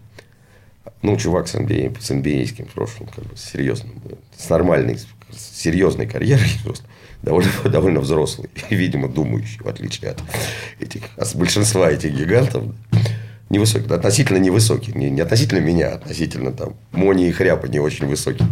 Ну, 1.02 1.18
чувак 1.18 1.48
с 1.48 1.56
NBA, 1.56 2.00
с 2.00 2.12
NBA 2.12 2.66
в 2.66 2.74
прошлом, 2.74 3.08
как 3.08 3.26
бы, 3.26 3.36
серьезно, 3.36 3.90
с 4.38 4.50
нормальной 4.50 4.98
серьезной 5.36 6.08
карьерой, 6.08 6.50
довольно, 7.22 7.52
довольно 7.66 8.00
взрослый, 8.00 8.50
и, 8.70 8.76
видимо, 8.76 9.10
думающий, 9.10 9.60
в 9.60 9.68
отличие 9.68 10.12
от 10.12 10.22
этих, 10.80 11.04
от 11.18 11.36
большинства 11.36 11.92
этих 11.92 12.14
гигантов. 12.14 12.64
Невысокий, 13.50 13.94
относительно 13.94 14.38
невысокий. 14.38 14.94
Не, 14.94 15.12
не 15.12 15.22
относительно 15.22 15.60
меня, 15.60 15.90
а 15.90 15.96
относительно 15.96 16.52
там 16.52 16.76
Мони 16.92 17.28
и 17.28 17.32
Хряпа 17.32 17.68
не 17.68 17.80
очень 17.80 18.08
высокий. 18.08 18.46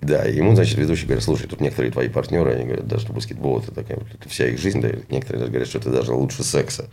Да, 0.00 0.24
ему, 0.24 0.54
значит, 0.54 0.78
ведущий 0.78 1.06
говорит, 1.06 1.24
слушай, 1.24 1.48
тут 1.48 1.60
некоторые 1.60 1.92
твои 1.92 2.08
партнеры, 2.08 2.54
они 2.54 2.64
говорят, 2.64 2.86
да, 2.86 2.98
что 2.98 3.12
баскетбол 3.12 3.60
это 3.60 3.72
такая, 3.72 3.98
это 3.98 4.28
вся 4.28 4.46
их 4.46 4.58
жизнь, 4.58 4.80
да, 4.80 4.90
некоторые 5.10 5.40
даже 5.40 5.50
говорят, 5.50 5.68
что 5.68 5.78
это 5.78 5.90
даже 5.90 6.12
лучше 6.12 6.44
секса. 6.44 6.88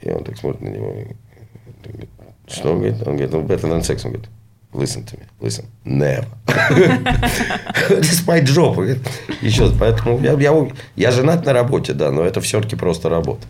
И 0.00 0.10
он 0.10 0.24
так 0.24 0.38
смотрит 0.38 0.62
на 0.62 0.68
него, 0.68 0.90
и 0.90 1.88
говорит, 1.88 2.10
что 2.48 2.74
говорит? 2.74 2.96
Он 3.06 3.16
говорит, 3.16 3.32
ну, 3.32 3.42
better 3.42 3.70
than 3.70 3.80
sex, 3.80 4.02
он 4.04 4.12
говорит, 4.12 4.28
Listen 4.72 5.04
to 5.04 5.18
me. 5.18 5.26
Listen. 5.40 5.66
Never. 5.84 6.26
It's 7.90 8.26
my 8.26 8.40
job. 8.40 8.78
Еще 9.42 9.70
поэтому 9.78 10.18
я, 10.20 10.32
я, 10.32 10.68
я 10.96 11.10
женат 11.10 11.44
на 11.44 11.52
работе, 11.52 11.92
да, 11.92 12.10
но 12.10 12.22
это 12.22 12.40
все-таки 12.40 12.74
просто 12.74 13.10
работа. 13.10 13.46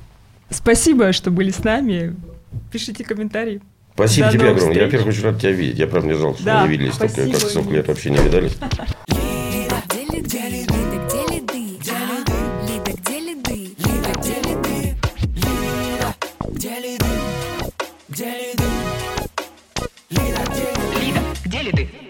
Спасибо, 0.50 1.12
что 1.12 1.30
были 1.30 1.50
с 1.50 1.62
нами. 1.62 2.16
Пишите 2.72 3.04
комментарии. 3.04 3.60
Спасибо 3.94 4.26
До 4.28 4.32
тебе 4.32 4.50
огромное. 4.50 4.76
Я, 4.76 4.84
во-первых, 4.84 5.08
очень 5.08 5.22
рад 5.24 5.38
тебя 5.38 5.52
видеть. 5.52 5.78
Я 5.78 5.86
правда 5.86 6.08
не 6.08 6.14
жалко, 6.14 6.36
что 6.36 6.46
да, 6.46 6.60
мы 6.62 6.68
не 6.68 6.72
виделись 6.72 6.94
столько, 6.94 7.30
как 7.30 7.40
сколько 7.40 7.70
лет 7.70 7.88
вообще 7.88 8.10
не 8.10 8.18
видались. 8.18 8.56
Где 21.44 21.62
ли 21.62 21.72
ты? 21.72 22.01